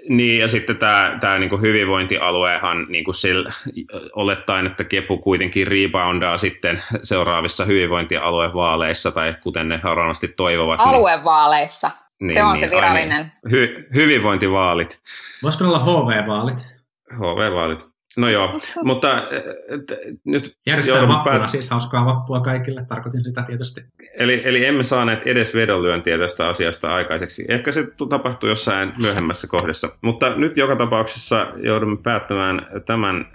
Niin, 0.10 0.42
ja 0.42 0.48
sitten 0.48 0.78
tämä, 0.78 1.18
tämä 1.20 1.40
niin 1.40 1.62
hyvinvointialuehan 1.62 2.86
niin 2.90 3.06
kuin 3.06 3.16
sillä, 3.16 3.52
olettaen, 4.14 4.66
että 4.66 4.84
Kepu 4.84 5.18
kuitenkin 5.18 5.68
reboundaa 5.68 6.38
sitten 6.38 6.84
seuraavissa 7.04 7.66
hyvinvointialuevaaleissa, 7.66 9.12
tai 9.12 9.36
kuten 9.44 9.70
ne 9.70 9.80
varmasti 9.84 10.28
toivovat. 10.28 10.80
Niin- 10.80 10.90
Aluevaaleissa. 10.90 11.92
Niin, 12.22 12.34
se 12.34 12.44
on 12.44 12.52
niin, 12.52 12.60
se 12.60 12.70
virallinen. 12.70 13.18
Niin, 13.18 13.52
hy, 13.52 13.88
hyvinvointivaalit. 13.96 15.02
Voisiko 15.44 15.66
olla 15.66 15.80
HV-vaalit? 15.80 16.58
HV-vaalit. 17.14 17.95
No 18.18 18.30
joo, 18.30 18.60
mutta 18.84 19.22
t- 19.88 20.22
nyt... 20.26 20.58
Järjestetään 20.68 21.08
vappuna, 21.08 21.38
päät... 21.40 21.50
siis 21.50 21.70
hauskaa 21.70 22.06
vappua 22.06 22.40
kaikille, 22.40 22.86
tarkoitin 22.88 23.24
sitä 23.24 23.42
tietysti. 23.42 23.82
Eli, 24.18 24.42
eli 24.46 24.66
emme 24.66 24.84
saaneet 24.84 25.22
edes 25.26 25.56
vedonlyöntiä 25.56 26.18
tästä 26.18 26.48
asiasta 26.48 26.96
aikaiseksi. 26.96 27.46
Ehkä 27.48 27.72
se 27.72 27.88
tapahtuu 28.10 28.50
jossain 28.50 28.94
myöhemmässä 29.02 29.48
kohdassa. 29.48 29.90
Mutta 30.02 30.36
nyt 30.36 30.58
joka 30.58 30.76
tapauksessa 30.76 31.48
joudumme 31.64 31.98
päättämään 32.04 32.68
tämän 32.86 33.26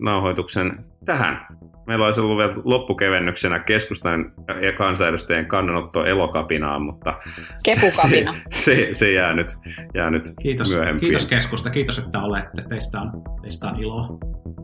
nauhoituksen 0.00 0.84
tähän. 1.04 1.46
Meillä 1.86 2.04
olisi 2.04 2.20
ollut 2.20 2.38
vielä 2.38 2.52
loppukevennyksenä 2.64 3.58
keskustan 3.58 4.32
ja 4.62 4.72
kansanedustajien 4.72 5.46
kannanotto 5.46 6.04
elokapinaan, 6.04 6.82
mutta 6.82 7.18
Kepukapina. 7.64 8.34
Se, 8.50 8.74
se, 8.74 8.88
se 8.90 9.12
jää 9.12 9.34
nyt, 9.34 9.48
jää 9.94 10.10
nyt 10.10 10.22
kiitos, 10.42 10.70
myöhemmin. 10.70 11.00
Kiitos 11.00 11.26
keskusta, 11.26 11.70
kiitos 11.70 11.98
että 11.98 12.22
olette. 12.22 12.62
Teistä 12.68 13.00
on, 13.00 13.22
teistä 13.42 13.68
on 13.68 13.80
iloa. 13.80 14.04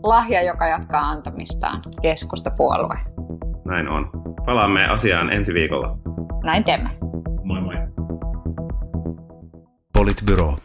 Lahja, 0.02 0.42
joka 0.42 0.66
jatkaa 0.66 1.02
antamistaan. 1.02 1.82
Keskustapuolue. 2.02 2.96
Näin 3.64 3.88
on. 3.88 4.10
Palaamme 4.46 4.86
asiaan 4.86 5.32
ensi 5.32 5.54
viikolla. 5.54 5.98
Näin 6.44 6.64
teemme. 6.64 6.90
Moi 7.44 7.60
moi. 7.60 7.74
Politbyro. 9.92 10.56